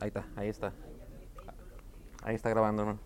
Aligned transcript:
Ahí 0.00 0.08
está, 0.08 0.24
ahí 0.36 0.48
está. 0.48 0.72
Ahí 2.22 2.34
está 2.34 2.50
grabando, 2.50 2.82
hermano. 2.82 3.00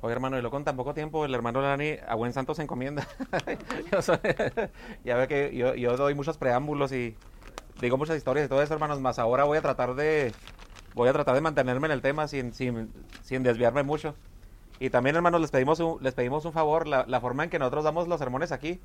Oye, 0.00 0.12
hermano, 0.12 0.38
y 0.38 0.42
lo 0.42 0.50
con 0.50 0.62
tan 0.62 0.76
poco 0.76 0.94
tiempo, 0.94 1.24
el 1.24 1.34
hermano 1.34 1.60
Lani 1.62 1.96
a 2.06 2.14
buen 2.14 2.32
santo 2.32 2.54
se 2.54 2.62
encomienda. 2.62 3.06
Ya 5.04 5.16
ve 5.16 5.28
que 5.28 5.56
yo, 5.56 5.96
doy 5.96 6.14
muchos 6.14 6.38
preámbulos 6.38 6.92
y 6.92 7.16
digo 7.80 7.96
muchas 7.96 8.16
historias 8.16 8.46
y 8.46 8.48
todo 8.48 8.62
eso, 8.62 8.74
hermanos, 8.74 9.00
más 9.00 9.18
ahora 9.18 9.44
voy 9.44 9.58
a 9.58 9.62
tratar 9.62 9.94
de 9.94 10.32
voy 10.94 11.08
a 11.08 11.12
tratar 11.12 11.34
de 11.34 11.40
mantenerme 11.40 11.86
en 11.86 11.92
el 11.92 12.02
tema 12.02 12.28
sin, 12.28 12.52
sin, 12.52 12.92
sin 13.22 13.42
desviarme 13.42 13.82
mucho. 13.82 14.14
Y 14.78 14.90
también, 14.90 15.16
hermanos, 15.16 15.40
les 15.40 15.50
pedimos 15.50 15.80
un, 15.80 15.98
les 16.02 16.14
pedimos 16.14 16.44
un 16.44 16.52
favor, 16.52 16.86
la 16.86 17.20
forma 17.20 17.44
en 17.44 17.50
que 17.50 17.58
nosotros 17.58 17.84
damos 17.84 18.08
los 18.08 18.18
sermones 18.18 18.52
aquí. 18.52 18.80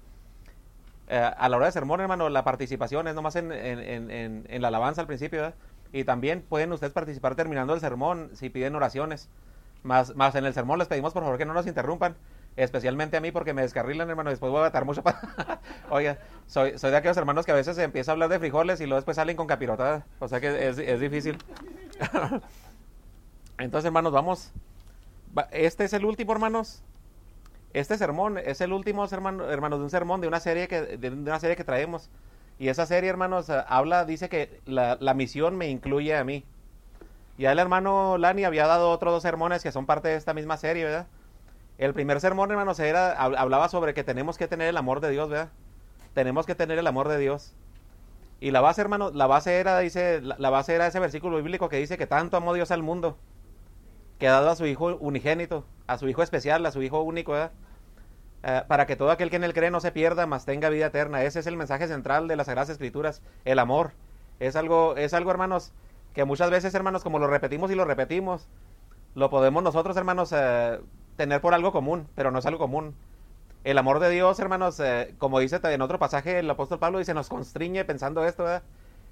Eh, 1.11 1.31
a 1.37 1.49
la 1.49 1.57
hora 1.57 1.67
de 1.67 1.71
sermón, 1.73 2.01
hermano, 2.01 2.29
la 2.29 2.43
participación 2.43 3.07
es 3.07 3.15
nomás 3.15 3.35
en, 3.35 3.51
en, 3.51 3.79
en, 4.11 4.45
en- 4.49 4.61
la 4.61 4.69
alabanza 4.69 5.01
al 5.01 5.07
principio, 5.07 5.41
¿verdad? 5.41 5.55
Y 5.93 6.05
también 6.05 6.41
pueden 6.47 6.71
ustedes 6.73 6.93
participar 6.93 7.35
terminando 7.35 7.73
el 7.73 7.81
sermón 7.81 8.31
si 8.33 8.49
piden 8.49 8.75
oraciones. 8.75 9.29
Más, 9.83 10.15
más 10.15 10.35
en 10.35 10.45
el 10.45 10.53
sermón 10.53 10.79
les 10.79 10.87
pedimos 10.87 11.13
por 11.13 11.23
favor 11.23 11.37
que 11.39 11.45
no 11.45 11.53
nos 11.53 11.67
interrumpan, 11.67 12.15
especialmente 12.55 13.17
a 13.17 13.21
mí 13.21 13.31
porque 13.31 13.53
me 13.53 13.63
descarrilan, 13.63 14.09
hermano, 14.09 14.29
después 14.29 14.51
voy 14.51 14.59
a 14.59 14.63
batar 14.63 14.85
mucho 14.85 15.03
para... 15.03 15.19
Oiga, 15.89 16.17
soy, 16.47 16.77
soy 16.77 16.91
de 16.91 16.97
aquellos 16.97 17.17
hermanos 17.17 17.45
que 17.45 17.51
a 17.51 17.55
veces 17.55 17.75
se 17.75 17.83
empieza 17.83 18.11
a 18.11 18.13
hablar 18.13 18.29
de 18.29 18.39
frijoles 18.39 18.79
y 18.81 18.85
luego 18.85 18.97
después 18.97 19.15
salen 19.15 19.35
con 19.37 19.47
capirotada, 19.47 20.05
o 20.19 20.27
sea 20.27 20.39
que 20.39 20.67
es, 20.69 20.77
es 20.77 20.99
difícil. 20.99 21.37
Entonces, 23.57 23.85
hermanos, 23.87 24.11
vamos. 24.11 24.51
Va- 25.37 25.47
Este 25.51 25.83
es 25.85 25.93
el 25.93 26.05
último, 26.05 26.31
hermanos. 26.33 26.83
Este 27.73 27.97
sermón 27.97 28.37
es 28.37 28.61
el 28.61 28.73
último, 28.73 29.05
hermano, 29.05 29.49
hermanos, 29.49 29.79
de 29.79 29.83
un 29.85 29.89
sermón 29.89 30.21
de 30.21 30.27
una 30.27 30.39
serie 30.39 30.67
que, 30.67 30.81
de 30.97 31.09
una 31.09 31.39
serie 31.39 31.55
que 31.55 31.63
traemos. 31.63 32.09
Y 32.59 32.67
esa 32.69 32.85
serie, 32.85 33.09
hermanos, 33.09 33.49
eh, 33.49 33.63
habla, 33.67 34.05
dice 34.05 34.29
que 34.29 34.59
la, 34.65 34.97
la 34.99 35.13
misión 35.13 35.57
me 35.57 35.69
incluye 35.69 36.15
a 36.15 36.23
mí. 36.23 36.43
Ya 37.37 37.51
el 37.51 37.59
hermano 37.59 38.17
Lani 38.17 38.43
había 38.45 38.67
dado 38.67 38.91
otros 38.91 39.13
dos 39.13 39.23
sermones 39.23 39.63
que 39.63 39.71
son 39.71 39.85
parte 39.85 40.09
de 40.09 40.15
esta 40.15 40.33
misma 40.33 40.57
serie, 40.57 40.85
¿verdad? 40.85 41.07
El 41.77 41.93
primer 41.93 42.19
sermón, 42.21 42.51
hermanos, 42.51 42.79
era, 42.79 43.17
hab- 43.17 43.37
hablaba 43.37 43.69
sobre 43.69 43.93
que 43.93 44.03
tenemos 44.03 44.37
que 44.37 44.47
tener 44.47 44.67
el 44.69 44.77
amor 44.77 45.01
de 45.01 45.11
Dios, 45.11 45.29
¿verdad? 45.29 45.49
Tenemos 46.13 46.45
que 46.45 46.55
tener 46.55 46.77
el 46.79 46.87
amor 46.87 47.07
de 47.09 47.17
Dios. 47.17 47.53
Y 48.39 48.51
la 48.51 48.61
base, 48.61 48.81
hermano, 48.81 49.11
la 49.13 49.27
base 49.27 49.59
era, 49.59 49.79
dice, 49.79 50.21
la 50.21 50.49
base 50.49 50.73
era 50.75 50.87
ese 50.87 50.99
versículo 50.99 51.37
bíblico 51.37 51.69
que 51.69 51.77
dice 51.77 51.97
que 51.97 52.07
tanto 52.07 52.37
amó 52.37 52.53
Dios 52.53 52.71
al 52.71 52.83
mundo, 52.83 53.17
que 54.21 54.27
ha 54.27 54.33
dado 54.33 54.51
a 54.51 54.55
su 54.55 54.67
Hijo 54.67 54.97
unigénito, 54.99 55.65
a 55.87 55.97
su 55.97 56.07
Hijo 56.07 56.21
especial, 56.21 56.63
a 56.67 56.71
su 56.71 56.83
Hijo 56.83 57.01
único, 57.01 57.31
¿verdad? 57.31 57.51
Eh, 58.43 58.61
para 58.67 58.85
que 58.85 58.95
todo 58.95 59.09
aquel 59.09 59.31
que 59.31 59.37
en 59.37 59.43
él 59.43 59.55
cree 59.55 59.71
no 59.71 59.79
se 59.79 59.91
pierda, 59.91 60.27
mas 60.27 60.45
tenga 60.45 60.69
vida 60.69 60.85
eterna. 60.85 61.23
Ese 61.23 61.39
es 61.39 61.47
el 61.47 61.57
mensaje 61.57 61.87
central 61.87 62.27
de 62.27 62.35
las 62.35 62.45
Sagradas 62.45 62.69
Escrituras, 62.69 63.23
el 63.45 63.57
amor. 63.57 63.93
Es 64.39 64.55
algo, 64.55 64.95
es 64.95 65.15
algo, 65.15 65.31
hermanos, 65.31 65.73
que 66.13 66.23
muchas 66.23 66.51
veces, 66.51 66.71
hermanos, 66.75 67.03
como 67.03 67.17
lo 67.17 67.25
repetimos 67.25 67.71
y 67.71 67.75
lo 67.75 67.83
repetimos, 67.83 68.47
lo 69.15 69.31
podemos 69.31 69.63
nosotros, 69.63 69.97
hermanos, 69.97 70.31
eh, 70.37 70.79
tener 71.17 71.41
por 71.41 71.55
algo 71.55 71.71
común, 71.71 72.07
pero 72.13 72.29
no 72.29 72.37
es 72.37 72.45
algo 72.45 72.59
común. 72.59 72.93
El 73.63 73.79
amor 73.79 73.97
de 73.97 74.11
Dios, 74.11 74.39
hermanos, 74.39 74.79
eh, 74.81 75.15
como 75.17 75.39
dice 75.39 75.59
en 75.63 75.81
otro 75.81 75.97
pasaje 75.97 76.37
el 76.37 76.49
apóstol 76.51 76.77
Pablo, 76.77 76.99
dice, 76.99 77.15
nos 77.15 77.27
constriñe 77.27 77.85
pensando 77.85 78.23
esto, 78.23 78.43
¿verdad? 78.43 78.61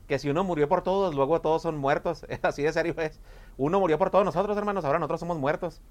Que 0.09 0.17
si 0.17 0.27
uno 0.27 0.43
murió 0.43 0.67
por 0.67 0.81
todos, 0.81 1.13
luego 1.13 1.39
todos 1.39 1.61
son 1.61 1.77
muertos. 1.77 2.25
Así 2.41 2.63
de 2.63 2.73
serio 2.73 2.95
es. 2.97 3.19
Uno 3.57 3.79
murió 3.79 3.99
por 3.99 4.09
todos 4.09 4.25
nosotros, 4.25 4.57
hermanos, 4.57 4.83
ahora 4.83 4.97
nosotros 4.97 5.19
somos 5.19 5.37
muertos. 5.37 5.81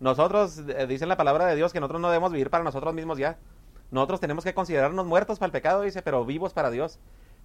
Nosotros, 0.00 0.62
eh, 0.66 0.86
dice 0.86 1.04
en 1.04 1.10
la 1.10 1.18
palabra 1.18 1.44
de 1.44 1.56
Dios, 1.56 1.74
que 1.74 1.80
nosotros 1.80 2.00
no 2.00 2.08
debemos 2.08 2.32
vivir 2.32 2.48
para 2.48 2.64
nosotros 2.64 2.94
mismos 2.94 3.18
ya. 3.18 3.36
Nosotros 3.90 4.18
tenemos 4.18 4.44
que 4.44 4.54
considerarnos 4.54 5.04
muertos 5.04 5.38
para 5.38 5.48
el 5.48 5.52
pecado, 5.52 5.82
dice, 5.82 6.00
pero 6.00 6.24
vivos 6.24 6.54
para 6.54 6.70
Dios. 6.70 6.98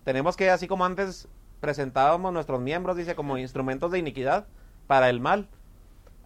Tenemos 0.06 0.38
que, 0.38 0.50
así 0.50 0.70
como 0.70 0.86
antes 0.86 1.28
presentábamos 1.59 2.32
nuestros 2.32 2.62
miembros, 2.62 2.96
dice, 2.96 3.14
como 3.14 3.38
instrumentos 3.38 3.92
de 3.92 4.00
iniquidad 4.00 4.48
para 4.88 5.09
el 5.09 5.20
mal. 5.20 5.50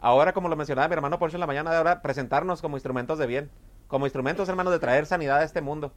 Ahora, 0.02 0.34
como 0.34 0.50
lo 0.50 0.56
mencionaba 0.56 0.88
mi 0.88 0.94
hermano 0.94 1.18
Poncho 1.18 1.38
en 1.38 1.42
la 1.42 1.48
mañana 1.48 1.72
de 1.72 1.78
ahora, 1.78 2.04
presentarnos 2.04 2.62
como 2.62 2.78
instrumentos 2.78 3.18
de 3.18 3.26
bien, 3.26 3.50
como 3.88 4.06
instrumentos, 4.06 4.48
hermanos, 4.50 4.72
de 4.72 4.78
traer 4.80 5.08
sanidad 5.08 5.40
a 5.40 5.44
este 5.44 5.62
mundo. 5.62 5.92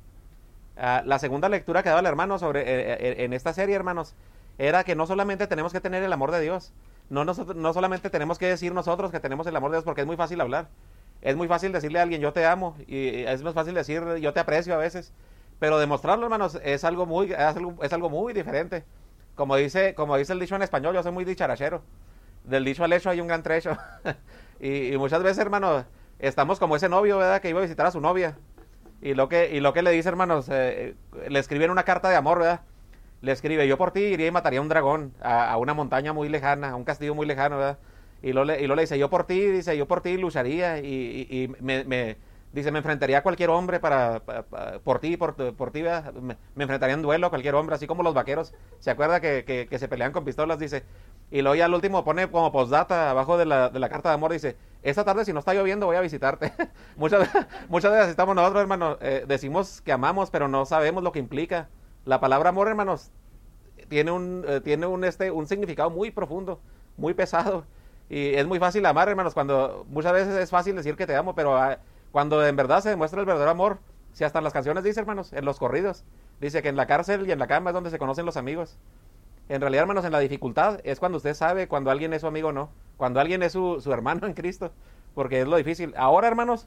Ah, 0.80 1.02
la 1.04 1.18
segunda 1.18 1.48
lectura 1.48 1.82
que 1.82 1.88
daba 1.88 2.00
el 2.00 2.06
hermano 2.06 2.38
sobre 2.38 2.60
eh, 2.60 2.96
eh, 3.00 3.24
en 3.24 3.32
esta 3.32 3.52
serie, 3.52 3.74
hermanos, 3.74 4.14
era 4.58 4.84
que 4.84 4.94
no 4.94 5.06
solamente 5.06 5.48
tenemos 5.48 5.72
que 5.72 5.80
tener 5.80 6.04
el 6.04 6.12
amor 6.12 6.30
de 6.30 6.40
Dios, 6.40 6.72
no, 7.10 7.24
no 7.24 7.72
solamente 7.72 8.10
tenemos 8.10 8.38
que 8.38 8.46
decir 8.46 8.72
nosotros 8.72 9.10
que 9.10 9.18
tenemos 9.18 9.46
el 9.48 9.56
amor 9.56 9.70
de 9.72 9.78
Dios, 9.78 9.84
porque 9.84 10.02
es 10.02 10.06
muy 10.06 10.16
fácil 10.16 10.40
hablar. 10.40 10.68
Es 11.20 11.34
muy 11.34 11.48
fácil 11.48 11.72
decirle 11.72 11.98
a 11.98 12.02
alguien 12.02 12.20
yo 12.20 12.32
te 12.32 12.46
amo, 12.46 12.76
y 12.86 13.24
es 13.24 13.42
más 13.42 13.54
fácil 13.54 13.74
decir 13.74 14.04
yo 14.20 14.32
te 14.32 14.40
aprecio 14.40 14.74
a 14.74 14.76
veces. 14.76 15.12
Pero 15.58 15.78
demostrarlo, 15.78 16.26
hermanos, 16.26 16.60
es 16.62 16.84
algo 16.84 17.06
muy, 17.06 17.32
es 17.32 17.92
algo, 17.92 18.10
muy 18.10 18.32
diferente. 18.32 18.84
Como 19.34 19.56
dice, 19.56 19.94
como 19.94 20.16
dice 20.16 20.32
el 20.32 20.38
dicho 20.38 20.54
en 20.54 20.62
español, 20.62 20.94
yo 20.94 21.02
soy 21.02 21.10
muy 21.12 21.24
dicharachero. 21.24 21.82
Del 22.44 22.64
dicho 22.64 22.84
al 22.84 22.92
hecho 22.92 23.10
hay 23.10 23.20
un 23.20 23.26
gran 23.26 23.42
trecho. 23.42 23.76
y, 24.60 24.92
y 24.94 24.98
muchas 24.98 25.22
veces, 25.22 25.38
hermano, 25.38 25.84
estamos 26.20 26.60
como 26.60 26.76
ese 26.76 26.88
novio, 26.88 27.18
¿verdad? 27.18 27.40
Que 27.40 27.48
iba 27.48 27.58
a 27.58 27.62
visitar 27.62 27.86
a 27.86 27.90
su 27.90 28.00
novia. 28.00 28.36
Y 29.00 29.14
lo 29.14 29.28
que, 29.28 29.50
y 29.54 29.60
lo 29.60 29.72
que 29.72 29.82
le 29.82 29.90
dice, 29.92 30.08
hermanos, 30.08 30.48
eh, 30.50 30.94
le 31.28 31.38
escriben 31.38 31.70
una 31.70 31.84
carta 31.84 32.08
de 32.10 32.16
amor, 32.16 32.38
¿verdad? 32.38 32.62
Le 33.20 33.32
escribe, 33.32 33.66
yo 33.68 33.78
por 33.78 33.92
ti 33.92 34.00
iría 34.00 34.26
y 34.26 34.30
mataría 34.30 34.58
a 34.60 34.62
un 34.62 34.68
dragón, 34.68 35.12
a, 35.20 35.50
a 35.52 35.56
una 35.58 35.74
montaña 35.74 36.12
muy 36.12 36.28
lejana, 36.28 36.70
a 36.70 36.76
un 36.76 36.84
castillo 36.84 37.14
muy 37.14 37.26
lejano, 37.26 37.58
¿verdad? 37.58 37.78
Y 38.22 38.32
lo, 38.32 38.44
le, 38.44 38.60
y 38.62 38.66
lo 38.66 38.74
le 38.74 38.82
dice, 38.82 38.98
yo 38.98 39.10
por 39.10 39.24
ti, 39.24 39.40
dice, 39.40 39.76
yo 39.76 39.86
por 39.86 40.00
ti 40.02 40.16
lucharía 40.18 40.78
y, 40.80 41.26
y, 41.30 41.42
y 41.44 41.48
me, 41.60 41.84
me- 41.84 42.16
dice, 42.52 42.72
me 42.72 42.78
enfrentaría 42.78 43.18
a 43.18 43.22
cualquier 43.22 43.50
hombre 43.50 43.80
para, 43.80 44.20
pa- 44.20 44.42
pa- 44.42 44.78
por 44.80 44.98
ti, 45.00 45.16
por, 45.16 45.34
por 45.54 45.70
ti, 45.70 45.82
¿verdad? 45.82 46.12
Me, 46.14 46.36
me 46.56 46.64
enfrentaría 46.64 46.94
en 46.94 47.02
duelo 47.02 47.26
a 47.28 47.30
cualquier 47.30 47.54
hombre, 47.54 47.74
así 47.76 47.86
como 47.86 48.02
los 48.02 48.14
vaqueros. 48.14 48.52
¿Se 48.80 48.90
acuerda 48.90 49.20
que, 49.20 49.44
que, 49.44 49.66
que 49.68 49.78
se 49.78 49.88
pelean 49.88 50.12
con 50.12 50.24
pistolas? 50.24 50.58
Dice, 50.58 50.84
y 51.30 51.42
luego 51.42 51.54
ya 51.56 51.66
al 51.66 51.74
último 51.74 52.04
pone 52.04 52.28
como 52.30 52.50
postdata 52.52 53.10
abajo 53.10 53.36
de 53.36 53.44
la, 53.46 53.68
de 53.68 53.78
la 53.78 53.88
carta 53.88 54.08
de 54.08 54.14
amor, 54.14 54.32
dice, 54.32 54.56
esta 54.88 55.04
tarde 55.04 55.24
si 55.24 55.32
no 55.32 55.38
está 55.38 55.54
lloviendo 55.54 55.86
voy 55.86 55.96
a 55.96 56.00
visitarte. 56.00 56.52
muchas, 56.96 57.28
muchas 57.68 57.92
veces 57.92 58.08
estamos 58.08 58.34
nosotros, 58.34 58.60
hermano, 58.60 58.98
eh, 59.00 59.24
decimos 59.26 59.80
que 59.80 59.92
amamos, 59.92 60.30
pero 60.30 60.48
no 60.48 60.64
sabemos 60.66 61.02
lo 61.02 61.12
que 61.12 61.18
implica. 61.18 61.68
La 62.04 62.20
palabra 62.20 62.50
amor, 62.50 62.68
hermanos, 62.68 63.10
tiene 63.88 64.10
un, 64.10 64.44
eh, 64.46 64.60
tiene 64.60 64.86
un, 64.86 65.04
este, 65.04 65.30
un 65.30 65.46
significado 65.46 65.90
muy 65.90 66.10
profundo, 66.10 66.60
muy 66.96 67.14
pesado. 67.14 67.64
Y 68.08 68.34
es 68.34 68.46
muy 68.46 68.58
fácil 68.58 68.86
amar, 68.86 69.08
hermanos, 69.08 69.34
cuando 69.34 69.84
muchas 69.88 70.12
veces 70.12 70.34
es 70.36 70.50
fácil 70.50 70.74
decir 70.74 70.96
que 70.96 71.06
te 71.06 71.14
amo, 71.14 71.34
pero 71.34 71.56
ah, 71.56 71.78
cuando 72.10 72.46
en 72.46 72.56
verdad 72.56 72.80
se 72.82 72.88
demuestra 72.88 73.20
el 73.20 73.26
verdadero 73.26 73.50
amor, 73.50 73.78
si 74.12 74.24
hasta 74.24 74.38
en 74.38 74.44
las 74.44 74.52
canciones 74.52 74.82
dice, 74.82 75.00
hermanos, 75.00 75.32
en 75.32 75.44
los 75.44 75.58
corridos, 75.58 76.04
dice 76.40 76.62
que 76.62 76.68
en 76.68 76.76
la 76.76 76.86
cárcel 76.86 77.28
y 77.28 77.32
en 77.32 77.38
la 77.38 77.46
cama 77.46 77.70
es 77.70 77.74
donde 77.74 77.90
se 77.90 77.98
conocen 77.98 78.24
los 78.24 78.36
amigos. 78.36 78.78
En 79.48 79.60
realidad, 79.60 79.82
hermanos, 79.82 80.04
en 80.04 80.12
la 80.12 80.18
dificultad 80.18 80.80
es 80.84 80.98
cuando 80.98 81.16
usted 81.16 81.34
sabe 81.34 81.68
cuando 81.68 81.90
alguien 81.90 82.12
es 82.12 82.20
su 82.20 82.26
amigo 82.26 82.48
o 82.48 82.52
no, 82.52 82.68
cuando 82.96 83.20
alguien 83.20 83.42
es 83.42 83.52
su, 83.52 83.80
su 83.80 83.92
hermano 83.92 84.26
en 84.26 84.34
Cristo, 84.34 84.72
porque 85.14 85.40
es 85.40 85.48
lo 85.48 85.56
difícil. 85.56 85.94
Ahora, 85.96 86.28
hermanos, 86.28 86.66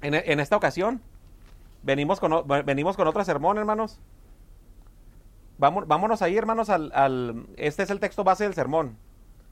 en, 0.00 0.14
en 0.14 0.40
esta 0.40 0.56
ocasión, 0.56 1.00
venimos 1.82 2.18
con, 2.20 2.46
venimos 2.64 2.96
con 2.96 3.06
otra 3.06 3.24
sermón, 3.24 3.58
hermanos. 3.58 4.00
Vamos, 5.58 5.86
vámonos 5.86 6.22
ahí, 6.22 6.36
hermanos, 6.38 6.70
al, 6.70 6.90
al- 6.94 7.46
Este 7.56 7.82
es 7.82 7.90
el 7.90 8.00
texto 8.00 8.24
base 8.24 8.44
del 8.44 8.54
sermón. 8.54 8.96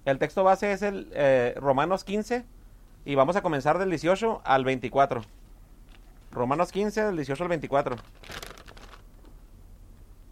El 0.06 0.18
texto 0.18 0.42
base 0.42 0.72
es 0.72 0.80
el 0.80 1.10
eh, 1.12 1.54
Romanos 1.58 2.02
15 2.04 2.46
y 3.04 3.14
vamos 3.14 3.36
a 3.36 3.42
comenzar 3.42 3.78
del 3.78 3.90
18 3.90 4.40
al 4.42 4.64
24. 4.64 5.20
Romanos 6.32 6.72
15, 6.72 7.04
del 7.04 7.16
18 7.16 7.42
al 7.44 7.48
24. 7.50 7.96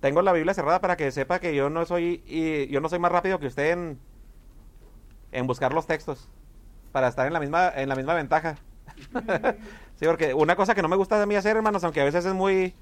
Tengo 0.06 0.22
la 0.22 0.32
Biblia 0.32 0.54
cerrada 0.54 0.80
para 0.80 0.96
que 0.96 1.10
sepa 1.10 1.40
que 1.40 1.52
yo 1.52 1.68
no 1.68 1.84
soy 1.84 2.22
y 2.28 2.68
yo 2.68 2.80
no 2.80 2.88
soy 2.88 3.00
más 3.00 3.10
rápido 3.10 3.40
que 3.40 3.48
usted 3.48 3.72
en, 3.72 3.98
en 5.32 5.48
buscar 5.48 5.74
los 5.74 5.88
textos 5.88 6.28
para 6.92 7.08
estar 7.08 7.26
en 7.26 7.32
la 7.32 7.40
misma 7.40 7.72
en 7.74 7.88
la 7.88 7.96
misma 7.96 8.14
ventaja. 8.14 8.54
sí, 9.96 10.06
porque 10.06 10.32
una 10.32 10.54
cosa 10.54 10.76
que 10.76 10.82
no 10.82 10.86
me 10.86 10.94
gusta 10.94 11.18
de 11.18 11.26
mí 11.26 11.34
hacer, 11.34 11.56
hermanos, 11.56 11.82
aunque 11.82 12.02
a 12.02 12.04
veces 12.04 12.24
es 12.24 12.34
muy 12.34 12.72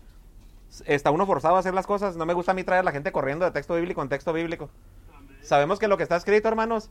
está 0.85 1.11
uno 1.11 1.25
forzado 1.25 1.57
a 1.57 1.61
hacer 1.61 1.73
las 1.73 1.87
cosas, 1.87 2.15
no 2.15 2.27
me 2.27 2.35
gusta 2.35 2.53
a 2.53 2.55
mí 2.55 2.63
traer 2.63 2.81
a 2.81 2.85
la 2.85 2.93
gente 2.93 3.11
corriendo 3.11 3.47
de 3.47 3.53
texto 3.53 3.75
bíblico 3.75 4.03
en 4.03 4.11
texto 4.11 4.35
bíblico. 4.35 4.69
Sabemos 5.41 5.79
que 5.79 5.89
lo 5.89 5.97
que 5.97 6.03
está 6.03 6.17
escrito, 6.17 6.49
hermanos, 6.49 6.91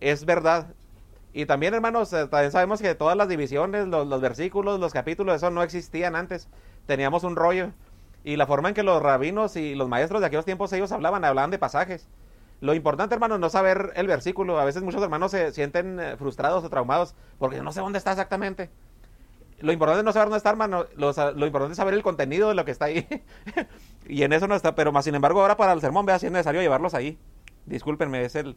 es 0.00 0.26
verdad. 0.26 0.66
Y 1.32 1.46
también, 1.46 1.72
hermanos, 1.72 2.12
eh, 2.12 2.26
también 2.26 2.52
sabemos 2.52 2.82
que 2.82 2.94
todas 2.94 3.16
las 3.16 3.30
divisiones, 3.30 3.88
los, 3.88 4.06
los 4.06 4.20
versículos, 4.20 4.78
los 4.78 4.92
capítulos, 4.92 5.36
eso 5.36 5.50
no 5.50 5.62
existían 5.62 6.14
antes. 6.14 6.46
Teníamos 6.86 7.24
un 7.24 7.36
rollo. 7.36 7.72
Y 8.26 8.34
la 8.34 8.48
forma 8.48 8.70
en 8.70 8.74
que 8.74 8.82
los 8.82 9.00
rabinos 9.00 9.54
y 9.54 9.76
los 9.76 9.88
maestros 9.88 10.20
de 10.20 10.26
aquellos 10.26 10.44
tiempos 10.44 10.72
ellos 10.72 10.90
hablaban, 10.90 11.24
hablaban 11.24 11.52
de 11.52 11.60
pasajes. 11.60 12.08
Lo 12.60 12.74
importante, 12.74 13.14
hermanos, 13.14 13.38
no 13.38 13.48
saber 13.50 13.92
el 13.94 14.08
versículo. 14.08 14.58
A 14.58 14.64
veces 14.64 14.82
muchos 14.82 15.00
hermanos 15.00 15.30
se 15.30 15.52
sienten 15.52 16.00
eh, 16.00 16.16
frustrados 16.16 16.64
o 16.64 16.68
traumados 16.68 17.14
porque 17.38 17.62
no 17.62 17.70
sé 17.70 17.78
dónde 17.80 17.98
está 17.98 18.10
exactamente. 18.10 18.68
Lo 19.60 19.70
importante 19.70 20.00
es 20.00 20.04
no 20.04 20.12
saber 20.12 20.26
dónde 20.26 20.38
está, 20.38 20.50
hermano. 20.50 20.86
Lo, 20.96 21.10
importante 21.46 21.70
es 21.70 21.76
saber 21.76 21.94
el 21.94 22.02
contenido 22.02 22.48
de 22.48 22.56
lo 22.56 22.64
que 22.64 22.72
está 22.72 22.86
ahí. 22.86 23.06
y 24.08 24.24
en 24.24 24.32
eso 24.32 24.48
no 24.48 24.56
está. 24.56 24.74
Pero 24.74 24.90
más 24.90 25.04
sin 25.04 25.14
embargo, 25.14 25.40
ahora 25.40 25.56
para 25.56 25.72
el 25.72 25.80
sermón, 25.80 26.04
vea 26.04 26.18
si 26.18 26.26
es 26.26 26.32
necesario 26.32 26.60
llevarlos 26.60 26.94
ahí. 26.94 27.18
Discúlpenme, 27.66 28.24
es 28.24 28.34
el. 28.34 28.56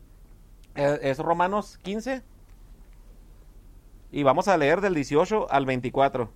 eh, 0.73 0.97
Es 1.03 1.19
Romanos 1.19 1.77
15. 1.83 2.23
Y 4.11 4.23
vamos 4.23 4.47
a 4.47 4.57
leer 4.57 4.81
del 4.81 4.95
18 4.95 5.45
al 5.51 5.67
24. 5.67 6.31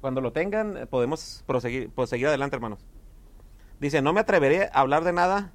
Cuando 0.00 0.20
lo 0.20 0.32
tengan, 0.32 0.76
eh, 0.76 0.86
podemos 0.86 1.42
proseguir, 1.46 1.90
seguir 2.06 2.28
adelante, 2.28 2.56
hermanos. 2.56 2.84
Dice, 3.80 4.02
no 4.02 4.12
me 4.12 4.20
atreveré 4.20 4.70
a 4.72 4.80
hablar 4.80 5.04
de 5.04 5.12
nada, 5.12 5.52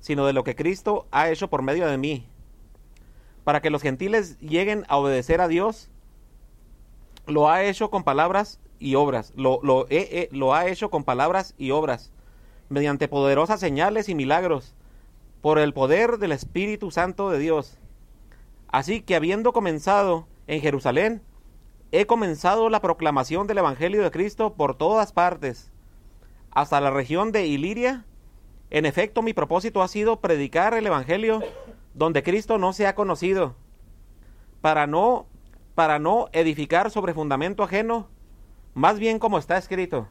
sino 0.00 0.26
de 0.26 0.32
lo 0.32 0.44
que 0.44 0.54
Cristo 0.54 1.06
ha 1.10 1.30
hecho 1.30 1.48
por 1.48 1.62
medio 1.62 1.86
de 1.86 1.98
mí, 1.98 2.26
para 3.44 3.60
que 3.60 3.70
los 3.70 3.82
gentiles 3.82 4.38
lleguen 4.38 4.84
a 4.88 4.96
obedecer 4.96 5.40
a 5.40 5.48
Dios. 5.48 5.90
Lo 7.26 7.50
ha 7.50 7.64
hecho 7.64 7.90
con 7.90 8.04
palabras 8.04 8.60
y 8.78 8.94
obras. 8.94 9.32
Lo, 9.36 9.60
lo, 9.62 9.86
lo 10.30 10.54
ha 10.54 10.66
hecho 10.68 10.90
con 10.90 11.04
palabras 11.04 11.54
y 11.58 11.70
obras, 11.72 12.12
mediante 12.68 13.08
poderosas 13.08 13.58
señales 13.58 14.08
y 14.08 14.14
milagros, 14.14 14.74
por 15.40 15.58
el 15.58 15.72
poder 15.72 16.18
del 16.18 16.32
Espíritu 16.32 16.90
Santo 16.90 17.30
de 17.30 17.38
Dios. 17.38 17.78
Así 18.68 19.00
que 19.00 19.16
habiendo 19.16 19.52
comenzado 19.52 20.26
en 20.46 20.60
Jerusalén, 20.60 21.22
he 21.92 22.06
comenzado 22.06 22.68
la 22.68 22.80
proclamación 22.80 23.46
del 23.46 23.58
Evangelio 23.58 24.02
de 24.02 24.10
Cristo 24.10 24.54
por 24.54 24.76
todas 24.76 25.12
partes, 25.12 25.70
hasta 26.50 26.80
la 26.80 26.90
región 26.90 27.32
de 27.32 27.46
Iliria. 27.46 28.04
En 28.70 28.86
efecto, 28.86 29.22
mi 29.22 29.32
propósito 29.32 29.82
ha 29.82 29.88
sido 29.88 30.20
predicar 30.20 30.74
el 30.74 30.86
Evangelio 30.86 31.42
donde 31.94 32.22
Cristo 32.22 32.58
no 32.58 32.72
se 32.72 32.86
ha 32.86 32.94
conocido, 32.94 33.56
para 34.60 34.86
no, 34.86 35.26
para 35.74 35.98
no 35.98 36.28
edificar 36.32 36.90
sobre 36.90 37.14
fundamento 37.14 37.62
ajeno, 37.62 38.08
más 38.74 38.98
bien 38.98 39.18
como 39.18 39.38
está 39.38 39.56
escrito. 39.56 40.08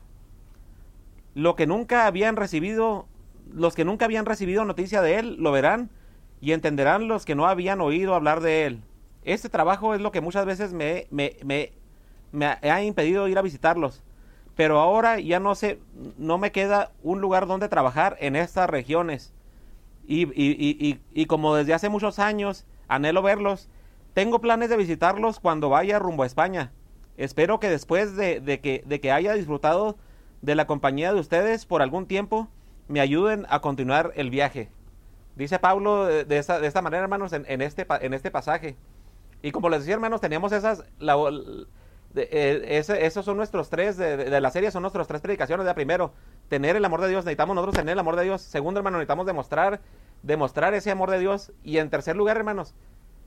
Lo 1.34 1.56
que 1.56 1.68
nunca 1.68 2.08
habían 2.08 2.38
recibido, 2.38 3.08
los 3.52 3.76
que 3.76 3.86
nunca 3.86 4.06
habían 4.06 4.26
recibido 4.26 4.66
noticia 4.66 5.02
de 5.02 5.20
él, 5.20 5.36
lo 5.40 5.52
verán 5.52 5.90
y 6.42 6.54
entenderán 6.54 7.08
los 7.08 7.26
que 7.26 7.36
no 7.36 7.48
habían 7.48 7.82
oído 7.82 8.16
hablar 8.16 8.40
de 8.40 8.66
él. 8.66 8.84
Este 9.26 9.50
trabajo 9.50 9.96
es 9.96 10.02
lo 10.02 10.12
que 10.12 10.22
muchas 10.22 10.46
veces 10.46 10.72
me, 10.74 11.08
ha 12.72 12.84
impedido 12.84 13.28
ir 13.28 13.38
a 13.38 13.42
visitarlos. 13.42 14.04
Pero 14.56 14.80
ahora 14.80 15.20
ya 15.20 15.40
no 15.40 15.56
sé, 15.56 15.80
no 16.18 16.38
me 16.38 16.52
queda 16.52 16.92
un 17.04 17.20
lugar 17.20 17.48
donde 17.48 17.68
trabajar 17.68 18.16
en 18.20 18.36
estas 18.36 18.70
regiones. 18.70 19.34
Y, 20.08 21.26
como 21.26 21.56
desde 21.56 21.74
hace 21.74 21.90
muchos 21.90 22.20
años 22.20 22.66
anhelo 22.88 23.24
verlos, 23.24 23.68
tengo 24.14 24.40
planes 24.40 24.70
de 24.70 24.78
visitarlos 24.78 25.40
cuando 25.40 25.70
vaya 25.70 26.00
rumbo 26.00 26.24
a 26.24 26.28
España. 26.28 26.72
Espero 27.18 27.60
que 27.60 27.70
después 27.70 28.16
de, 28.16 28.42
que, 28.62 28.84
de 28.86 29.00
que 29.02 29.12
haya 29.12 29.34
disfrutado 29.34 29.98
de 30.42 30.56
la 30.56 30.68
compañía 30.68 31.12
de 31.12 31.20
ustedes 31.20 31.66
por 31.66 31.82
algún 31.82 32.06
tiempo, 32.06 32.48
me 32.88 33.00
ayuden 33.00 33.48
a 33.50 33.60
continuar 33.62 34.14
el 34.16 34.30
viaje. 34.30 34.70
Dice 35.36 35.58
Pablo 35.60 36.06
de, 36.06 36.38
esta, 36.38 36.60
de 36.60 36.68
esta, 36.68 36.82
manera, 36.82 37.04
hermanos, 37.04 37.34
en, 37.34 37.62
este, 37.62 37.88
en 38.02 38.14
este 38.14 38.32
pasaje. 38.32 38.78
Y 39.42 39.52
como 39.52 39.70
les 39.70 39.82
decía, 39.82 39.96
hermanos, 39.96 40.22
teníamos 40.22 40.52
esas... 40.52 40.84
La, 41.00 41.16
eh, 42.18 42.84
esos 43.02 43.26
son 43.26 43.36
nuestros 43.36 43.70
tres, 43.70 43.98
de, 43.98 44.40
la 44.40 44.50
serie 44.50 44.72
son 44.72 44.82
nuestros 44.84 45.08
tres 45.08 45.22
predicaciones. 45.22 45.66
De 45.66 45.74
primero, 45.74 46.14
tener 46.48 46.76
el 46.76 46.86
amor 46.86 47.02
de 47.02 47.10
Dios, 47.10 47.26
necesitamos 47.26 47.56
nosotros 47.56 47.76
tener 47.76 47.94
el 47.94 48.00
amor 48.00 48.16
de 48.16 48.24
Dios. 48.24 48.42
Segundo, 48.42 48.80
hermano, 48.80 48.98
necesitamos 48.98 49.26
demostrar, 49.26 49.82
demostrar 50.24 50.74
ese 50.74 50.92
amor 50.92 51.12
de 51.12 51.20
Dios. 51.20 51.52
Y 51.64 51.78
en 51.78 51.90
tercer 51.90 52.16
lugar, 52.16 52.38
hermanos, 52.38 52.74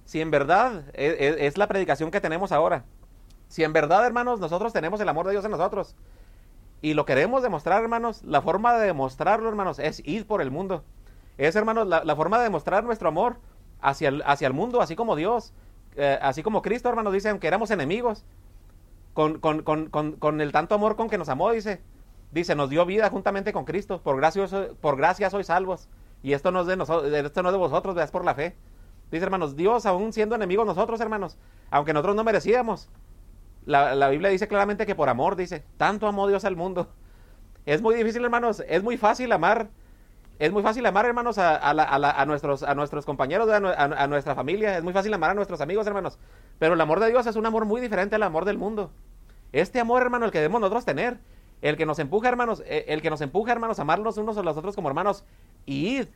si 0.05 0.21
en 0.21 0.31
verdad 0.31 0.85
es, 0.95 1.15
e, 1.21 1.47
es 1.47 1.59
la 1.59 1.67
predicación 1.67 2.11
que 2.11 2.21
tenemos 2.21 2.51
ahora, 2.51 2.85
si 3.49 3.65
en 3.65 3.73
verdad, 3.73 4.07
hermanos, 4.07 4.41
nosotros 4.41 4.73
tenemos 4.73 5.01
el 5.01 5.09
amor 5.09 5.27
de 5.27 5.33
Dios 5.33 5.45
en 5.45 5.51
nosotros 5.51 5.97
y 6.81 6.95
lo 6.95 7.05
queremos 7.05 7.43
demostrar, 7.43 7.83
hermanos, 7.83 8.23
la 8.23 8.41
forma 8.41 8.75
de 8.75 8.87
demostrarlo, 8.87 9.49
hermanos, 9.49 9.79
es 9.79 10.01
ir 10.07 10.27
por 10.27 10.41
el 10.41 10.51
mundo. 10.51 10.85
Es, 11.37 11.57
hermanos, 11.57 11.87
la, 11.89 12.17
forma 12.17 12.39
de 12.39 12.45
demostrar 12.45 12.85
nuestro 12.85 13.09
amor 13.09 13.39
hacia 13.81 14.09
el, 14.09 14.23
hacia 14.27 14.47
el 14.47 14.53
mundo, 14.53 14.81
así 14.81 14.95
como 14.95 15.17
Dios, 15.17 15.53
eh, 15.99 16.19
así 16.23 16.43
como 16.43 16.63
Cristo, 16.63 16.89
hermanos, 16.89 17.13
dice, 17.13 17.29
aunque 17.29 17.49
éramos 17.49 17.71
enemigos, 17.71 18.25
con, 19.13 19.41
con, 19.41 19.63
con, 19.63 19.89
con, 19.91 20.41
el 20.41 20.53
tanto 20.53 20.77
amor 20.77 20.95
con 20.95 21.11
que 21.11 21.19
nos 21.19 21.29
amó, 21.29 21.51
dice, 21.51 21.81
dice, 22.31 22.55
nos 22.55 22.71
dio 22.71 22.87
vida 22.87 23.11
juntamente 23.11 23.53
con 23.53 23.65
Cristo, 23.65 24.01
por 24.01 24.17
gracia, 24.17 24.47
por 24.81 24.97
gracia 24.97 25.29
sois 25.29 25.49
salvos. 25.49 25.89
Y 26.23 26.33
esto 26.33 26.53
no 26.53 26.61
es 26.61 26.67
de 26.69 26.77
nosotros, 26.77 27.13
esto 27.13 27.43
no 27.43 27.49
es 27.49 27.53
de 27.53 27.59
vosotros, 27.59 27.97
es 27.97 28.11
por 28.11 28.25
la 28.25 28.35
fe. 28.35 28.55
Dice, 29.11 29.25
hermanos, 29.25 29.57
Dios, 29.57 29.87
aún 29.87 30.13
siendo 30.13 30.37
enemigos 30.37 30.67
nosotros, 30.67 31.01
hermanos, 31.01 31.37
aunque 31.71 31.93
nosotros 31.93 32.15
no 32.15 32.25
merecíamos, 32.25 32.89
la, 33.67 34.09
Biblia 34.09 34.31
dice 34.31 34.49
claramente 34.49 34.87
que 34.87 34.95
por 34.95 35.09
amor, 35.09 35.37
dice, 35.37 35.65
tanto 35.77 36.07
amó 36.07 36.27
Dios 36.29 36.45
al 36.45 36.57
mundo. 36.57 36.89
Es 37.67 37.83
muy 37.83 37.95
difícil, 37.95 38.25
hermanos, 38.25 38.63
es 38.67 38.83
muy 38.83 38.97
fácil 38.97 39.31
amar. 39.33 39.69
Es 40.39 40.53
muy 40.53 40.63
fácil 40.63 40.87
amar, 40.87 41.05
hermanos, 41.05 41.37
a, 41.39 42.25
nuestros, 42.27 42.63
a 42.63 42.75
nuestros 42.75 43.05
compañeros, 43.05 43.49
a, 43.51 44.07
nuestra 44.07 44.35
familia. 44.35 44.79
Es 44.79 44.85
muy 44.85 44.93
fácil 44.93 45.13
amar 45.13 45.31
a 45.31 45.35
nuestros 45.35 45.61
amigos, 45.61 45.87
hermanos. 45.87 46.19
Pero 46.59 46.75
el 46.75 46.81
amor 46.81 47.01
de 47.01 47.09
Dios 47.11 47.27
es 47.27 47.35
un 47.35 47.45
amor 47.45 47.65
muy 47.65 47.81
diferente 47.81 48.15
al 48.15 48.23
amor 48.23 48.45
del 48.45 48.57
mundo. 48.57 48.93
Este 49.53 49.81
amor, 49.81 50.03
hermano, 50.03 50.27
el 50.27 50.31
que 50.31 50.39
debemos 50.39 50.61
nosotros 50.61 50.85
tener, 50.85 51.19
el 51.61 51.77
que 51.77 51.87
nos 51.87 51.99
empuja, 51.99 52.29
hermanos, 52.29 52.63
eh, 52.67 52.85
el 52.89 53.03
que 53.03 53.11
nos 53.11 53.21
empuja, 53.21 53.51
hermanos, 53.51 53.81
a 53.81 53.83
amarnos 53.83 54.17
unos 54.17 54.37
a 54.39 54.43
los 54.43 54.57
otros 54.57 54.77
como 54.77 54.89
hermanos 54.89 55.25
y 55.67 55.99
id, 55.99 56.07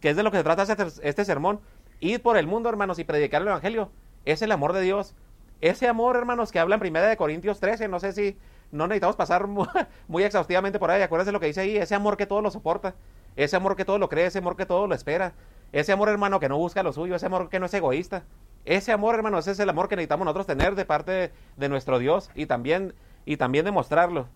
que 0.00 0.10
es 0.10 0.16
de 0.16 0.24
lo 0.24 0.32
que 0.32 0.38
se 0.38 0.44
trata 0.44 0.62
este, 0.62 0.86
este 1.02 1.24
sermón, 1.24 1.60
id 2.00 2.20
por 2.20 2.36
el 2.36 2.48
mundo, 2.48 2.68
hermanos, 2.68 2.98
y 2.98 3.04
predicar 3.04 3.42
el 3.42 3.48
Evangelio. 3.48 3.90
Es 4.24 4.42
el 4.42 4.50
amor 4.50 4.72
de 4.72 4.80
Dios. 4.80 5.14
Ese 5.60 5.88
amor, 5.88 6.16
hermanos, 6.16 6.52
que 6.52 6.58
habla 6.58 6.76
en 6.76 6.80
Primera 6.80 7.06
de 7.06 7.16
Corintios 7.16 7.58
13, 7.60 7.88
no 7.88 7.98
sé 8.00 8.12
si 8.12 8.36
no 8.70 8.86
necesitamos 8.86 9.16
pasar 9.16 9.46
muy, 10.08 10.22
exhaustivamente 10.22 10.78
por 10.78 10.90
ahí, 10.90 11.02
acuérdense 11.02 11.32
lo 11.32 11.40
que 11.40 11.46
dice 11.46 11.60
ahí, 11.60 11.76
ese 11.76 11.94
amor 11.94 12.16
que 12.16 12.26
todo 12.26 12.40
lo 12.40 12.50
soporta, 12.50 12.94
ese 13.38 13.54
amor 13.54 13.76
que 13.76 13.84
todo 13.84 13.98
lo 13.98 14.08
cree, 14.08 14.26
ese 14.26 14.38
amor 14.38 14.56
que 14.56 14.66
todo 14.66 14.88
lo 14.88 14.94
espera, 14.96 15.32
ese 15.70 15.92
amor, 15.92 16.08
hermano, 16.08 16.40
que 16.40 16.48
no 16.48 16.58
busca 16.58 16.82
lo 16.82 16.92
suyo, 16.92 17.14
ese 17.14 17.26
amor 17.26 17.48
que 17.48 17.60
no 17.60 17.66
es 17.66 17.74
egoísta. 17.74 18.24
Ese 18.64 18.90
amor, 18.90 19.14
hermanos, 19.14 19.44
ese 19.44 19.52
es 19.52 19.60
el 19.60 19.68
amor 19.68 19.88
que 19.88 19.94
necesitamos 19.94 20.24
nosotros 20.24 20.46
tener 20.46 20.74
de 20.74 20.84
parte 20.84 21.32
de 21.56 21.68
nuestro 21.68 22.00
Dios 22.00 22.30
y 22.34 22.46
también, 22.46 22.94
y 23.24 23.36
también 23.36 23.64
demostrarlo. 23.64 24.26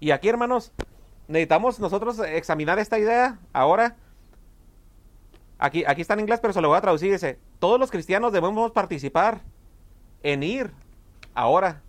Y 0.00 0.10
aquí, 0.10 0.28
hermanos, 0.28 0.72
necesitamos 1.28 1.78
nosotros 1.78 2.18
examinar 2.18 2.80
esta 2.80 2.98
idea 2.98 3.38
ahora. 3.52 3.96
Aquí, 5.58 5.84
aquí 5.86 6.02
está 6.02 6.14
en 6.14 6.20
inglés, 6.20 6.40
pero 6.40 6.52
se 6.52 6.60
lo 6.60 6.68
voy 6.68 6.78
a 6.78 6.80
traducir. 6.80 7.12
Dice, 7.12 7.38
todos 7.60 7.78
los 7.78 7.92
cristianos 7.92 8.32
debemos 8.32 8.72
participar 8.72 9.40
en 10.24 10.42
ir 10.42 10.72
ahora. 11.32 11.80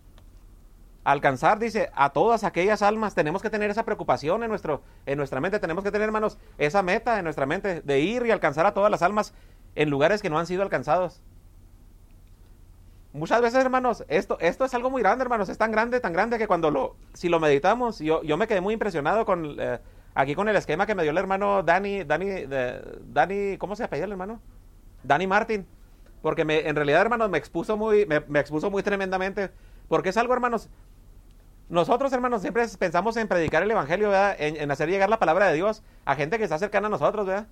Alcanzar, 1.06 1.60
dice, 1.60 1.88
a 1.94 2.10
todas 2.10 2.42
aquellas 2.42 2.82
almas. 2.82 3.14
Tenemos 3.14 3.40
que 3.40 3.48
tener 3.48 3.70
esa 3.70 3.84
preocupación 3.84 4.42
en, 4.42 4.48
nuestro, 4.48 4.82
en 5.06 5.16
nuestra 5.18 5.40
mente. 5.40 5.60
Tenemos 5.60 5.84
que 5.84 5.92
tener, 5.92 6.06
hermanos, 6.06 6.36
esa 6.58 6.82
meta 6.82 7.18
en 7.18 7.22
nuestra 7.22 7.46
mente 7.46 7.80
de 7.80 8.00
ir 8.00 8.26
y 8.26 8.32
alcanzar 8.32 8.66
a 8.66 8.74
todas 8.74 8.90
las 8.90 9.02
almas 9.02 9.32
en 9.76 9.88
lugares 9.88 10.20
que 10.20 10.30
no 10.30 10.36
han 10.36 10.48
sido 10.48 10.62
alcanzados. 10.62 11.22
Muchas 13.12 13.40
veces, 13.40 13.60
hermanos, 13.64 14.04
esto, 14.08 14.36
esto 14.40 14.64
es 14.64 14.74
algo 14.74 14.90
muy 14.90 15.00
grande, 15.00 15.22
hermanos. 15.22 15.48
Es 15.48 15.58
tan 15.58 15.70
grande, 15.70 16.00
tan 16.00 16.12
grande 16.12 16.38
que 16.38 16.48
cuando 16.48 16.72
lo, 16.72 16.96
si 17.14 17.28
lo 17.28 17.38
meditamos, 17.38 18.00
yo, 18.00 18.24
yo 18.24 18.36
me 18.36 18.48
quedé 18.48 18.60
muy 18.60 18.74
impresionado 18.74 19.24
con, 19.24 19.54
eh, 19.60 19.78
aquí 20.12 20.34
con 20.34 20.48
el 20.48 20.56
esquema 20.56 20.86
que 20.86 20.96
me 20.96 21.04
dio 21.04 21.12
el 21.12 21.18
hermano 21.18 21.62
Dani, 21.62 22.02
Dani, 22.02 22.46
Dani, 23.12 23.58
¿cómo 23.58 23.76
se 23.76 23.84
apellida 23.84 24.06
el 24.06 24.10
hermano? 24.10 24.40
Dani 25.04 25.28
Martin. 25.28 25.68
Porque 26.20 26.44
me, 26.44 26.68
en 26.68 26.74
realidad, 26.74 27.02
hermanos, 27.02 27.30
me 27.30 27.38
expuso 27.38 27.76
muy, 27.76 28.06
me, 28.06 28.40
expuso 28.40 28.72
muy 28.72 28.82
tremendamente. 28.82 29.52
Porque 29.86 30.08
es 30.08 30.16
algo, 30.16 30.34
hermanos. 30.34 30.68
Nosotros, 31.68 32.12
hermanos, 32.12 32.42
siempre 32.42 32.64
pensamos 32.78 33.16
en 33.16 33.26
predicar 33.26 33.62
el 33.62 33.70
evangelio, 33.70 34.10
¿verdad? 34.10 34.36
En, 34.38 34.70
hacer 34.70 34.88
llegar 34.88 35.08
la 35.08 35.18
palabra 35.18 35.48
de 35.48 35.54
Dios 35.54 35.82
a 36.04 36.14
gente 36.14 36.38
que 36.38 36.44
está 36.44 36.58
cercana 36.58 36.86
a 36.86 36.90
nosotros, 36.90 37.26
¿verdad? 37.26 37.48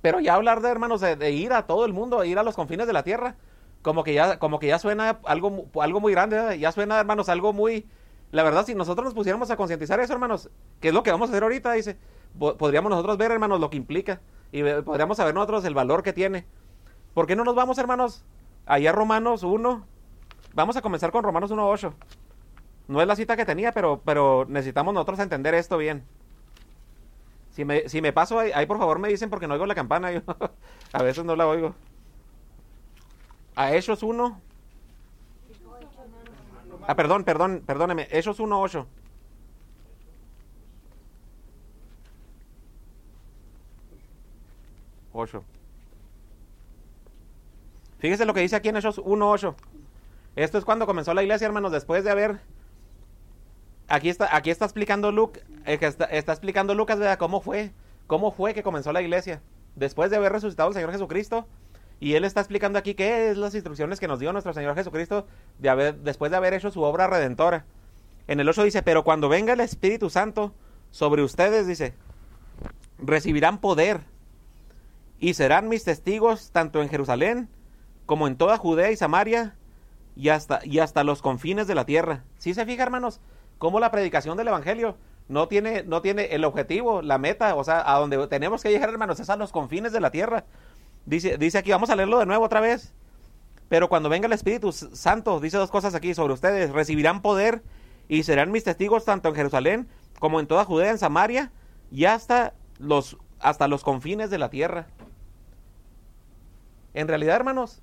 Pero 0.00 0.20
ya 0.20 0.34
hablar 0.34 0.62
de, 0.62 0.70
hermanos, 0.70 1.02
de, 1.02 1.30
ir 1.30 1.52
a 1.52 1.66
todo 1.66 1.84
el 1.84 1.92
mundo, 1.92 2.24
ir 2.24 2.38
a 2.38 2.42
los 2.42 2.54
confines 2.54 2.86
de 2.86 2.94
la 2.94 3.02
tierra, 3.02 3.34
como 3.82 4.04
que 4.04 4.14
ya, 4.14 4.38
como 4.38 4.58
que 4.58 4.68
ya 4.68 4.78
suena 4.78 5.20
algo, 5.24 5.66
algo 5.80 6.00
muy 6.00 6.12
grande, 6.12 6.36
¿verdad? 6.36 6.52
ya 6.54 6.72
suena, 6.72 6.98
hermanos, 6.98 7.28
algo 7.28 7.52
muy. 7.52 7.86
La 8.30 8.42
verdad, 8.42 8.64
si 8.64 8.74
nosotros 8.74 9.04
nos 9.04 9.14
pusiéramos 9.14 9.50
a 9.50 9.56
concientizar 9.56 10.00
eso, 10.00 10.14
hermanos, 10.14 10.48
que 10.80 10.88
es 10.88 10.94
lo 10.94 11.02
que 11.02 11.10
vamos 11.10 11.28
a 11.28 11.32
hacer 11.32 11.42
ahorita, 11.42 11.72
dice, 11.72 11.98
podríamos 12.38 12.88
nosotros 12.88 13.18
ver, 13.18 13.32
hermanos, 13.32 13.60
lo 13.60 13.68
que 13.68 13.76
implica 13.76 14.20
y 14.52 14.62
podríamos 14.62 15.16
saber 15.16 15.34
nosotros 15.34 15.64
el 15.64 15.74
valor 15.74 16.02
que 16.02 16.12
tiene. 16.12 16.46
¿Por 17.12 17.26
qué 17.26 17.36
no 17.36 17.44
nos 17.44 17.54
vamos, 17.54 17.76
hermanos? 17.78 18.24
Allá 18.66 18.92
Romanos 18.92 19.42
1. 19.42 19.86
Vamos 20.54 20.76
a 20.76 20.82
comenzar 20.82 21.12
con 21.12 21.22
Romanos 21.22 21.50
1.8. 21.50 21.92
No 22.90 23.00
es 23.00 23.06
la 23.06 23.14
cita 23.14 23.36
que 23.36 23.44
tenía, 23.44 23.70
pero, 23.70 24.02
pero 24.04 24.46
necesitamos 24.48 24.92
nosotros 24.92 25.20
entender 25.20 25.54
esto 25.54 25.78
bien. 25.78 26.02
Si 27.52 27.64
me, 27.64 27.88
si 27.88 28.02
me 28.02 28.12
paso 28.12 28.40
ahí, 28.40 28.66
por 28.66 28.78
favor 28.78 28.98
me 28.98 29.06
dicen 29.06 29.30
porque 29.30 29.46
no 29.46 29.54
oigo 29.54 29.64
la 29.64 29.76
campana. 29.76 30.10
Yo 30.10 30.22
a 30.92 31.02
veces 31.04 31.24
no 31.24 31.36
la 31.36 31.46
oigo. 31.46 31.72
A 33.54 33.72
Hechos 33.72 34.02
1. 34.02 34.40
Ah, 36.88 36.96
perdón, 36.96 37.22
perdón, 37.22 37.62
perdóneme. 37.64 38.08
Hechos 38.10 38.40
1.8. 38.40 38.84
Ocho. 45.12 45.44
Fíjese 48.00 48.24
lo 48.24 48.34
que 48.34 48.40
dice 48.40 48.56
aquí 48.56 48.68
en 48.68 48.78
Hechos 48.78 48.98
1.8. 48.98 49.54
Esto 50.34 50.58
es 50.58 50.64
cuando 50.64 50.86
comenzó 50.86 51.14
la 51.14 51.22
iglesia, 51.22 51.46
hermanos, 51.46 51.70
después 51.70 52.02
de 52.02 52.10
haber... 52.10 52.40
Aquí 53.90 54.08
está, 54.08 54.34
aquí 54.36 54.50
está 54.50 54.66
explicando 54.66 55.10
Luke, 55.10 55.42
eh, 55.66 55.76
está, 55.80 56.32
explicando 56.32 56.76
Lucas, 56.76 57.00
¿verdad? 57.00 57.18
¿Cómo 57.18 57.40
fue? 57.40 57.72
¿Cómo 58.06 58.30
fue 58.30 58.54
que 58.54 58.62
comenzó 58.62 58.92
la 58.92 59.02
iglesia? 59.02 59.42
Después 59.74 60.12
de 60.12 60.16
haber 60.16 60.30
resucitado 60.30 60.68
el 60.68 60.74
Señor 60.76 60.92
Jesucristo. 60.92 61.48
Y 61.98 62.14
él 62.14 62.24
está 62.24 62.40
explicando 62.40 62.78
aquí 62.78 62.94
qué 62.94 63.30
es 63.30 63.36
las 63.36 63.52
instrucciones 63.52 63.98
que 63.98 64.06
nos 64.06 64.20
dio 64.20 64.32
nuestro 64.32 64.54
Señor 64.54 64.76
Jesucristo 64.76 65.26
de 65.58 65.68
haber, 65.70 65.96
después 65.96 66.30
de 66.30 66.36
haber 66.36 66.54
hecho 66.54 66.70
su 66.70 66.82
obra 66.82 67.08
redentora. 67.08 67.64
En 68.28 68.38
el 68.38 68.48
8 68.48 68.62
dice, 68.62 68.82
pero 68.84 69.02
cuando 69.02 69.28
venga 69.28 69.54
el 69.54 69.60
Espíritu 69.60 70.08
Santo 70.08 70.54
sobre 70.92 71.24
ustedes, 71.24 71.66
dice, 71.66 71.94
recibirán 72.96 73.58
poder 73.58 74.02
y 75.18 75.34
serán 75.34 75.68
mis 75.68 75.82
testigos 75.82 76.52
tanto 76.52 76.80
en 76.80 76.90
Jerusalén 76.90 77.48
como 78.06 78.28
en 78.28 78.36
toda 78.36 78.56
Judea 78.56 78.92
y 78.92 78.96
Samaria 78.96 79.56
y 80.14 80.28
hasta, 80.28 80.60
y 80.64 80.78
hasta 80.78 81.02
los 81.02 81.22
confines 81.22 81.66
de 81.66 81.74
la 81.74 81.86
tierra. 81.86 82.22
¿Sí 82.38 82.54
se 82.54 82.64
fija, 82.64 82.84
hermanos? 82.84 83.20
Cómo 83.60 83.78
la 83.78 83.90
predicación 83.90 84.38
del 84.38 84.48
Evangelio 84.48 84.96
no 85.28 85.46
tiene, 85.46 85.82
no 85.82 86.00
tiene 86.00 86.34
el 86.34 86.46
objetivo, 86.46 87.02
la 87.02 87.18
meta, 87.18 87.54
o 87.56 87.62
sea, 87.62 87.94
a 87.94 87.98
donde 87.98 88.26
tenemos 88.26 88.62
que 88.62 88.70
llegar, 88.70 88.88
hermanos, 88.88 89.20
es 89.20 89.28
a 89.28 89.36
los 89.36 89.52
confines 89.52 89.92
de 89.92 90.00
la 90.00 90.10
tierra. 90.10 90.46
Dice, 91.04 91.36
dice 91.36 91.58
aquí, 91.58 91.70
vamos 91.70 91.90
a 91.90 91.94
leerlo 91.94 92.18
de 92.18 92.24
nuevo 92.24 92.42
otra 92.42 92.60
vez. 92.60 92.94
Pero 93.68 93.90
cuando 93.90 94.08
venga 94.08 94.26
el 94.26 94.32
Espíritu 94.32 94.72
Santo, 94.72 95.40
dice 95.40 95.58
dos 95.58 95.70
cosas 95.70 95.94
aquí 95.94 96.14
sobre 96.14 96.32
ustedes, 96.32 96.70
recibirán 96.70 97.20
poder 97.20 97.62
y 98.08 98.22
serán 98.22 98.50
mis 98.50 98.64
testigos 98.64 99.04
tanto 99.04 99.28
en 99.28 99.34
Jerusalén 99.34 99.88
como 100.18 100.40
en 100.40 100.46
toda 100.46 100.64
Judea, 100.64 100.92
en 100.92 100.98
Samaria 100.98 101.52
y 101.92 102.06
hasta 102.06 102.54
los, 102.78 103.18
hasta 103.40 103.68
los 103.68 103.84
confines 103.84 104.30
de 104.30 104.38
la 104.38 104.48
tierra. 104.48 104.86
En 106.94 107.08
realidad, 107.08 107.36
hermanos, 107.36 107.82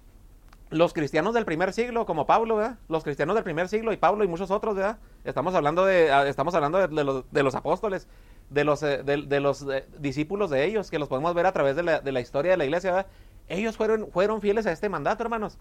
los 0.70 0.94
cristianos 0.94 1.34
del 1.34 1.46
primer 1.46 1.74
siglo, 1.74 2.06
como 2.06 2.26
Pablo. 2.26 2.76
Los 2.90 3.04
cristianos 3.04 3.36
del 3.36 3.44
primer 3.44 3.70
siglo 3.70 3.94
y 3.94 3.98
Pablo 3.98 4.24
y 4.24 4.28
muchos 4.28 4.52
otros, 4.52 4.76
¿verdad? 4.76 4.98
Estamos 5.24 5.56
hablando 5.56 5.86
de, 5.86 6.12
ah, 6.12 6.28
estamos 6.28 6.56
hablando 6.56 6.88
de, 6.88 7.04
los, 7.04 7.32
de 7.32 7.44
los, 7.44 7.56
apóstoles, 7.56 8.08
de 8.50 8.64
los, 8.64 8.84
eh, 8.84 9.04
de, 9.04 9.40
los 9.40 9.64
eh, 9.64 9.86
discípulos 10.00 10.50
de 10.50 10.66
ellos, 10.66 10.90
que 10.92 11.00
los 11.00 11.08
podemos 11.08 11.34
ver 11.34 11.46
a 11.46 11.52
través 11.52 11.76
de 11.76 11.84
la, 11.84 12.02
la 12.04 12.20
historia 12.20 12.52
de 12.52 12.58
la 12.58 12.66
iglesia, 12.66 12.92
¿verdad? 12.92 13.08
Ellos 13.48 13.78
fueron, 13.78 14.12
fueron 14.12 14.42
fieles 14.42 14.66
a 14.68 14.72
este 14.72 14.90
mandato, 14.90 15.24
hermanos. 15.24 15.58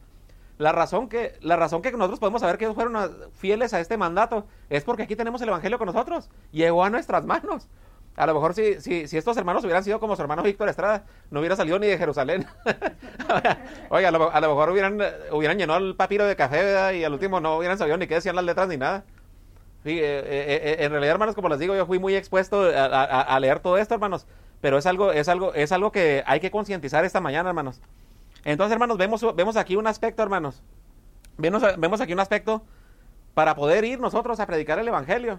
La 0.58 0.72
razón, 0.72 1.08
que, 1.08 1.34
la 1.42 1.56
razón 1.56 1.82
que 1.82 1.92
nosotros 1.92 2.18
podemos 2.18 2.40
saber 2.40 2.56
que 2.56 2.64
ellos 2.64 2.75
fueron 2.75 2.96
ah, 2.96 3.10
fieles 3.34 3.75
a 3.75 3.80
este 3.80 3.96
mandato 3.96 4.46
es 4.70 4.84
porque 4.84 5.02
aquí 5.02 5.14
tenemos 5.14 5.40
el 5.42 5.48
Evangelio 5.48 5.78
con 5.78 5.86
nosotros. 5.86 6.30
Llegó 6.50 6.82
a 6.82 6.90
nuestras 6.90 7.26
manos. 7.26 7.68
A 8.16 8.26
lo 8.26 8.32
mejor 8.32 8.54
si, 8.54 8.80
si, 8.80 9.16
estos 9.16 9.37
hermanos 9.37 9.62
hubieran 9.64 9.85
sido 9.85 10.00
como 10.00 10.16
su 10.16 10.23
hermano 10.23 10.42
Víctor 10.42 10.70
Estrada, 10.70 11.04
no 11.30 11.40
hubiera 11.40 11.54
salido 11.54 11.78
ni 11.78 11.87
de 11.87 11.99
Jerusalén. 11.99 12.46
Oiga, 13.90 14.08
a 14.08 14.11
lo, 14.11 14.49
mejor 14.49 14.70
hubieran, 14.70 14.99
hubieran 15.32 15.58
llenado 15.58 15.80
el 15.80 15.96
papiro 15.96 16.25
de 16.25 16.35
café 16.35 16.96
y 16.96 17.04
al 17.04 17.12
último 17.12 17.40
no 17.40 17.58
hubieran 17.58 17.76
sabido 17.76 17.99
ni 17.99 18.06
qué 18.06 18.14
decían 18.14 18.35
las 18.35 18.44
letras 18.46 18.68
ni 18.68 18.78
nada. 18.78 19.04
Sí, 19.85 19.99
eh, 19.99 20.02
eh, 20.02 20.61
eh, 20.62 20.76
en 20.80 20.90
realidad, 20.92 21.12
hermanos, 21.12 21.35
como 21.35 21.50
les 21.50 21.58
digo, 21.58 21.76
yo 21.76 21.85
fui 21.85 21.99
muy 21.99 22.16
expuesto 22.16 22.62
a, 22.62 23.38
leer 23.38 23.61
todo 23.61 23.76
esto, 23.76 23.92
hermanos. 23.94 24.26
Pero 24.62 24.78
es 24.78 24.87
algo, 24.87 25.12
es 25.12 25.28
algo, 25.28 25.52
es 25.52 25.70
algo 25.70 25.92
que 25.92 26.25
hay 26.26 26.40
que 26.40 26.50
concientizar 26.50 27.04
esta 27.04 27.20
mañana, 27.20 27.50
hermanos. 27.50 27.82
Entonces, 28.44 28.73
hermanos, 28.73 28.96
vemos, 28.96 29.37
vemos 29.37 29.56
aquí 29.58 29.76
un 29.76 29.87
aspecto, 29.87 30.23
hermanos. 30.23 30.62
Vemos, 31.37 31.62
vemos 31.76 32.00
aquí 32.00 32.14
un 32.14 32.20
aspecto 32.20 32.62
para 33.35 33.54
poder 33.54 33.85
ir 33.85 34.00
nosotros 34.00 34.40
a 34.40 34.46
predicar 34.46 34.78
el 34.78 34.88
Evangelio 34.88 35.38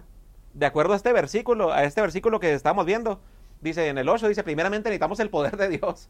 de 0.54 0.66
acuerdo 0.66 0.94
a 0.94 0.96
este 0.96 1.14
versículo, 1.14 1.72
a 1.72 1.84
este 1.84 2.02
versículo 2.02 2.40
que 2.40 2.54
estamos 2.54 2.86
viendo, 2.86 3.20
dice 3.62 3.88
en 3.88 3.98
el 3.98 4.10
8, 4.10 4.28
dice, 4.28 4.44
primeramente 4.44 4.90
necesitamos 4.90 5.20
el 5.20 5.30
poder 5.30 5.58
de 5.58 5.70
Dios. 5.70 6.10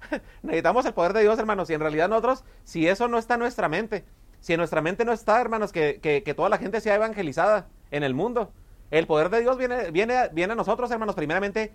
necesitamos 0.42 0.84
el 0.86 0.94
poder 0.94 1.12
de 1.12 1.22
Dios, 1.22 1.38
hermanos, 1.38 1.70
y 1.70 1.74
en 1.74 1.80
realidad 1.80 2.08
nosotros, 2.08 2.44
si 2.64 2.88
eso 2.88 3.08
no 3.08 3.18
está 3.18 3.34
en 3.34 3.40
nuestra 3.40 3.68
mente, 3.68 4.04
si 4.40 4.52
en 4.52 4.58
nuestra 4.58 4.80
mente 4.80 5.04
no 5.04 5.12
está, 5.12 5.40
hermanos, 5.40 5.72
que, 5.72 6.00
que, 6.00 6.34
toda 6.34 6.48
la 6.48 6.58
gente 6.58 6.80
sea 6.80 6.94
evangelizada 6.94 7.66
en 7.90 8.02
el 8.02 8.14
mundo, 8.14 8.52
el 8.90 9.06
poder 9.06 9.28
de 9.30 9.40
Dios 9.40 9.58
viene, 9.58 9.90
viene, 9.90 10.28
viene 10.32 10.52
a 10.52 10.56
nosotros, 10.56 10.90
hermanos, 10.90 11.14
primeramente 11.14 11.72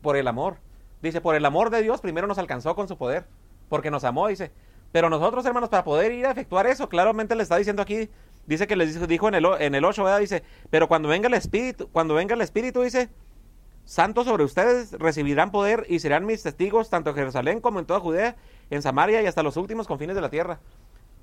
por 0.00 0.16
el 0.16 0.28
amor. 0.28 0.58
Dice, 1.00 1.20
por 1.20 1.34
el 1.34 1.44
amor 1.44 1.70
de 1.70 1.82
Dios 1.82 2.00
primero 2.00 2.26
nos 2.26 2.38
alcanzó 2.38 2.76
con 2.76 2.86
su 2.86 2.96
poder, 2.96 3.26
porque 3.68 3.90
nos 3.90 4.04
amó, 4.04 4.28
dice. 4.28 4.52
Pero 4.92 5.08
nosotros, 5.08 5.44
hermanos, 5.46 5.70
para 5.70 5.84
poder 5.84 6.12
ir 6.12 6.26
a 6.26 6.30
efectuar 6.30 6.66
eso, 6.66 6.88
claramente 6.88 7.34
le 7.34 7.42
está 7.42 7.56
diciendo 7.56 7.82
aquí 7.82 8.10
Dice 8.46 8.66
que 8.66 8.76
les 8.76 9.06
dijo, 9.08 9.28
en 9.28 9.34
el, 9.34 9.46
en 9.60 9.74
el 9.74 9.84
8, 9.84 10.02
¿verdad? 10.02 10.20
Dice, 10.20 10.42
pero 10.70 10.88
cuando 10.88 11.08
venga 11.08 11.28
el 11.28 11.34
Espíritu, 11.34 11.88
cuando 11.88 12.14
venga 12.14 12.34
el 12.34 12.40
Espíritu, 12.40 12.82
dice, 12.82 13.08
santos 13.84 14.26
sobre 14.26 14.44
ustedes 14.44 14.92
recibirán 14.92 15.50
poder 15.50 15.86
y 15.88 16.00
serán 16.00 16.26
mis 16.26 16.42
testigos 16.42 16.90
tanto 16.90 17.10
en 17.10 17.16
Jerusalén 17.16 17.60
como 17.60 17.78
en 17.78 17.86
toda 17.86 18.00
Judea, 18.00 18.36
en 18.70 18.82
Samaria 18.82 19.22
y 19.22 19.26
hasta 19.26 19.42
los 19.42 19.56
últimos 19.56 19.86
confines 19.86 20.16
de 20.16 20.22
la 20.22 20.30
tierra. 20.30 20.60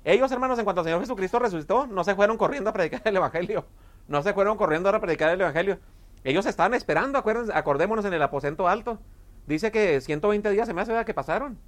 Ellos, 0.04 0.32
hermanos, 0.32 0.58
en 0.58 0.64
cuanto 0.64 0.80
al 0.80 0.86
Señor 0.86 1.00
Jesucristo 1.00 1.38
resucitó, 1.38 1.86
no 1.86 2.04
se 2.04 2.14
fueron 2.14 2.38
corriendo 2.38 2.70
a 2.70 2.72
predicar 2.72 3.02
el 3.04 3.16
Evangelio. 3.16 3.66
No 4.08 4.22
se 4.22 4.32
fueron 4.32 4.56
corriendo 4.56 4.88
a 4.88 4.98
predicar 4.98 5.30
el 5.30 5.40
Evangelio. 5.40 5.78
Ellos 6.24 6.46
estaban 6.46 6.74
esperando, 6.74 7.22
acordémonos 7.52 8.04
en 8.04 8.14
el 8.14 8.22
aposento 8.22 8.66
alto. 8.66 8.98
Dice 9.46 9.70
que 9.70 10.00
120 10.00 10.50
días 10.50 10.66
se 10.66 10.74
me 10.74 10.80
hace 10.80 11.04
que 11.04 11.14
pasaron. 11.14 11.58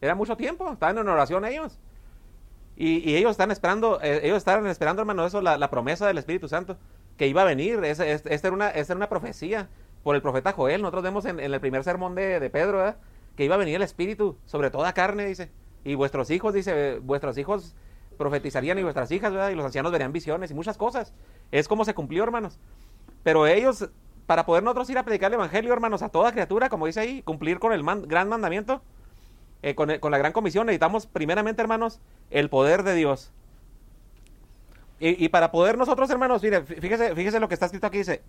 Era 0.00 0.14
mucho 0.14 0.36
tiempo, 0.36 0.70
estaban 0.72 0.98
en 0.98 1.08
oración 1.08 1.44
ellos. 1.44 1.78
Y, 2.80 3.16
ellos 3.16 3.32
están 3.32 3.50
esperando, 3.50 3.98
eh, 4.00 4.20
ellos 4.22 4.36
estaban 4.36 4.64
esperando, 4.68 5.02
hermano, 5.02 5.26
eso, 5.26 5.40
la, 5.42 5.68
promesa 5.68 6.06
del 6.06 6.16
Espíritu 6.16 6.46
Santo, 6.46 6.76
que 7.16 7.26
iba 7.26 7.42
a 7.42 7.44
venir. 7.44 7.82
esta, 7.82 8.06
era 8.06 8.52
una, 8.52 8.70
era 8.70 8.94
una 8.94 9.08
profecía 9.08 9.68
por 10.04 10.14
el 10.14 10.22
profeta 10.22 10.52
Joel. 10.52 10.80
Nosotros 10.80 11.02
vemos 11.02 11.24
en, 11.24 11.40
el 11.40 11.60
primer 11.60 11.82
sermón 11.82 12.14
de, 12.14 12.48
Pedro, 12.50 12.94
que 13.34 13.44
iba 13.44 13.56
a 13.56 13.58
venir 13.58 13.74
el 13.74 13.82
Espíritu 13.82 14.36
sobre 14.46 14.70
toda 14.70 14.92
carne, 14.92 15.26
dice. 15.26 15.50
Y 15.82 15.96
vuestros 15.96 16.30
hijos, 16.30 16.54
dice, 16.54 17.00
vuestros 17.00 17.36
hijos 17.36 17.74
profetizarían 18.16 18.78
y 18.78 18.84
vuestras 18.84 19.10
hijas, 19.10 19.32
¿verdad? 19.32 19.50
Y 19.50 19.56
los 19.56 19.64
ancianos 19.64 19.90
verían 19.90 20.12
visiones 20.12 20.52
y 20.52 20.54
muchas 20.54 20.76
cosas. 20.76 21.12
Es 21.50 21.66
como 21.66 21.84
se 21.84 21.94
cumplió, 21.94 22.22
hermanos. 22.22 22.60
Pero 23.24 23.48
ellos, 23.48 23.90
para 24.26 24.46
poder 24.46 24.62
nosotros 24.62 24.88
ir 24.90 24.98
a 24.98 25.02
predicar 25.02 25.32
el 25.32 25.34
Evangelio, 25.34 25.72
hermanos, 25.72 26.02
a 26.02 26.10
toda 26.10 26.30
criatura, 26.30 26.68
como 26.68 26.86
dice 26.86 27.00
ahí, 27.00 27.22
cumplir 27.22 27.58
con 27.58 27.72
el 27.72 27.82
gran 28.06 28.28
mandamiento, 28.28 28.82
eh, 29.62 29.74
con, 29.74 29.88
la 29.88 30.18
gran 30.18 30.32
comisión 30.32 30.66
necesitamos 30.66 31.06
primeramente, 31.06 31.60
hermanos, 31.62 32.00
el 32.30 32.48
poder 32.48 32.82
de 32.82 32.94
Dios. 32.94 33.32
Y, 35.00 35.28
para 35.28 35.52
poder 35.52 35.78
nosotros, 35.78 36.10
hermanos, 36.10 36.42
fíjese, 36.42 37.14
fíjese 37.14 37.38
lo 37.38 37.46
que 37.46 37.54
está 37.54 37.66
escrito 37.66 37.86
aquí, 37.86 37.98
dice, 37.98 38.20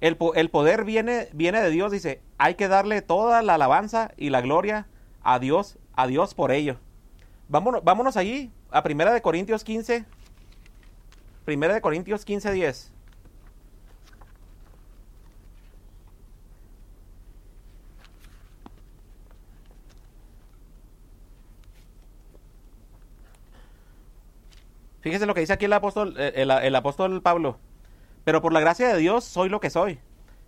el, 0.00 0.18
el, 0.34 0.50
poder 0.50 0.84
viene, 0.84 1.28
viene 1.32 1.62
de 1.62 1.70
Dios, 1.70 1.92
dice, 1.92 2.20
hay 2.36 2.56
que 2.56 2.66
darle 2.66 3.00
toda 3.00 3.42
la 3.42 3.54
alabanza 3.54 4.10
y 4.16 4.30
la 4.30 4.40
gloria 4.40 4.88
a 5.22 5.38
Dios, 5.38 5.78
a 5.94 6.08
Dios 6.08 6.34
por 6.34 6.50
ello. 6.50 6.78
Vámonos, 7.48 7.84
vámonos 7.84 8.16
allí, 8.16 8.50
a 8.72 8.82
Primera 8.82 9.12
de 9.12 9.22
Corintios 9.22 9.62
15, 9.62 10.04
Primera 11.44 11.74
de 11.74 11.80
Corintios 11.80 12.24
15, 12.24 12.52
10. 12.52 12.93
Fíjese 25.04 25.26
lo 25.26 25.34
que 25.34 25.40
dice 25.40 25.52
aquí 25.52 25.66
el 25.66 25.72
apóstol, 25.74 26.14
eh, 26.16 26.32
el, 26.34 26.74
apóstol 26.74 27.20
Pablo. 27.20 27.58
Pero 28.24 28.40
por 28.40 28.54
la 28.54 28.60
gracia 28.60 28.88
de 28.88 28.96
Dios 28.96 29.22
soy 29.24 29.50
lo 29.50 29.60
que 29.60 29.68
soy. 29.68 29.98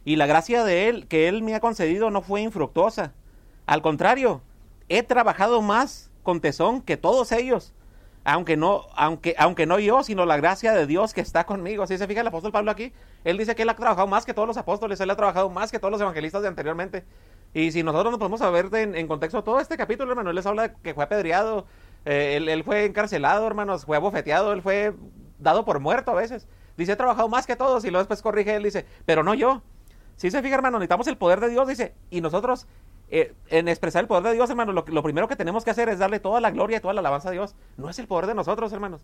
Y 0.03 0.17
la 0.17 0.25
gracia 0.25 0.65
de 0.65 0.89
Él 0.89 1.07
que 1.09 1.29
Él 1.29 1.43
me 1.43 1.55
ha 1.55 1.61
concedido 1.61 2.11
no 2.11 2.23
fue 2.23 2.41
infructuosa. 2.41 3.13
Al 3.67 3.83
contrario, 3.83 4.41
he 4.89 5.03
trabajado 5.03 5.61
más 5.61 6.11
con 6.23 6.41
tesón 6.41 6.81
que 6.81 6.97
todos 6.97 7.33
ellos. 7.33 7.75
Aunque 8.25 8.57
no, 8.57 8.87
aunque, 8.97 9.35
aunque 9.37 9.67
no 9.67 9.79
yo, 9.79 10.03
sino 10.03 10.25
la 10.25 10.39
gracia 10.39 10.73
de 10.73 10.87
Dios 10.87 11.13
que 11.13 11.21
está 11.21 11.45
conmigo. 11.45 11.87
Si 11.87 11.99
se 11.99 12.07
fija 12.07 12.23
el 12.23 12.27
apóstol 12.27 12.51
Pablo 12.51 12.71
aquí, 12.71 12.95
él 13.25 13.37
dice 13.37 13.55
que 13.55 13.61
él 13.61 13.69
ha 13.69 13.77
trabajado 13.77 14.07
más 14.07 14.25
que 14.25 14.33
todos 14.33 14.49
los 14.49 14.57
apóstoles, 14.57 14.99
él 15.01 15.11
ha 15.11 15.17
trabajado 15.17 15.51
más 15.51 15.71
que 15.71 15.79
todos 15.79 15.93
los 15.93 16.01
evangelistas 16.01 16.41
de 16.41 16.49
anteriormente. 16.49 17.05
Y 17.53 17.73
si 17.73 17.83
nosotros 17.83 18.11
nos 18.11 18.19
podemos 18.19 18.41
saber 18.41 18.71
en, 18.75 18.95
en 18.95 19.07
contexto 19.07 19.45
todo 19.45 19.61
este 19.61 19.77
capítulo, 19.77 20.13
hermano, 20.13 20.31
él 20.31 20.37
les 20.37 20.47
habla 20.47 20.73
que 20.73 20.95
fue 20.95 21.05
apedreado, 21.05 21.67
eh, 22.07 22.37
él, 22.37 22.65
fue 22.65 22.85
encarcelado, 22.85 23.47
hermanos, 23.47 23.85
fue 23.85 23.97
abofeteado, 23.97 24.53
él 24.53 24.63
fue 24.63 24.95
dado 25.41 25.65
por 25.65 25.81
muerto 25.81 26.13
a 26.13 26.15
veces. 26.15 26.47
Dice, 26.77 26.93
he 26.93 26.97
trabajado 26.97 27.29
más 27.29 27.47
que 27.47 27.57
todos 27.57 27.85
y 27.85 27.91
luego 27.91 28.03
después 28.03 28.23
corrige, 28.23 28.55
él 28.55 28.63
dice, 28.63 28.87
pero 29.05 29.25
no 29.25 29.35
yo. 29.35 29.63
Si 30.15 30.31
se 30.31 30.41
fija, 30.41 30.55
hermano, 30.55 30.79
necesitamos 30.79 31.09
el 31.09 31.17
poder 31.17 31.41
de 31.41 31.49
Dios, 31.49 31.67
dice, 31.67 31.95
y 32.09 32.21
nosotros, 32.21 32.69
eh, 33.11 33.35
en 33.49 33.67
expresar 33.67 34.03
el 34.03 34.09
poder 34.09 34.23
de 34.23 34.33
Dios, 34.35 34.49
hermano, 34.49 34.73
lo, 34.73 34.85
lo, 34.87 35.03
primero 35.03 35.27
que 35.27 35.35
tenemos 35.35 35.65
que 35.65 35.71
hacer 35.71 35.89
es 35.89 35.99
darle 35.99 36.21
toda 36.21 36.41
la 36.41 36.53
gloria 36.53 36.79
y 36.79 36.81
toda 36.81 36.95
la 36.95 37.01
alabanza 37.01 37.31
a 37.31 37.33
Dios. 37.33 37.57
No 37.77 37.91
es 37.91 37.99
el 37.99 38.07
poder 38.07 38.27
de 38.27 38.35
nosotros, 38.35 38.73
hermanos. 38.73 39.03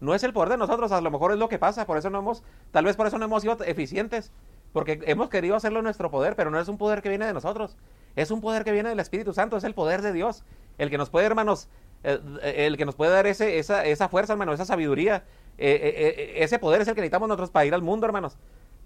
No 0.00 0.14
es 0.14 0.22
el 0.22 0.32
poder 0.32 0.48
de 0.48 0.56
nosotros, 0.56 0.90
a 0.92 1.00
lo 1.00 1.10
mejor 1.10 1.32
es 1.32 1.38
lo 1.38 1.48
que 1.48 1.58
pasa, 1.58 1.84
por 1.84 1.98
eso 1.98 2.08
no 2.08 2.20
hemos, 2.20 2.42
tal 2.70 2.84
vez 2.84 2.96
por 2.96 3.06
eso 3.06 3.18
no 3.18 3.24
hemos 3.24 3.42
sido 3.42 3.58
eficientes, 3.64 4.32
porque 4.72 5.00
hemos 5.06 5.28
querido 5.28 5.56
hacerlo 5.56 5.82
nuestro 5.82 6.10
poder, 6.10 6.36
pero 6.36 6.50
no 6.50 6.60
es 6.60 6.68
un 6.68 6.78
poder 6.78 7.02
que 7.02 7.08
viene 7.08 7.26
de 7.26 7.32
nosotros, 7.32 7.76
es 8.14 8.30
un 8.30 8.40
poder 8.40 8.64
que 8.64 8.70
viene 8.70 8.90
del 8.90 9.00
Espíritu 9.00 9.34
Santo, 9.34 9.56
es 9.56 9.64
el 9.64 9.74
poder 9.74 10.00
de 10.02 10.12
Dios, 10.12 10.44
el 10.78 10.88
que 10.88 10.98
nos 10.98 11.10
puede, 11.10 11.26
hermanos, 11.26 11.68
el, 12.02 12.76
que 12.76 12.84
nos 12.84 12.94
puede 12.94 13.10
dar 13.10 13.26
ese, 13.26 13.58
esa, 13.58 13.84
esa 13.84 14.08
fuerza, 14.08 14.34
hermano, 14.34 14.52
esa 14.52 14.64
sabiduría, 14.64 15.24
eh, 15.58 15.80
eh, 15.82 16.44
ese 16.44 16.58
poder 16.58 16.80
es 16.80 16.88
el 16.88 16.94
que 16.94 17.00
necesitamos 17.00 17.28
nosotros 17.28 17.50
para 17.50 17.66
ir 17.66 17.74
al 17.74 17.82
mundo, 17.82 18.06
hermanos. 18.06 18.36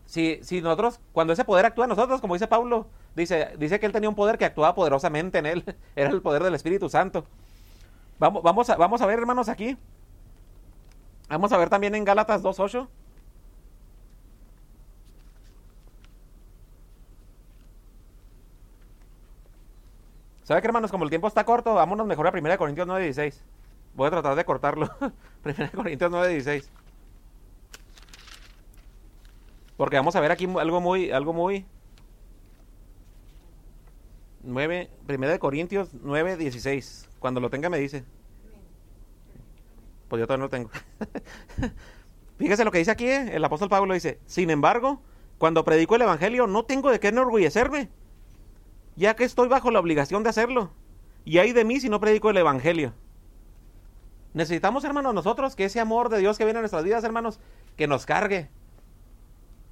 Si, 0.06 0.40
si 0.42 0.60
nosotros, 0.60 1.00
cuando 1.12 1.32
ese 1.32 1.44
poder 1.44 1.66
actúa 1.66 1.84
en 1.84 1.90
nosotros, 1.90 2.20
como 2.20 2.34
dice 2.34 2.46
Pablo, 2.46 2.86
dice, 3.14 3.50
dice 3.58 3.78
que 3.78 3.86
él 3.86 3.92
tenía 3.92 4.08
un 4.08 4.14
poder 4.14 4.38
que 4.38 4.44
actuaba 4.44 4.74
poderosamente 4.74 5.38
en 5.38 5.46
él, 5.46 5.64
era 5.96 6.10
el 6.10 6.22
poder 6.22 6.42
del 6.42 6.54
Espíritu 6.54 6.88
Santo. 6.88 7.24
Vamos, 8.18 8.42
vamos, 8.42 8.70
a, 8.70 8.76
vamos 8.76 9.00
a 9.02 9.06
ver, 9.06 9.18
hermanos, 9.18 9.48
aquí. 9.48 9.76
Vamos 11.28 11.52
a 11.52 11.56
ver 11.56 11.70
también 11.70 11.94
en 11.94 12.04
Gálatas 12.04 12.42
2.8. 12.42 12.88
¿Sabe 20.52 20.60
qué, 20.60 20.68
hermanos? 20.68 20.90
Como 20.90 21.04
el 21.04 21.08
tiempo 21.08 21.28
está 21.28 21.44
corto, 21.44 21.72
vámonos 21.72 22.06
mejor 22.06 22.26
a 22.26 22.30
1 22.30 22.58
Corintios 22.58 22.86
9.16. 22.86 23.40
Voy 23.94 24.06
a 24.06 24.10
tratar 24.10 24.34
de 24.34 24.44
cortarlo. 24.44 24.86
1 25.46 25.70
Corintios 25.74 26.12
9.16. 26.12 26.68
Porque 29.78 29.96
vamos 29.96 30.14
a 30.14 30.20
ver 30.20 30.30
aquí 30.30 30.46
algo 30.60 30.82
muy, 30.82 31.10
algo 31.10 31.32
muy... 31.32 31.64
9, 34.42 34.90
primera 35.06 35.32
de 35.32 35.38
Corintios 35.38 35.94
9, 35.94 36.36
16. 36.36 37.08
Cuando 37.18 37.40
lo 37.40 37.48
tenga 37.48 37.70
me 37.70 37.78
dice. 37.78 38.04
Pues 40.08 40.20
yo 40.20 40.26
todavía 40.26 40.36
no 40.36 40.44
lo 40.44 40.50
tengo. 40.50 40.70
Fíjese 42.36 42.66
lo 42.66 42.70
que 42.70 42.76
dice 42.76 42.90
aquí, 42.90 43.06
¿eh? 43.06 43.36
el 43.36 43.42
apóstol 43.42 43.70
Pablo 43.70 43.94
dice, 43.94 44.20
sin 44.26 44.50
embargo, 44.50 45.00
cuando 45.38 45.64
predico 45.64 45.96
el 45.96 46.02
Evangelio 46.02 46.46
no 46.46 46.66
tengo 46.66 46.90
de 46.90 47.00
qué 47.00 47.08
enorgullecerme, 47.08 47.88
ya 48.96 49.14
que 49.14 49.24
estoy 49.24 49.48
bajo 49.48 49.70
la 49.70 49.80
obligación 49.80 50.22
de 50.22 50.30
hacerlo. 50.30 50.70
Y 51.24 51.38
hay 51.38 51.52
de 51.52 51.64
mí 51.64 51.80
si 51.80 51.88
no 51.88 52.00
predico 52.00 52.30
el 52.30 52.36
Evangelio. 52.36 52.92
Necesitamos, 54.34 54.84
hermanos, 54.84 55.14
nosotros 55.14 55.54
que 55.54 55.66
ese 55.66 55.80
amor 55.80 56.08
de 56.08 56.18
Dios 56.18 56.38
que 56.38 56.44
viene 56.44 56.58
a 56.58 56.62
nuestras 56.62 56.84
vidas, 56.84 57.04
hermanos, 57.04 57.38
que 57.76 57.86
nos 57.86 58.06
cargue. 58.06 58.48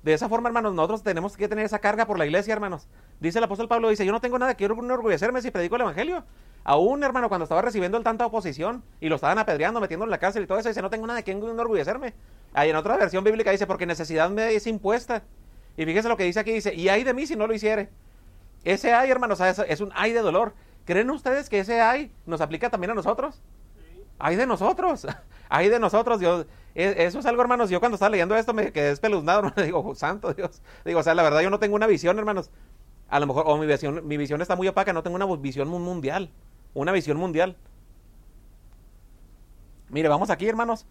De 0.03 0.15
esa 0.15 0.29
forma, 0.29 0.49
hermanos, 0.49 0.75
nosotros 0.75 1.03
tenemos 1.03 1.37
que 1.37 1.49
tener 1.49 1.65
esa 1.65 1.79
carga 1.79 2.07
por 2.07 2.19
la 2.19 2.27
iglesia, 2.27 2.53
hermanos. 2.53 2.89
Dice 3.21 3.39
el 3.39 3.45
apóstol 3.45 3.69
Pablo, 3.69 3.91
dice, 3.91 4.07
yo 4.07 4.13
no 4.13 4.21
tengo 4.21 4.39
nada 4.39 4.55
que 4.55 4.65
enorgullecerme 4.65 5.43
si 5.43 5.51
predico 5.51 5.77
el 5.77 5.83
Evangelio. 5.83 6.25
Aún, 6.65 7.03
hermano, 7.03 7.29
cuando 7.29 7.45
estaba 7.45 7.63
recibiendo 7.63 7.97
el 7.99 8.05
tanta 8.05 8.27
oposición 8.27 8.83
y 9.01 9.09
lo 9.09 9.17
estaban 9.17 9.39
apedreando, 9.39 9.81
metiendo 9.81 10.05
en 10.05 10.11
la 10.11 10.19
cárcel 10.19 10.43
y 10.43 10.47
todo 10.47 10.59
eso, 10.59 10.69
dice, 10.69 10.83
no 10.83 10.91
tengo 10.91 11.07
nada 11.07 11.21
de 11.23 11.33
enorgullecerme. 11.33 12.15
Ahí 12.53 12.71
en 12.71 12.77
otra 12.77 12.97
versión 12.97 13.25
bíblica 13.25 13.51
dice, 13.51 13.67
porque 13.67 13.87
necesidad 13.87 14.31
me 14.31 14.55
es 14.55 14.67
impuesta. 14.67 15.23
Y 15.77 15.85
fíjese 15.85 16.09
lo 16.09 16.17
que 16.17 16.25
dice 16.25 16.41
aquí, 16.41 16.53
dice, 16.53 16.75
y 16.75 16.89
hay 16.89 17.05
de 17.05 17.15
mí 17.15 17.27
si 17.27 17.37
no 17.37 17.47
lo 17.47 17.55
hiciere. 17.55 17.89
Ese 18.65 18.93
ay, 18.93 19.11
hermanos, 19.11 19.41
es 19.41 19.81
un 19.81 19.91
ay 19.95 20.13
de 20.13 20.21
dolor. 20.21 20.55
¿Creen 20.85 21.11
ustedes 21.11 21.49
que 21.49 21.61
ese 21.61 21.81
ay 21.81 22.13
nos 22.27 22.41
aplica 22.41 22.71
también 22.71 22.91
a 22.91 22.95
nosotros? 22.95 23.43
Hay 24.19 24.37
de 24.37 24.47
nosotros, 24.47 25.07
hay 25.49 25.69
de 25.69 25.79
nosotros, 25.79 26.21
Dios. 26.21 26.47
E, 26.75 27.05
eso 27.05 27.19
es 27.19 27.27
algo, 27.27 27.43
hermanos. 27.43 27.71
Yo 27.71 27.81
cuando 27.81 27.97
estaba 27.97 28.11
leyendo 28.11 28.37
esto 28.37 28.53
me 28.53 28.71
quedé 28.73 28.91
espeluznado, 28.91 29.51
me 29.57 29.63
digo, 29.63 29.95
santo 29.95 30.33
Dios. 30.35 30.63
Digo, 30.85 31.01
o 31.01 31.03
sea, 31.03 31.15
la 31.15 31.23
verdad 31.23 31.41
yo 31.41 31.51
no 31.51 31.59
tengo 31.59 31.75
una 31.75 31.87
visión, 31.87 32.19
hermanos. 32.19 32.51
A 33.09 33.19
lo 33.19 33.27
mejor, 33.27 33.45
o 33.47 33.57
mi 33.57 33.67
visión, 33.67 34.07
mi 34.07 34.17
visión 34.17 34.41
está 34.41 34.55
muy 34.55 34.69
opaca, 34.69 34.93
no 34.93 35.03
tengo 35.03 35.17
una 35.17 35.27
visión 35.37 35.69
mundial. 35.69 36.31
Una 36.75 36.93
visión 36.93 37.17
mundial. 37.17 37.57
Mire, 39.89 40.09
vamos 40.09 40.31
aquí, 40.31 40.47
hermanos. 40.47 40.87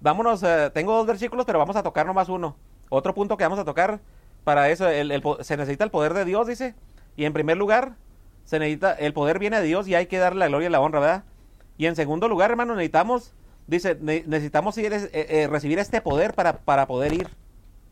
Vámonos, 0.00 0.42
eh, 0.42 0.70
tengo 0.74 0.94
dos 0.94 1.06
versículos, 1.06 1.46
pero 1.46 1.58
vamos 1.58 1.76
a 1.76 1.82
tocar 1.82 2.04
nomás 2.04 2.28
uno. 2.28 2.56
Otro 2.90 3.14
punto 3.14 3.36
que 3.36 3.44
vamos 3.44 3.58
a 3.58 3.64
tocar 3.64 4.00
para 4.44 4.68
eso, 4.68 4.86
se 5.40 5.56
necesita 5.56 5.84
el 5.84 5.90
poder 5.90 6.12
de 6.12 6.24
Dios, 6.24 6.46
dice. 6.46 6.74
Y 7.16 7.24
en 7.24 7.32
primer 7.32 7.56
lugar, 7.56 7.96
se 8.44 8.58
necesita, 8.58 8.92
el 8.92 9.12
poder 9.12 9.38
viene 9.38 9.60
de 9.60 9.66
Dios 9.66 9.88
y 9.88 9.94
hay 9.94 10.06
que 10.06 10.18
darle 10.18 10.40
la 10.40 10.48
gloria 10.48 10.68
y 10.68 10.72
la 10.72 10.80
honra, 10.80 11.00
¿verdad? 11.00 11.24
Y 11.78 11.86
en 11.86 11.96
segundo 11.96 12.28
lugar, 12.28 12.50
hermano, 12.50 12.74
necesitamos, 12.74 13.34
dice, 13.66 13.96
necesitamos 14.00 14.76
eh, 14.78 15.10
eh, 15.12 15.48
recibir 15.48 15.78
este 15.78 16.00
poder 16.00 16.34
para, 16.34 16.58
para 16.58 16.86
poder 16.86 17.12
ir. 17.12 17.28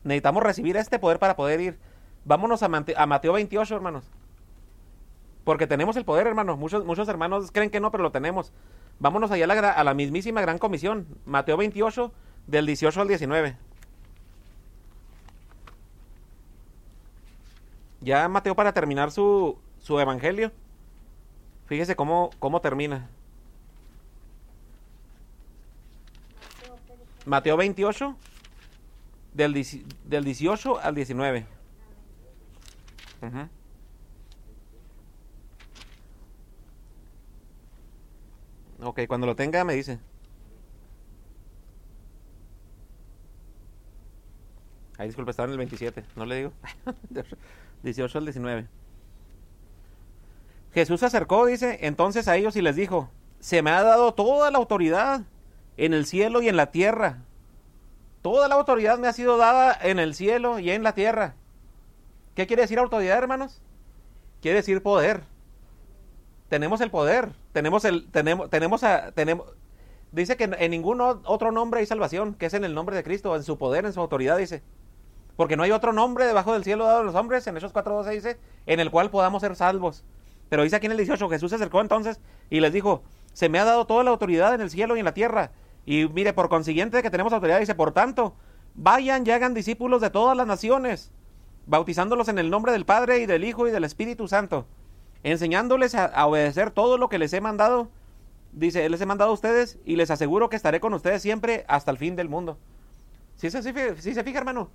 Necesitamos 0.04 0.42
recibir 0.42 0.76
este 0.76 0.98
poder 0.98 1.18
para 1.18 1.36
poder 1.36 1.60
ir. 1.60 1.78
Vámonos 2.24 2.62
a, 2.62 2.68
Mateo 2.68 3.32
28, 3.32 3.74
hermanos. 3.74 4.04
Porque 5.44 5.66
tenemos 5.66 5.96
el 5.96 6.04
poder, 6.04 6.26
hermanos. 6.26 6.58
Muchos, 6.58 6.84
muchos 6.84 7.08
hermanos 7.08 7.50
creen 7.52 7.70
que 7.70 7.80
no, 7.80 7.90
pero 7.90 8.02
lo 8.02 8.12
tenemos. 8.12 8.52
Vámonos 8.98 9.30
allá 9.30 9.44
a 9.44 9.48
la, 9.48 9.70
a 9.72 9.84
la 9.84 9.94
mismísima 9.94 10.40
gran 10.40 10.58
comisión. 10.58 11.06
Mateo 11.24 11.56
28, 11.56 12.12
del 12.46 12.66
18 12.66 13.00
al 13.00 13.08
19. 13.08 13.56
Ya 18.00 18.28
Mateo 18.28 18.54
para 18.54 18.72
terminar 18.72 19.10
su, 19.10 19.58
su 19.78 19.98
evangelio. 20.00 20.52
Fíjese 21.66 21.94
cómo, 21.96 22.30
cómo 22.38 22.60
termina. 22.60 23.08
Mateo 27.26 27.56
28, 27.56 28.16
del, 29.34 29.66
del 30.04 30.24
18 30.24 30.80
al 30.80 30.94
19. 30.94 31.46
Ok, 38.82 39.00
cuando 39.06 39.26
lo 39.26 39.36
tenga 39.36 39.62
me 39.64 39.74
dice. 39.74 40.00
Ay, 44.96 45.08
disculpe, 45.08 45.30
estaba 45.30 45.46
en 45.46 45.52
el 45.52 45.58
27, 45.58 46.04
no 46.16 46.26
le 46.26 46.36
digo. 46.36 46.52
18 47.82 48.18
al 48.18 48.24
19. 48.24 48.68
Jesús 50.72 51.00
se 51.00 51.06
acercó, 51.06 51.46
dice, 51.46 51.78
entonces 51.82 52.28
a 52.28 52.36
ellos 52.36 52.56
y 52.56 52.62
les 52.62 52.76
dijo, 52.76 53.10
se 53.40 53.62
me 53.62 53.70
ha 53.70 53.82
dado 53.82 54.14
toda 54.14 54.50
la 54.50 54.58
autoridad 54.58 55.22
en 55.76 55.94
el 55.94 56.06
cielo 56.06 56.42
y 56.42 56.48
en 56.48 56.56
la 56.56 56.70
tierra. 56.70 57.18
Toda 58.22 58.48
la 58.48 58.54
autoridad 58.54 58.98
me 58.98 59.08
ha 59.08 59.12
sido 59.12 59.36
dada 59.38 59.76
en 59.82 59.98
el 59.98 60.14
cielo 60.14 60.58
y 60.58 60.70
en 60.70 60.82
la 60.82 60.94
tierra. 60.94 61.34
¿Qué 62.34 62.46
quiere 62.46 62.62
decir 62.62 62.78
autoridad, 62.78 63.18
hermanos? 63.18 63.60
Quiere 64.42 64.58
decir 64.58 64.82
poder. 64.82 65.22
Tenemos 66.48 66.80
el 66.80 66.90
poder, 66.90 67.30
tenemos 67.52 67.84
el 67.84 68.10
tenemos 68.10 68.50
tenemos 68.50 68.82
a, 68.82 69.12
tenemos 69.12 69.46
dice 70.12 70.36
que 70.36 70.44
en 70.44 70.70
ningún 70.70 71.00
otro 71.00 71.52
nombre 71.52 71.80
hay 71.80 71.86
salvación, 71.86 72.34
que 72.34 72.46
es 72.46 72.54
en 72.54 72.64
el 72.64 72.74
nombre 72.74 72.96
de 72.96 73.04
Cristo, 73.04 73.34
en 73.36 73.44
su 73.44 73.56
poder, 73.56 73.86
en 73.86 73.92
su 73.92 74.00
autoridad 74.00 74.36
dice. 74.36 74.62
Porque 75.36 75.56
no 75.56 75.62
hay 75.62 75.70
otro 75.70 75.92
nombre 75.92 76.26
debajo 76.26 76.52
del 76.52 76.64
cielo 76.64 76.84
dado 76.84 77.00
a 77.00 77.04
los 77.04 77.14
hombres, 77.14 77.46
en 77.46 77.56
esos 77.56 77.72
4.12 77.72 78.10
dice, 78.10 78.38
en 78.66 78.80
el 78.80 78.90
cual 78.90 79.10
podamos 79.10 79.40
ser 79.42 79.56
salvos. 79.56 80.04
Pero 80.48 80.64
dice 80.64 80.76
aquí 80.76 80.86
en 80.86 80.92
el 80.92 80.98
18, 80.98 81.28
Jesús 81.28 81.50
se 81.50 81.56
acercó 81.56 81.80
entonces 81.80 82.20
y 82.50 82.60
les 82.60 82.72
dijo, 82.72 83.02
se 83.32 83.48
me 83.48 83.58
ha 83.58 83.64
dado 83.64 83.86
toda 83.86 84.04
la 84.04 84.10
autoridad 84.10 84.54
en 84.54 84.60
el 84.60 84.70
cielo 84.70 84.96
y 84.96 84.98
en 84.98 85.04
la 85.04 85.14
tierra. 85.14 85.52
Y 85.86 86.06
mire, 86.08 86.32
por 86.32 86.48
consiguiente 86.48 87.02
que 87.02 87.10
tenemos 87.10 87.32
autoridad, 87.32 87.60
dice, 87.60 87.74
por 87.74 87.92
tanto, 87.92 88.34
vayan 88.74 89.26
y 89.26 89.30
hagan 89.30 89.54
discípulos 89.54 90.00
de 90.00 90.10
todas 90.10 90.36
las 90.36 90.46
naciones, 90.46 91.12
bautizándolos 91.66 92.28
en 92.28 92.38
el 92.38 92.50
nombre 92.50 92.72
del 92.72 92.84
Padre 92.84 93.20
y 93.20 93.26
del 93.26 93.44
Hijo 93.44 93.66
y 93.66 93.70
del 93.70 93.84
Espíritu 93.84 94.28
Santo, 94.28 94.66
enseñándoles 95.22 95.94
a, 95.94 96.26
obedecer 96.26 96.70
todo 96.70 96.98
lo 96.98 97.08
que 97.08 97.18
les 97.18 97.32
he 97.32 97.40
mandado. 97.40 97.88
Dice, 98.52 98.88
les 98.88 99.00
he 99.00 99.06
mandado 99.06 99.30
a 99.30 99.34
ustedes 99.34 99.78
y 99.84 99.94
les 99.96 100.10
aseguro 100.10 100.48
que 100.48 100.56
estaré 100.56 100.80
con 100.80 100.92
ustedes 100.92 101.22
siempre 101.22 101.64
hasta 101.68 101.92
el 101.92 101.98
fin 101.98 102.16
del 102.16 102.28
mundo. 102.28 102.58
¿Sí 103.36 103.50
se, 103.50 103.62
se 103.62 104.24
fija, 104.24 104.38
hermano? 104.38 104.70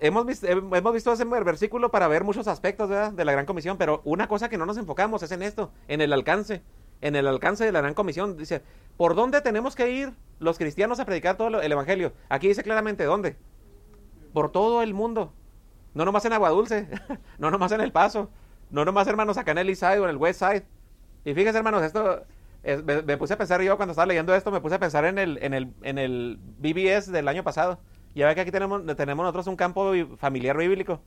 Hemos 0.00 0.26
visto, 0.26 0.46
hemos 0.46 0.92
visto 0.92 1.12
ese 1.12 1.24
versículo 1.24 1.90
para 1.90 2.08
ver 2.08 2.24
muchos 2.24 2.48
aspectos 2.48 2.88
de 2.88 3.24
la 3.24 3.32
gran 3.32 3.46
comisión, 3.46 3.78
pero 3.78 4.02
una 4.04 4.28
cosa 4.28 4.48
que 4.48 4.58
no 4.58 4.66
nos 4.66 4.76
enfocamos 4.76 5.22
es 5.22 5.30
en 5.32 5.42
esto, 5.42 5.70
en 5.88 6.00
el 6.00 6.12
alcance 6.12 6.62
en 7.00 7.16
el 7.16 7.26
alcance 7.26 7.64
de 7.64 7.72
la 7.72 7.80
gran 7.80 7.94
comisión. 7.94 8.36
Dice, 8.36 8.62
¿por 8.96 9.14
dónde 9.14 9.40
tenemos 9.40 9.74
que 9.74 9.90
ir 9.90 10.12
los 10.38 10.58
cristianos 10.58 11.00
a 11.00 11.04
predicar 11.04 11.36
todo 11.36 11.60
el 11.60 11.72
evangelio? 11.72 12.12
Aquí 12.28 12.48
dice 12.48 12.62
claramente, 12.62 13.04
¿dónde? 13.04 13.36
Por 14.32 14.50
todo 14.50 14.82
el 14.82 14.94
mundo. 14.94 15.32
No 15.94 16.04
nomás 16.04 16.24
en 16.24 16.32
Agua 16.32 16.50
Dulce, 16.50 16.88
no 17.38 17.50
nomás 17.50 17.72
en 17.72 17.80
El 17.80 17.92
Paso, 17.92 18.30
no 18.70 18.84
nomás, 18.84 19.06
hermanos, 19.06 19.38
acá 19.38 19.52
en 19.52 19.58
el 19.58 19.76
Side 19.76 20.00
o 20.00 20.04
en 20.04 20.10
el 20.10 20.16
West 20.16 20.40
Side. 20.40 20.64
Y 21.24 21.34
fíjense, 21.34 21.58
hermanos, 21.58 21.82
esto, 21.82 22.24
me, 22.84 23.16
puse 23.16 23.34
a 23.34 23.38
pensar 23.38 23.62
yo 23.62 23.76
cuando 23.76 23.92
estaba 23.92 24.06
leyendo 24.06 24.34
esto, 24.34 24.50
me 24.50 24.60
puse 24.60 24.74
a 24.74 24.78
pensar 24.78 25.04
en 25.04 25.18
el, 25.18 25.38
en 25.42 25.54
el, 25.54 25.72
en 25.82 25.98
el 25.98 26.38
BBS 26.58 27.12
del 27.12 27.28
año 27.28 27.44
pasado. 27.44 27.80
Ya 28.16 28.26
ve 28.26 28.34
que 28.34 28.40
aquí 28.40 28.50
tenemos, 28.50 28.84
tenemos 28.96 29.22
nosotros 29.24 29.46
un 29.46 29.56
campo 29.56 29.92
familiar 30.16 30.56
bíblico. 30.56 31.00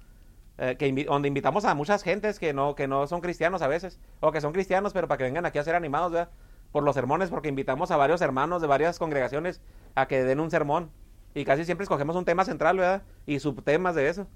Eh, 0.59 0.75
que 0.77 1.05
donde 1.05 1.27
invitamos 1.27 1.65
a 1.65 1.73
muchas 1.73 2.03
gentes 2.03 2.37
que 2.37 2.53
no, 2.53 2.75
que 2.75 2.87
no 2.87 3.07
son 3.07 3.21
cristianos 3.21 3.61
a 3.61 3.67
veces, 3.67 3.99
o 4.19 4.31
que 4.31 4.41
son 4.41 4.53
cristianos, 4.53 4.93
pero 4.93 5.07
para 5.07 5.17
que 5.17 5.23
vengan 5.23 5.45
aquí 5.45 5.57
a 5.57 5.63
ser 5.63 5.73
animados, 5.73 6.11
¿verdad? 6.11 6.29
Por 6.71 6.83
los 6.83 6.93
sermones, 6.93 7.29
porque 7.29 7.47
invitamos 7.47 7.89
a 7.89 7.97
varios 7.97 8.21
hermanos 8.21 8.61
de 8.61 8.67
varias 8.67 8.99
congregaciones 8.99 9.59
a 9.95 10.07
que 10.07 10.23
den 10.23 10.39
un 10.39 10.51
sermón. 10.51 10.91
Y 11.33 11.45
casi 11.45 11.65
siempre 11.65 11.83
escogemos 11.83 12.15
un 12.15 12.25
tema 12.25 12.45
central, 12.45 12.77
¿verdad? 12.77 13.01
Y 13.25 13.39
subtemas 13.39 13.95
de 13.95 14.09
eso. 14.09 14.27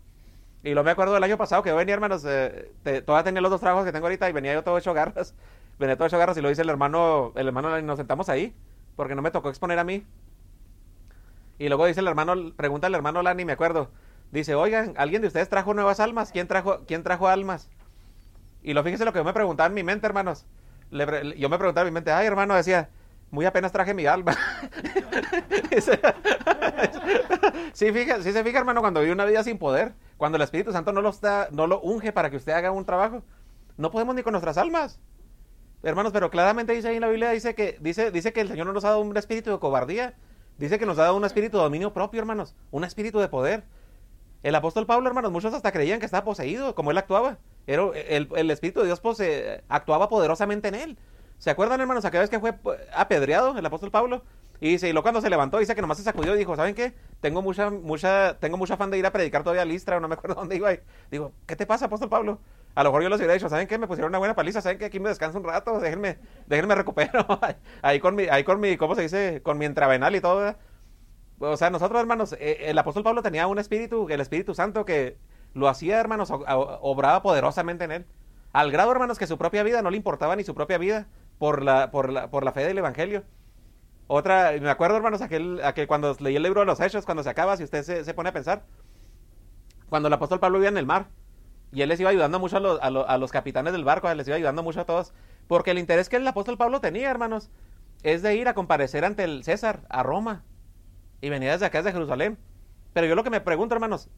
Y 0.63 0.73
lo 0.73 0.83
me 0.83 0.91
acuerdo 0.91 1.13
del 1.13 1.23
año 1.23 1.37
pasado 1.37 1.61
que 1.61 1.71
venía, 1.73 1.93
hermanos, 1.93 2.23
eh, 2.25 2.71
todavía 3.05 3.23
tenía 3.23 3.41
los 3.41 3.51
dos 3.51 3.61
trabajos 3.61 3.85
que 3.85 3.91
tengo 3.91 4.07
ahorita 4.07 4.27
y 4.29 4.33
venía 4.33 4.53
yo 4.53 4.63
todo 4.63 4.77
hecho 4.79 4.93
garras. 4.93 5.35
Venía 5.79 5.95
todo 5.95 6.07
hecho 6.07 6.19
garras 6.19 6.37
y 6.37 6.41
lo 6.41 6.49
dice 6.49 6.61
el 6.61 6.69
hermano, 6.69 7.33
el 7.35 7.47
hermano, 7.47 7.81
nos 7.81 7.97
sentamos 7.97 8.29
ahí, 8.29 8.55
porque 8.95 9.15
no 9.15 9.23
me 9.23 9.31
tocó 9.31 9.49
exponer 9.49 9.79
a 9.79 9.83
mí. 9.83 10.05
Y 11.63 11.69
luego 11.69 11.85
dice 11.85 12.01
el 12.01 12.07
hermano, 12.09 12.35
pregunta 12.57 12.87
el 12.87 12.95
hermano 12.95 13.21
Lani, 13.21 13.45
me 13.45 13.53
acuerdo, 13.53 13.89
Dice, 14.33 14.53
oigan, 14.53 14.95
¿alguien 14.97 15.21
de 15.21 15.29
ustedes 15.29 15.47
trajo 15.47 15.73
nuevas 15.73 16.01
almas? 16.01 16.33
¿Quién 16.33 16.45
trajo, 16.45 16.81
quién 16.85 17.03
trajo 17.03 17.29
almas? 17.29 17.69
Y 18.63 18.73
lo 18.73 18.83
fíjense 18.83 19.05
lo 19.05 19.13
que 19.13 19.19
yo 19.19 19.23
me 19.23 19.31
preguntaba 19.31 19.67
en 19.67 19.73
mi 19.73 19.83
mente, 19.83 20.05
hermanos. 20.05 20.45
yo 20.91 21.49
me 21.49 21.57
preguntaba 21.57 21.87
en 21.87 21.93
mi 21.93 21.95
mente, 21.95 22.11
ay, 22.11 22.27
hermano, 22.27 22.53
decía, 22.53 22.89
muy 23.31 23.45
apenas 23.45 23.71
traje 23.71 23.93
mi 23.93 24.05
alma. 24.05 24.35
sí, 27.71 27.93
fíjese, 27.93 28.23
sí 28.23 28.33
se 28.33 28.43
fija, 28.43 28.59
hermano, 28.59 28.81
cuando 28.81 28.99
vive 28.99 29.13
una 29.13 29.23
vida 29.23 29.41
sin 29.41 29.57
poder, 29.57 29.93
cuando 30.17 30.35
el 30.35 30.41
Espíritu 30.41 30.73
Santo 30.73 30.91
no 30.91 31.01
lo, 31.01 31.11
está, 31.11 31.47
no 31.51 31.65
lo 31.65 31.79
unge 31.79 32.11
para 32.11 32.29
que 32.29 32.35
usted 32.35 32.51
haga 32.51 32.71
un 32.71 32.83
trabajo, 32.83 33.23
no 33.77 33.89
podemos 33.89 34.15
ni 34.15 34.23
con 34.23 34.33
nuestras 34.33 34.57
almas. 34.57 34.99
Hermanos, 35.81 36.11
pero 36.11 36.29
claramente 36.29 36.73
dice 36.73 36.89
ahí 36.89 36.95
en 36.95 37.01
la 37.01 37.07
Biblia, 37.07 37.29
dice 37.29 37.55
que, 37.55 37.77
dice, 37.79 38.11
dice 38.11 38.33
que 38.33 38.41
el 38.41 38.49
Señor 38.49 38.65
no 38.65 38.73
nos 38.73 38.83
ha 38.83 38.89
dado 38.89 38.99
un 38.99 39.15
espíritu 39.15 39.51
de 39.51 39.59
cobardía, 39.59 40.15
dice 40.57 40.79
que 40.79 40.85
nos 40.85 40.97
ha 40.99 41.03
dado 41.03 41.17
un 41.17 41.25
espíritu 41.25 41.57
de 41.57 41.63
dominio 41.63 41.93
propio, 41.93 42.19
hermanos, 42.19 42.55
un 42.71 42.83
espíritu 42.83 43.19
de 43.19 43.27
poder. 43.27 43.63
El 44.43 44.55
apóstol 44.55 44.85
Pablo, 44.85 45.07
hermanos, 45.07 45.31
muchos 45.31 45.53
hasta 45.53 45.71
creían 45.71 45.99
que 45.99 46.05
estaba 46.05 46.25
poseído, 46.25 46.75
como 46.75 46.91
él 46.91 46.97
actuaba. 46.97 47.37
Era, 47.65 47.83
el, 47.93 48.51
Espíritu 48.51 48.81
de 48.81 48.87
Dios 48.87 49.01
actuaba 49.69 50.09
poderosamente 50.09 50.67
en 50.67 50.75
él. 50.75 50.97
¿Se 51.37 51.49
acuerdan, 51.49 51.79
hermanos, 51.79 52.03
aquella 52.03 52.21
vez 52.21 52.29
que 52.29 52.39
fue 52.39 52.53
apedreado 52.93 53.57
el 53.57 53.65
apóstol 53.65 53.91
Pablo? 53.91 54.23
Y 54.59 54.69
dice, 54.69 54.87
y 54.87 54.93
luego 54.93 55.03
cuando 55.03 55.21
se 55.21 55.29
levantó, 55.29 55.59
dice 55.59 55.75
que 55.75 55.81
nomás 55.81 55.97
se 55.97 56.03
sacudió 56.03 56.35
y 56.35 56.37
dijo, 56.37 56.55
¿saben 56.55 56.75
qué? 56.75 56.93
Tengo 57.19 57.41
mucha, 57.41 57.69
mucha, 57.69 58.37
tengo 58.39 58.57
mucha 58.57 58.75
afán 58.75 58.91
de 58.91 58.97
ir 58.97 59.05
a 59.05 59.11
predicar 59.11 59.43
todavía 59.43 59.63
a 59.63 59.65
Listra, 59.65 59.99
no 59.99 60.07
me 60.07 60.13
acuerdo 60.15 60.35
dónde 60.39 60.55
iba. 60.55 60.73
Y 60.73 60.79
digo, 61.11 61.33
¿qué 61.45 61.55
te 61.55 61.65
pasa, 61.65 61.85
apóstol 61.85 62.09
Pablo? 62.09 62.39
A 62.75 62.83
lo 62.83 62.89
mejor 62.89 63.03
yo 63.03 63.09
les 63.09 63.19
hubiera 63.19 63.33
dicho, 63.33 63.49
¿saben 63.49 63.67
qué? 63.67 63.77
Me 63.77 63.87
pusieron 63.87 64.09
una 64.09 64.17
buena 64.17 64.35
paliza, 64.35 64.61
¿saben 64.61 64.79
qué? 64.79 64.85
Aquí 64.85 64.99
me 64.99 65.09
descanso 65.09 65.37
un 65.37 65.43
rato, 65.43 65.79
déjenme, 65.79 66.17
déjenme 66.47 66.75
recupero. 66.75 67.25
ahí 67.81 67.99
con 67.99 68.15
mi, 68.15 68.23
ahí 68.23 68.43
con 68.43 68.59
mi, 68.59 68.77
¿cómo 68.77 68.95
se 68.95 69.03
dice? 69.03 69.41
Con 69.43 69.57
mi 69.57 69.65
intravenal 69.65 70.15
y 70.15 70.21
todo, 70.21 70.37
¿verdad? 70.37 70.57
O 71.39 71.57
sea, 71.57 71.69
nosotros, 71.69 71.99
hermanos, 71.99 72.33
eh, 72.39 72.57
el 72.61 72.77
apóstol 72.77 73.03
Pablo 73.03 73.21
tenía 73.21 73.47
un 73.47 73.59
espíritu, 73.59 74.07
el 74.09 74.21
Espíritu 74.21 74.53
Santo, 74.53 74.85
que 74.85 75.17
lo 75.53 75.67
hacía, 75.67 75.99
hermanos, 75.99 76.31
obraba 76.31 77.21
poderosamente 77.21 77.83
en 77.83 77.91
él. 77.91 78.05
Al 78.53 78.71
grado, 78.71 78.91
hermanos, 78.91 79.17
que 79.17 79.27
su 79.27 79.37
propia 79.37 79.63
vida 79.63 79.81
no 79.81 79.89
le 79.89 79.97
importaba 79.97 80.35
ni 80.35 80.43
su 80.43 80.55
propia 80.55 80.77
vida 80.77 81.07
por 81.39 81.63
la, 81.63 81.91
por 81.91 82.11
la, 82.11 82.29
por 82.29 82.43
la 82.45 82.53
fe 82.53 82.63
del 82.65 82.77
Evangelio. 82.77 83.23
Otra, 84.07 84.53
me 84.61 84.69
acuerdo, 84.69 84.97
hermanos, 84.97 85.21
aquel, 85.21 85.61
aquel 85.63 85.87
cuando 85.87 86.15
leí 86.19 86.35
el 86.35 86.43
libro 86.43 86.59
de 86.59 86.65
los 86.65 86.79
Hechos, 86.79 87.05
cuando 87.05 87.23
se 87.23 87.29
acaba, 87.29 87.57
si 87.57 87.63
usted 87.63 88.03
se, 88.03 88.13
pone 88.13 88.29
a 88.29 88.33
pensar, 88.33 88.63
cuando 89.89 90.07
el 90.07 90.13
apóstol 90.13 90.39
Pablo 90.39 90.59
iba 90.59 90.67
en 90.67 90.77
el 90.77 90.85
mar, 90.85 91.07
y 91.73 91.81
él 91.81 91.89
les 91.89 91.99
iba 91.99 92.09
ayudando 92.09 92.39
mucho 92.39 92.57
a 92.57 92.59
los, 92.59 92.79
a, 92.81 93.17
los 93.17 93.31
capitanes 93.31 93.73
del 93.73 93.83
barco, 93.83 94.13
les 94.13 94.27
iba 94.27 94.37
ayudando 94.37 94.61
mucho 94.61 94.81
a 94.81 94.85
todos, 94.85 95.13
porque 95.47 95.71
el 95.71 95.79
interés 95.79 96.07
que 96.07 96.17
el 96.17 96.27
apóstol 96.27 96.57
Pablo 96.57 96.79
tenía, 96.79 97.09
hermanos, 97.09 97.49
es 98.03 98.21
de 98.21 98.35
ir 98.35 98.47
a 98.47 98.53
comparecer 98.53 99.05
ante 99.05 99.23
el 99.23 99.43
César, 99.43 99.81
a 99.89 100.03
Roma, 100.03 100.43
y 101.19 101.29
venía 101.29 101.51
desde 101.53 101.65
acá, 101.65 101.79
desde 101.79 101.93
Jerusalén. 101.93 102.37
Pero 102.93 103.07
yo 103.07 103.15
lo 103.15 103.23
que 103.23 103.31
me 103.31 103.41
pregunto, 103.41 103.73
hermanos, 103.73 104.09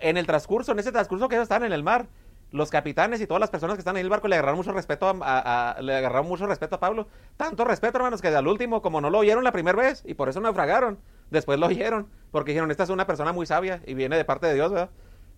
en 0.00 0.16
el 0.16 0.26
transcurso, 0.26 0.72
en 0.72 0.78
ese 0.78 0.92
transcurso 0.92 1.28
que 1.28 1.36
ellos 1.36 1.44
están 1.44 1.64
en 1.64 1.72
el 1.72 1.82
mar, 1.82 2.08
los 2.50 2.70
capitanes 2.70 3.20
y 3.20 3.26
todas 3.26 3.40
las 3.40 3.50
personas 3.50 3.76
que 3.76 3.80
están 3.80 3.96
en 3.96 4.02
el 4.02 4.10
barco 4.10 4.28
le 4.28 4.36
agarraron 4.36 4.58
mucho 4.58 4.72
respeto 4.72 5.08
a, 5.22 5.76
le 5.80 5.96
agarraron 5.96 6.28
mucho 6.28 6.46
respeto 6.46 6.76
a 6.76 6.80
Pablo. 6.80 7.08
Tanto 7.38 7.64
respeto, 7.64 7.96
hermanos, 7.96 8.20
que 8.20 8.28
al 8.28 8.46
último, 8.46 8.82
como 8.82 9.00
no 9.00 9.08
lo 9.08 9.18
oyeron 9.18 9.42
la 9.42 9.52
primera 9.52 9.76
vez, 9.76 10.02
y 10.06 10.14
por 10.14 10.28
eso 10.28 10.40
naufragaron, 10.40 10.98
después 11.30 11.58
lo 11.58 11.66
oyeron, 11.66 12.08
porque 12.30 12.52
dijeron, 12.52 12.70
esta 12.70 12.82
es 12.82 12.90
una 12.90 13.06
persona 13.06 13.32
muy 13.32 13.46
sabia 13.46 13.80
y 13.86 13.94
viene 13.94 14.16
de 14.16 14.24
parte 14.26 14.46
de 14.46 14.54
Dios, 14.54 14.70
¿verdad? 14.70 14.90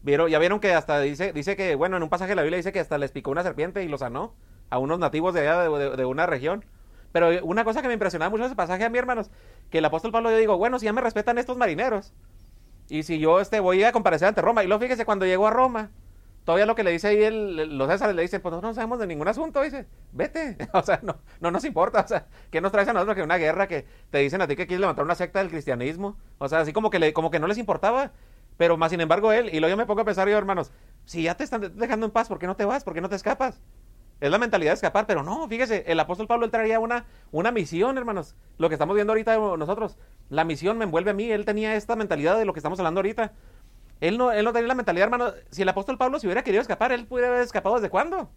Vieron, 0.05 0.31
ya 0.31 0.38
vieron 0.38 0.61
que 0.61 0.73
hasta 0.73 1.01
dice, 1.01 1.33
dice 1.33 1.57
que, 1.57 1.75
bueno, 1.75 1.97
en 1.97 2.03
un 2.03 2.11
pasaje 2.11 2.31
de 2.31 2.37
la 2.37 2.43
Biblia 2.43 2.59
dice 2.59 2.73
que 2.73 2.79
hasta 2.79 2.99
les 2.99 3.11
picó 3.11 3.31
una 3.31 3.43
serpiente 3.43 3.83
y 3.83 3.88
lo 3.88 3.99
sanó 3.99 4.35
a 4.71 4.79
unos 4.79 4.99
nativos 4.99 5.35
de 5.35 5.40
allá, 5.40 5.62
de, 5.62 6.05
una 6.05 6.27
región. 6.27 6.64
Pero 7.11 7.31
una 7.45 7.64
cosa 7.64 7.81
que 7.81 7.88
me 7.88 7.95
impresionaba 7.95 8.31
mucho 8.31 8.45
ese 8.45 8.55
pasaje 8.55 8.85
a 8.85 8.90
mí, 8.90 8.99
hermanos, 8.99 9.31
que 9.71 9.79
el 9.79 9.85
apóstol 9.85 10.12
Pablo, 10.12 10.31
yo 10.31 10.37
digo, 10.37 10.59
bueno, 10.59 10.79
si 10.79 10.85
ya 10.85 10.93
me 10.93 11.01
respetan 11.01 11.38
estos 11.38 11.57
marineros, 11.57 12.12
y 12.88 13.03
si 13.03 13.19
yo 13.19 13.40
este, 13.40 13.61
voy 13.61 13.83
a 13.83 13.93
comparecer 13.93 14.29
ante 14.29 14.43
Roma, 14.43 14.62
y 14.62 14.67
luego 14.67 14.83
fíjese, 14.83 15.07
cuando 15.07 15.25
llegó 15.25 15.47
a 15.47 15.51
Roma, 15.51 15.90
Todavía 16.45 16.67
lo 16.67 16.75
que 16.75 16.85
le 16.85 16.90
dice 16.90 17.09
ahí 17.09 17.23
el, 17.23 17.79
los 17.79 17.88
Césares 17.88 18.14
le 18.14 18.21
dicen, 18.21 18.43
pues 18.43 18.55
no 18.61 18.75
sabemos 18.75 18.99
de 18.99 19.07
ningún 19.07 19.27
asunto, 19.29 19.62
dice, 19.62 19.87
vete, 20.12 20.59
o 20.75 20.83
sea, 20.83 21.01
no, 21.03 21.17
no 21.40 21.51
nos 21.51 21.64
importa, 21.64 22.01
o 22.01 22.09
sea, 22.09 22.27
¿qué 22.51 22.61
nos 22.61 22.71
traes 22.71 22.87
a 22.88 22.93
nosotros 22.93 23.17
que 23.17 23.23
una 23.23 23.38
guerra 23.38 23.67
que 23.67 23.87
te 24.11 24.19
dicen 24.19 24.43
a 24.43 24.47
ti 24.47 24.55
que 24.55 24.67
quieres 24.67 24.83
levantar 24.83 25.07
una 25.07 25.14
secta 25.14 25.38
del 25.38 25.49
cristianismo? 25.49 26.19
O 26.37 26.49
sea, 26.49 26.61
así 26.61 26.75
como 26.75 26.90
que, 26.90 26.99
le, 26.99 27.14
como 27.14 27.31
que 27.31 27.40
no 27.40 27.47
les 27.47 27.57
importaba, 27.57 28.12
pero 28.57 28.77
más 28.77 28.90
sin 28.90 29.01
embargo 29.01 29.33
él, 29.33 29.51
y 29.53 29.61
luego 29.61 29.71
yo 29.71 29.77
me 29.77 29.87
pongo 29.87 30.03
a 30.03 30.05
pensar 30.05 30.29
yo, 30.29 30.37
hermanos, 30.37 30.73
si 31.05 31.23
ya 31.23 31.37
te 31.37 31.45
están 31.45 31.77
dejando 31.77 32.07
en 32.07 32.12
paz, 32.12 32.29
¿por 32.29 32.38
qué 32.38 32.47
no 32.47 32.57
te 32.57 32.64
vas? 32.64 32.85
¿Por 32.85 32.95
qué 32.95 33.01
no 33.01 33.09
te 33.09 33.17
escapas? 33.17 33.61
Es 34.21 34.31
la 34.31 34.38
mentalidad 34.38 34.71
de 34.71 34.77
escapar, 34.77 35.07
pero 35.07 35.23
no, 35.23 35.49
fíjese, 35.49 35.85
el 35.87 36.01
apóstol 36.01 36.27
Pablo 36.27 36.45
él 36.45 36.51
traía 36.51 36.81
una, 36.81 37.05
una 37.33 37.51
misión, 37.51 37.99
hermanos, 37.99 38.37
lo 38.59 38.69
que 38.69 38.75
estamos 38.77 38.95
viendo 38.95 39.12
ahorita 39.12 39.37
nosotros, 39.57 39.99
la 40.31 40.45
misión 40.45 40.79
me 40.79 40.85
envuelve 40.85 41.11
a 41.11 41.14
mí, 41.14 41.31
él 41.31 41.45
tenía 41.45 41.75
esta 41.75 41.97
mentalidad 41.97 42.38
de 42.38 42.45
lo 42.45 42.53
que 42.53 42.61
estamos 42.61 42.79
hablando 42.79 43.01
ahorita, 43.01 43.33
él 44.01 44.19
no, 44.19 44.33
él 44.33 44.45
no 44.45 44.53
tenía 44.53 44.69
la 44.69 44.75
mentalidad, 44.75 45.05
hermano. 45.05 45.33
Si 45.51 45.62
el 45.62 45.69
apóstol 45.69 45.97
Pablo 45.97 46.19
se 46.19 46.27
hubiera 46.27 46.43
querido 46.43 46.61
escapar, 46.61 46.93
él 46.93 47.07
pudiera 47.07 47.31
haber 47.31 47.43
escapado 47.43 47.77
desde 47.77 47.90
cuándo. 47.90 48.29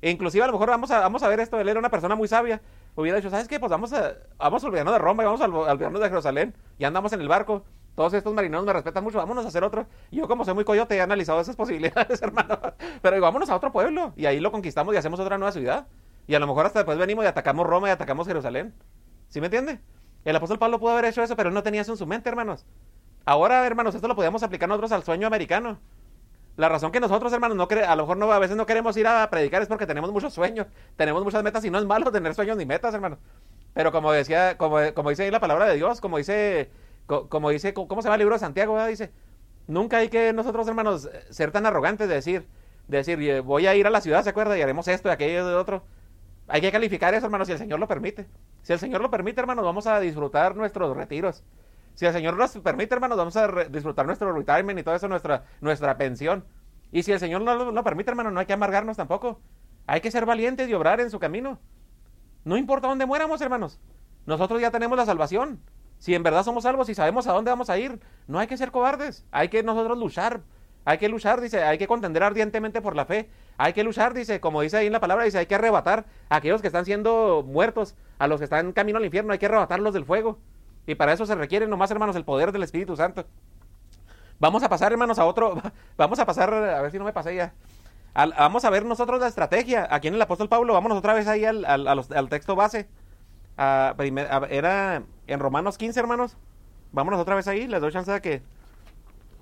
E 0.00 0.10
inclusive 0.10 0.44
a 0.44 0.46
lo 0.46 0.52
mejor 0.52 0.68
vamos 0.68 0.90
a, 0.90 1.00
vamos 1.00 1.22
a 1.22 1.28
ver 1.28 1.40
esto, 1.40 1.60
él 1.60 1.68
era 1.68 1.78
una 1.78 1.90
persona 1.90 2.14
muy 2.14 2.28
sabia. 2.28 2.60
Hubiera 2.94 3.16
dicho, 3.16 3.30
¿sabes 3.30 3.48
qué? 3.48 3.58
Pues 3.58 3.70
vamos 3.70 3.92
a, 3.92 4.14
vamos 4.38 4.62
olvidarnos 4.64 4.94
de 4.94 4.98
Roma 4.98 5.22
y 5.22 5.26
vamos 5.26 5.40
a 5.40 5.46
olvidarnos 5.46 6.00
de 6.00 6.08
Jerusalén. 6.08 6.54
Ya 6.78 6.88
andamos 6.88 7.12
en 7.12 7.20
el 7.20 7.28
barco. 7.28 7.64
Todos 7.94 8.14
estos 8.14 8.32
marineros 8.32 8.64
me 8.64 8.72
respetan 8.72 9.04
mucho, 9.04 9.18
vámonos 9.18 9.44
a 9.44 9.48
hacer 9.48 9.64
otro. 9.64 9.86
Yo 10.10 10.26
como 10.26 10.44
soy 10.44 10.54
muy 10.54 10.64
coyote 10.64 10.96
he 10.96 11.00
analizado 11.00 11.40
esas 11.40 11.56
posibilidades, 11.62 12.22
hermano. 12.22 12.58
Pero 13.02 13.14
digo, 13.14 13.24
vámonos 13.24 13.50
a 13.50 13.56
otro 13.56 13.70
pueblo. 13.72 14.12
Y 14.16 14.26
ahí 14.26 14.40
lo 14.40 14.50
conquistamos 14.50 14.94
y 14.94 14.98
hacemos 14.98 15.20
otra 15.20 15.38
nueva 15.38 15.52
ciudad. 15.52 15.86
Y 16.26 16.34
a 16.34 16.38
lo 16.38 16.46
mejor 16.46 16.66
hasta 16.66 16.80
después 16.80 16.98
venimos 16.98 17.24
y 17.24 17.28
atacamos 17.28 17.66
Roma 17.66 17.88
y 17.88 17.90
atacamos 17.90 18.26
Jerusalén. 18.26 18.74
¿Sí 19.28 19.40
me 19.40 19.46
entiende? 19.46 19.80
El 20.24 20.36
apóstol 20.36 20.58
Pablo 20.58 20.78
pudo 20.78 20.92
haber 20.92 21.06
hecho 21.06 21.22
eso, 21.22 21.36
pero 21.36 21.48
él 21.48 21.54
no 21.54 21.62
tenía 21.62 21.82
eso 21.82 21.92
en 21.92 21.98
su 21.98 22.06
mente, 22.06 22.28
hermanos. 22.28 22.64
Ahora, 23.24 23.66
hermanos, 23.66 23.94
esto 23.94 24.08
lo 24.08 24.16
podemos 24.16 24.42
aplicar 24.42 24.68
nosotros 24.68 24.92
al 24.92 25.02
sueño 25.02 25.26
americano. 25.26 25.78
La 26.56 26.68
razón 26.68 26.92
que 26.92 27.00
nosotros, 27.00 27.32
hermanos, 27.32 27.56
no 27.56 27.66
a 27.66 27.96
lo 27.96 28.02
mejor 28.02 28.16
no, 28.18 28.30
a 28.30 28.38
veces 28.38 28.56
no 28.56 28.66
queremos 28.66 28.96
ir 28.96 29.06
a 29.06 29.28
predicar 29.30 29.62
es 29.62 29.68
porque 29.68 29.86
tenemos 29.86 30.12
muchos 30.12 30.34
sueños, 30.34 30.66
tenemos 30.96 31.24
muchas 31.24 31.42
metas 31.42 31.64
y 31.64 31.70
no 31.70 31.78
es 31.78 31.86
malo 31.86 32.12
tener 32.12 32.34
sueños 32.34 32.56
ni 32.56 32.66
metas, 32.66 32.94
hermanos. 32.94 33.18
Pero 33.72 33.90
como 33.90 34.12
decía, 34.12 34.58
como, 34.58 34.76
como 34.94 35.10
dice 35.10 35.24
ahí 35.24 35.30
la 35.30 35.40
palabra 35.40 35.66
de 35.66 35.76
Dios, 35.76 36.00
como 36.00 36.18
dice, 36.18 36.70
como 37.28 37.50
dice, 37.50 37.74
¿cómo 37.74 38.02
se 38.02 38.06
llama 38.06 38.16
el 38.16 38.20
libro 38.20 38.34
de 38.34 38.40
Santiago? 38.40 38.84
Dice, 38.86 39.12
nunca 39.66 39.98
hay 39.98 40.08
que 40.08 40.32
nosotros, 40.32 40.66
hermanos, 40.68 41.08
ser 41.30 41.50
tan 41.50 41.66
arrogantes 41.66 42.08
de 42.08 42.14
decir, 42.14 42.48
de 42.88 42.98
decir, 42.98 43.42
voy 43.42 43.66
a 43.66 43.74
ir 43.74 43.86
a 43.86 43.90
la 43.90 44.00
ciudad, 44.00 44.22
¿se 44.22 44.30
acuerda? 44.30 44.56
Y 44.58 44.62
haremos 44.62 44.88
esto 44.88 45.08
y 45.08 45.12
aquello 45.12 45.50
y 45.50 45.54
otro. 45.54 45.84
Hay 46.48 46.60
que 46.60 46.72
calificar 46.72 47.14
eso, 47.14 47.26
hermanos, 47.26 47.46
si 47.46 47.52
el 47.52 47.58
Señor 47.58 47.78
lo 47.78 47.88
permite. 47.88 48.26
Si 48.62 48.72
el 48.72 48.78
Señor 48.78 49.00
lo 49.00 49.10
permite, 49.10 49.40
hermanos, 49.40 49.64
vamos 49.64 49.86
a 49.86 50.00
disfrutar 50.00 50.56
nuestros 50.56 50.96
retiros. 50.96 51.44
Si 51.94 52.06
el 52.06 52.12
Señor 52.12 52.36
nos 52.36 52.52
permite, 52.58 52.94
hermanos, 52.94 53.18
vamos 53.18 53.36
a 53.36 53.48
disfrutar 53.68 54.06
nuestro 54.06 54.32
retirement 54.32 54.78
y 54.78 54.82
todo 54.82 54.94
eso, 54.94 55.08
nuestra, 55.08 55.44
nuestra 55.60 55.96
pensión. 55.96 56.44
Y 56.90 57.02
si 57.02 57.12
el 57.12 57.20
Señor 57.20 57.42
no 57.42 57.72
lo 57.72 57.84
permite, 57.84 58.10
hermanos, 58.10 58.32
no 58.32 58.40
hay 58.40 58.46
que 58.46 58.52
amargarnos 58.52 58.96
tampoco. 58.96 59.40
Hay 59.86 60.00
que 60.00 60.10
ser 60.10 60.26
valientes 60.26 60.68
y 60.68 60.74
obrar 60.74 61.00
en 61.00 61.10
su 61.10 61.18
camino. 61.18 61.58
No 62.44 62.56
importa 62.56 62.88
dónde 62.88 63.06
muéramos, 63.06 63.40
hermanos. 63.40 63.80
Nosotros 64.26 64.60
ya 64.60 64.70
tenemos 64.70 64.96
la 64.96 65.06
salvación. 65.06 65.60
Si 66.02 66.16
en 66.16 66.24
verdad 66.24 66.42
somos 66.42 66.64
salvos 66.64 66.88
y 66.88 66.96
sabemos 66.96 67.28
a 67.28 67.32
dónde 67.32 67.52
vamos 67.52 67.70
a 67.70 67.78
ir, 67.78 68.00
no 68.26 68.40
hay 68.40 68.48
que 68.48 68.56
ser 68.56 68.72
cobardes. 68.72 69.24
Hay 69.30 69.50
que 69.50 69.62
nosotros 69.62 69.96
luchar. 69.96 70.40
Hay 70.84 70.98
que 70.98 71.08
luchar, 71.08 71.40
dice, 71.40 71.62
hay 71.62 71.78
que 71.78 71.86
contender 71.86 72.24
ardientemente 72.24 72.82
por 72.82 72.96
la 72.96 73.04
fe. 73.04 73.30
Hay 73.56 73.72
que 73.72 73.84
luchar, 73.84 74.12
dice, 74.12 74.40
como 74.40 74.62
dice 74.62 74.78
ahí 74.78 74.88
en 74.88 74.92
la 74.92 74.98
palabra, 74.98 75.22
dice, 75.22 75.38
hay 75.38 75.46
que 75.46 75.54
arrebatar 75.54 76.04
a 76.28 76.34
aquellos 76.34 76.60
que 76.60 76.66
están 76.66 76.84
siendo 76.84 77.44
muertos, 77.46 77.94
a 78.18 78.26
los 78.26 78.40
que 78.40 78.44
están 78.44 78.66
en 78.66 78.72
camino 78.72 78.98
al 78.98 79.04
infierno, 79.04 79.32
hay 79.32 79.38
que 79.38 79.46
arrebatarlos 79.46 79.94
del 79.94 80.04
fuego. 80.04 80.40
Y 80.88 80.96
para 80.96 81.12
eso 81.12 81.24
se 81.24 81.36
requiere 81.36 81.68
nomás, 81.68 81.92
hermanos, 81.92 82.16
el 82.16 82.24
poder 82.24 82.50
del 82.50 82.64
Espíritu 82.64 82.96
Santo. 82.96 83.24
Vamos 84.40 84.64
a 84.64 84.68
pasar, 84.68 84.90
hermanos, 84.90 85.20
a 85.20 85.24
otro. 85.24 85.62
Vamos 85.96 86.18
a 86.18 86.26
pasar, 86.26 86.52
a 86.52 86.82
ver 86.82 86.90
si 86.90 86.98
no 86.98 87.04
me 87.04 87.12
pasé 87.12 87.36
ya. 87.36 87.54
vamos 88.12 88.64
a 88.64 88.70
ver 88.70 88.84
nosotros 88.84 89.20
la 89.20 89.28
estrategia. 89.28 89.86
Aquí 89.88 90.08
en 90.08 90.14
el 90.14 90.22
apóstol 90.22 90.48
Pablo, 90.48 90.72
vámonos 90.72 90.98
otra 90.98 91.14
vez 91.14 91.28
ahí 91.28 91.44
al, 91.44 91.64
al, 91.64 92.28
texto 92.28 92.56
base. 92.56 92.88
Era 93.56 95.02
en 95.26 95.40
Romanos 95.40 95.78
15, 95.78 96.00
hermanos. 96.00 96.36
Vámonos 96.92 97.20
otra 97.20 97.34
vez 97.34 97.48
ahí. 97.48 97.66
Les 97.66 97.80
doy 97.80 97.92
chance 97.92 98.10
de 98.10 98.20
que 98.20 98.42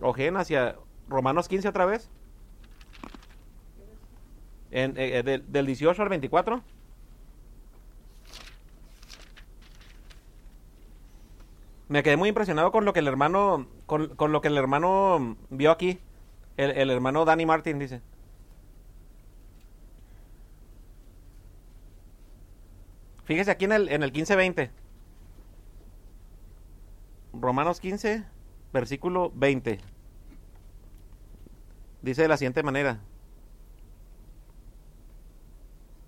ojen 0.00 0.36
hacia 0.36 0.76
Romanos 1.08 1.48
15 1.48 1.68
otra 1.68 1.84
vez. 1.86 2.10
En, 4.70 4.96
eh, 4.96 5.18
eh, 5.18 5.22
del, 5.22 5.50
del 5.50 5.66
18 5.66 6.02
al 6.02 6.08
24. 6.08 6.62
me 11.90 12.04
quedé 12.04 12.16
muy 12.16 12.28
impresionado 12.28 12.70
con 12.70 12.84
lo 12.84 12.92
que 12.92 13.00
el 13.00 13.08
hermano, 13.08 13.66
con, 13.86 14.14
lo 14.16 14.40
que 14.40 14.46
el 14.46 14.56
hermano 14.56 15.36
vio 15.50 15.72
aquí. 15.72 15.98
El, 16.56 16.88
hermano 16.88 17.24
Danny 17.24 17.46
Martin 17.46 17.80
dice. 17.80 18.00
Fíjese 23.30 23.52
aquí 23.52 23.64
en 23.66 23.70
el, 23.70 23.88
en 23.90 24.02
el 24.02 24.12
15-20. 24.12 24.70
Romanos 27.32 27.78
15, 27.78 28.24
versículo 28.72 29.30
20. 29.36 29.78
Dice 32.02 32.22
de 32.22 32.26
la 32.26 32.36
siguiente 32.36 32.64
manera. 32.64 32.98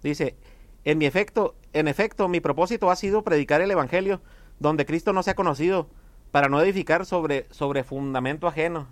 Dice, 0.02 0.34
en 0.82 0.98
mi 0.98 1.06
efecto, 1.06 1.54
en 1.72 1.86
efecto, 1.86 2.26
mi 2.26 2.40
propósito 2.40 2.90
ha 2.90 2.96
sido 2.96 3.22
predicar 3.22 3.60
el 3.60 3.70
evangelio 3.70 4.20
donde 4.58 4.84
Cristo 4.84 5.12
no 5.12 5.22
se 5.22 5.30
ha 5.30 5.36
conocido, 5.36 5.88
para 6.32 6.48
no 6.48 6.60
edificar 6.60 7.06
sobre, 7.06 7.46
sobre 7.52 7.84
fundamento 7.84 8.48
ajeno. 8.48 8.88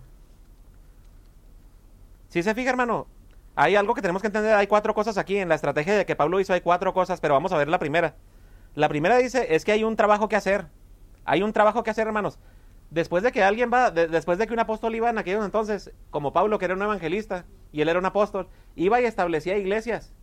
Si 2.29 2.43
se 2.43 2.55
fija, 2.55 2.69
hermano, 2.69 3.07
hay 3.55 3.75
algo 3.75 3.93
que 3.93 4.01
tenemos 4.01 4.21
que 4.21 4.27
entender. 4.27 4.55
Hay 4.55 4.67
cuatro 4.67 4.93
cosas 4.93 5.17
aquí. 5.17 5.37
En 5.37 5.49
la 5.49 5.55
estrategia 5.55 5.95
de 5.95 6.05
que 6.05 6.15
Pablo 6.15 6.39
hizo 6.39 6.53
hay 6.53 6.61
cuatro 6.61 6.93
cosas, 6.93 7.19
pero 7.19 7.33
vamos 7.33 7.51
a 7.51 7.57
ver 7.57 7.67
la 7.67 7.79
primera. 7.79 8.15
La 8.75 8.89
primera 8.89 9.17
dice 9.17 9.53
es 9.55 9.65
que 9.65 9.71
hay 9.71 9.83
un 9.83 9.95
trabajo 9.95 10.29
que 10.29 10.35
hacer. 10.35 10.65
Hay 11.25 11.43
un 11.43 11.53
trabajo 11.53 11.83
que 11.83 11.89
hacer, 11.89 12.07
hermanos. 12.07 12.39
Después 12.89 13.23
de 13.23 13.31
que 13.31 13.43
alguien 13.43 13.71
va, 13.73 13.91
después 13.91 14.37
de 14.37 14.47
que 14.47 14.53
un 14.53 14.59
apóstol 14.59 14.95
iba 14.95 15.09
en 15.09 15.17
aquellos 15.17 15.45
entonces, 15.45 15.91
como 16.09 16.33
Pablo, 16.33 16.59
que 16.59 16.65
era 16.65 16.73
un 16.73 16.81
evangelista, 16.81 17.45
y 17.71 17.81
él 17.81 17.87
era 17.87 17.99
un 17.99 18.05
apóstol, 18.05 18.49
iba 18.75 18.99
y 18.99 19.05
establecía 19.05 19.57
iglesias. 19.57 20.13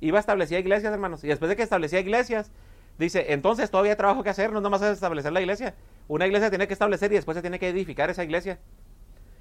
Iba 0.00 0.18
a 0.18 0.20
establecía 0.20 0.58
iglesias, 0.58 0.92
hermanos. 0.92 1.24
Y 1.24 1.28
después 1.28 1.48
de 1.48 1.56
que 1.56 1.62
establecía 1.62 2.00
iglesias, 2.00 2.52
Dice, 2.98 3.32
entonces 3.32 3.70
todavía 3.70 3.92
hay 3.92 3.96
trabajo 3.96 4.22
que 4.22 4.30
hacer, 4.30 4.52
no 4.52 4.60
nomás 4.60 4.82
es 4.82 4.92
establecer 4.92 5.32
la 5.32 5.40
iglesia. 5.40 5.74
Una 6.08 6.26
iglesia 6.26 6.50
tiene 6.50 6.66
que 6.66 6.72
establecer 6.72 7.10
y 7.12 7.16
después 7.16 7.36
se 7.36 7.40
tiene 7.40 7.58
que 7.58 7.68
edificar 7.68 8.10
esa 8.10 8.22
iglesia. 8.22 8.58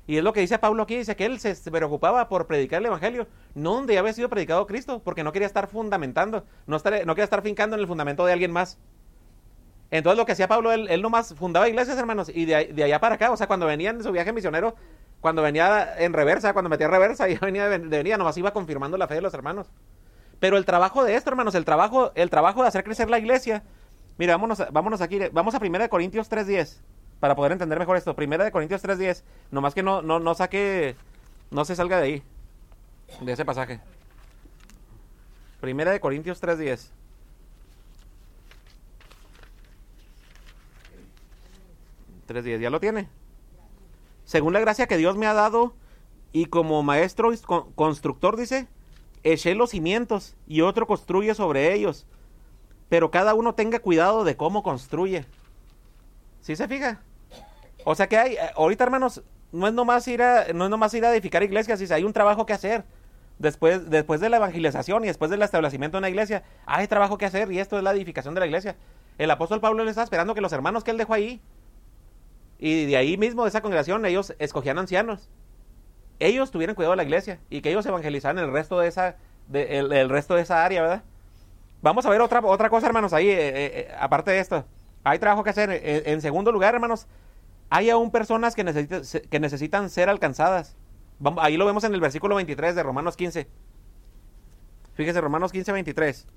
Y 0.08 0.18
es 0.18 0.24
lo 0.24 0.34
que 0.34 0.42
dice 0.42 0.58
Pablo 0.58 0.84
aquí, 0.84 0.98
dice 0.98 1.16
que 1.16 1.26
él 1.26 1.40
se 1.40 1.56
preocupaba 1.72 2.28
por 2.28 2.48
predicar 2.48 2.80
el 2.80 2.88
Evangelio, 2.88 3.28
no 3.54 3.76
donde 3.76 3.98
había 3.98 4.14
sido 4.14 4.30
predicado 4.30 4.66
Cristo, 4.66 5.02
porque 5.04 5.24
no 5.24 5.32
quería 5.32 5.46
estar 5.46 5.68
fundamentando, 5.68 6.44
no, 6.66 6.82
quería 6.82 7.24
estar 7.24 7.42
fincando 7.42 7.76
en 7.76 7.82
el 7.82 7.88
fundamento 7.88 8.26
de 8.26 8.34
alguien 8.34 8.52
más. 8.52 8.80
Entonces 9.92 10.18
lo 10.18 10.26
que 10.26 10.32
hacía 10.32 10.48
Pablo, 10.48 10.72
él, 10.72 10.88
él 10.90 11.02
nomás 11.02 11.36
fundaba 11.36 11.70
iglesias, 11.70 11.98
hermanos, 11.98 12.32
y 12.34 12.46
de, 12.46 12.72
de, 12.74 12.84
allá 12.84 13.00
para 13.00 13.16
acá, 13.16 13.32
o 13.32 13.38
sea, 13.38 13.48
cuando 13.48 13.66
venían 13.66 13.98
de 13.98 14.04
su 14.04 14.12
viaje 14.12 14.34
misionero, 14.34 14.76
cuando 15.22 15.44
venía 15.44 15.96
en 16.00 16.14
reversa, 16.14 16.54
cuando 16.54 16.70
metía 16.70 16.88
reversa, 16.88 17.28
ya 17.30 17.40
venía, 17.40 17.70
de, 17.70 17.78
venía, 17.78 18.18
nomás 18.18 18.38
iba 18.38 18.52
confirmando 18.52 18.98
la 18.98 19.08
fe 19.08 19.16
de 19.16 19.22
los 19.22 19.34
hermanos. 19.34 19.70
Pero 20.40 20.58
el 20.58 20.66
trabajo 20.66 21.04
de 21.04 21.16
esto, 21.16 21.30
hermanos, 21.30 21.54
el 21.54 21.66
trabajo, 21.66 22.12
el 22.16 22.30
trabajo 22.30 22.64
de 22.64 22.68
hacer 22.68 22.84
crecer 22.84 23.10
la 23.10 23.20
iglesia, 23.20 23.64
mira, 24.18 24.34
vámonos, 24.34 24.64
vámonos 24.72 25.02
aquí, 25.02 25.20
vamos 25.32 25.54
a 25.54 25.60
1 25.60 25.90
Corintios 25.90 26.30
3.10, 26.32 26.82
para 27.22 27.36
poder 27.36 27.54
entender 27.54 27.80
mejor 27.80 27.96
esto. 27.96 28.14
1 28.18 28.52
Corintios 28.52 28.84
3.10, 28.84 29.24
nomás 29.52 29.74
que 29.74 29.84
no, 29.84 30.02
no, 30.02 30.20
no 30.20 30.36
saque, 30.36 30.98
no 31.52 31.64
se 31.64 31.78
salga 31.78 31.98
de 31.98 32.04
ahí, 32.04 32.24
de 33.22 33.32
ese 33.32 33.46
pasaje. 33.46 33.80
Primera 35.62 35.92
de 35.92 36.02
Corintios 36.02 36.42
3.10. 36.42 36.90
¿ya 42.60 42.70
lo 42.70 42.80
tiene? 42.80 43.10
Según 44.24 44.54
la 44.54 44.62
gracia 44.62 44.88
que 44.88 44.98
Dios 44.98 45.18
me 45.18 45.28
ha 45.28 45.34
dado 45.34 45.74
y 46.32 46.46
como 46.46 46.82
maestro 46.82 47.30
constructor, 47.76 48.38
dice, 48.38 48.68
eché 49.24 49.54
los 49.54 49.72
cimientos 49.72 50.36
y 50.48 50.62
otro 50.62 50.88
construye 50.88 51.36
sobre 51.36 51.74
ellos. 51.74 52.08
Pero 52.88 53.12
cada 53.12 53.34
uno 53.34 53.54
tenga 53.54 53.80
cuidado 53.80 54.24
de 54.24 54.38
cómo 54.38 54.64
construye. 54.64 55.26
¿Sí 56.40 56.56
se 56.56 56.68
fija? 56.68 57.02
O 57.84 57.96
sea 57.96 58.08
que 58.08 58.18
hay, 58.18 58.36
ahorita 58.56 58.84
hermanos, 58.84 59.24
no 59.52 59.68
es 59.68 59.74
nomás 59.74 60.08
ir 60.08 60.22
a, 60.22 60.54
no 60.54 60.66
es 60.66 60.70
nomás 60.70 60.94
ir 60.94 61.06
a 61.06 61.12
edificar 61.12 61.44
iglesias, 61.44 61.80
dice, 61.80 61.94
hay 61.94 62.04
un 62.04 62.14
trabajo 62.14 62.46
que 62.46 62.54
hacer. 62.54 62.84
Después, 63.40 63.90
después 63.90 64.22
de 64.22 64.30
la 64.30 64.38
evangelización 64.38 65.04
y 65.04 65.08
después 65.08 65.32
del 65.32 65.42
establecimiento 65.42 65.98
de 65.98 66.00
una 66.00 66.10
iglesia, 66.10 66.44
hay 66.66 66.88
trabajo 66.88 67.18
que 67.18 67.26
hacer 67.26 67.52
y 67.52 67.60
esto 67.60 67.78
es 67.78 67.84
la 67.84 67.92
edificación 67.92 68.36
de 68.36 68.40
la 68.40 68.46
iglesia. 68.46 68.76
El 69.18 69.32
apóstol 69.32 69.60
Pablo 69.60 69.84
le 69.84 69.90
está 69.90 70.04
esperando 70.04 70.36
que 70.36 70.42
los 70.42 70.54
hermanos 70.54 70.84
que 70.84 70.92
él 70.92 70.98
dejó 70.98 71.14
ahí, 71.14 71.42
y 72.62 72.86
de 72.86 72.96
ahí 72.96 73.18
mismo, 73.18 73.44
de 73.44 73.50
esa 73.50 73.62
congregación, 73.62 74.06
ellos 74.06 74.36
escogían 74.38 74.78
ancianos. 74.78 75.30
Ellos 76.20 76.52
tuvieran 76.52 76.76
cuidado 76.76 76.92
de 76.92 76.98
la 76.98 77.04
iglesia 77.04 77.40
y 77.50 77.62
que 77.62 77.72
ellos 77.72 77.84
evangelizaran 77.88 78.38
el 78.38 78.52
resto 78.52 78.80
de 78.80 78.88
esa, 78.88 79.16
de, 79.48 79.80
el, 79.80 80.10
resto 80.10 80.36
de 80.36 80.44
esa 80.44 80.64
área, 80.64 80.84
¿verdad? 80.84 81.04
Vamos 81.82 82.06
a 82.06 82.12
ver 82.12 82.22
otra, 82.22 82.40
otra 82.44 82.70
cosa, 82.70 82.86
hermanos, 82.86 83.14
ahí, 83.14 83.28
eh, 83.28 83.48
eh, 83.48 83.54
eh, 83.56 83.96
aparte 84.00 84.30
de 84.30 84.40
esto. 84.40 84.64
Hay 85.04 85.18
trabajo 85.18 85.44
que 85.44 85.50
hacer. 85.50 85.72
En, 86.06 86.22
segundo 86.22 86.52
lugar, 86.52 86.76
hermanos, 86.76 87.08
hay 87.72 87.90
aún 87.90 88.12
personas 88.12 88.54
que, 88.54 88.66
necesitan, 88.66 89.90
ser 89.90 90.10
alcanzadas. 90.10 90.76
ahí 91.38 91.56
lo 91.56 91.66
vemos 91.66 91.86
en 91.86 91.94
el 91.94 92.02
versículo 92.02 92.36
23 92.36 92.76
de 92.76 92.84
Romanos 92.84 93.16
15. 93.16 93.48
Fíjese, 94.94 95.22
Romanos 95.22 95.54
15, 95.54 95.72
23. 95.72 96.28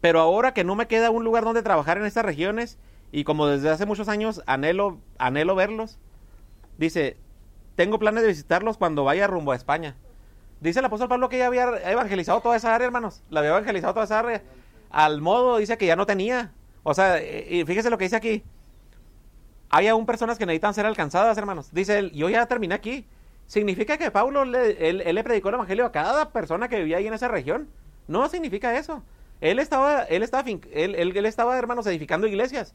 Pero 0.00 0.20
ahora 0.20 0.54
que 0.54 0.64
no 0.64 0.74
me 0.74 0.88
queda 0.88 1.10
un 1.10 1.22
lugar 1.22 1.44
donde 1.44 1.62
trabajar 1.62 1.98
en 1.98 2.06
estas 2.06 2.24
regiones, 2.24 2.78
y 3.12 3.24
como 3.24 3.46
desde 3.46 3.68
hace 3.68 3.84
muchos 3.84 4.08
años 4.08 4.42
anhelo, 4.46 4.98
anhelo 5.18 5.54
verlos, 5.54 5.98
dice, 6.78 7.18
tengo 7.76 7.98
planes 7.98 8.22
de 8.22 8.28
visitarlos 8.28 8.78
cuando 8.78 9.04
vaya 9.04 9.26
rumbo 9.26 9.52
a 9.52 9.56
España. 9.56 9.96
Dice 10.62 10.78
el 10.78 10.86
apóstol 10.86 11.10
Pablo 11.10 11.28
que 11.28 11.36
ya 11.36 11.46
había 11.46 11.68
evangelizado 11.90 12.40
toda 12.40 12.56
esa 12.56 12.74
área, 12.74 12.86
hermanos. 12.86 13.22
La 13.28 13.40
había 13.40 13.50
evangelizado 13.50 13.92
toda 13.92 14.06
esa 14.06 14.20
área. 14.20 14.42
Al 14.88 15.20
modo 15.20 15.58
dice 15.58 15.76
que 15.76 15.84
ya 15.84 15.96
no 15.96 16.06
tenía. 16.06 16.54
O 16.82 16.94
sea, 16.94 17.22
y 17.22 17.64
fíjese 17.64 17.90
lo 17.90 17.98
que 17.98 18.04
dice 18.04 18.16
aquí. 18.16 18.42
Hay 19.70 19.88
aún 19.88 20.04
personas 20.04 20.38
que 20.38 20.44
necesitan 20.44 20.74
ser 20.74 20.84
alcanzadas, 20.84 21.38
hermanos. 21.38 21.72
Dice 21.72 21.98
él, 21.98 22.12
yo 22.12 22.28
ya 22.28 22.46
terminé 22.46 22.74
aquí. 22.74 23.06
Significa 23.46 23.96
que 23.98 24.10
Pablo 24.10 24.44
le, 24.44 24.88
él, 24.88 25.02
le 25.04 25.24
predicó 25.24 25.48
el 25.48 25.56
evangelio 25.56 25.86
a 25.86 25.92
cada 25.92 26.30
persona 26.30 26.68
que 26.68 26.78
vivía 26.78 26.98
ahí 26.98 27.06
en 27.06 27.14
esa 27.14 27.28
región. 27.28 27.68
No 28.08 28.28
significa 28.28 28.76
eso. 28.76 29.02
Él 29.40 29.58
estaba, 29.58 30.02
él 30.02 30.22
estaba, 30.22 30.48
él, 30.48 30.94
él, 30.94 31.26
estaba, 31.26 31.58
hermanos, 31.58 31.86
edificando 31.86 32.26
iglesias. 32.26 32.74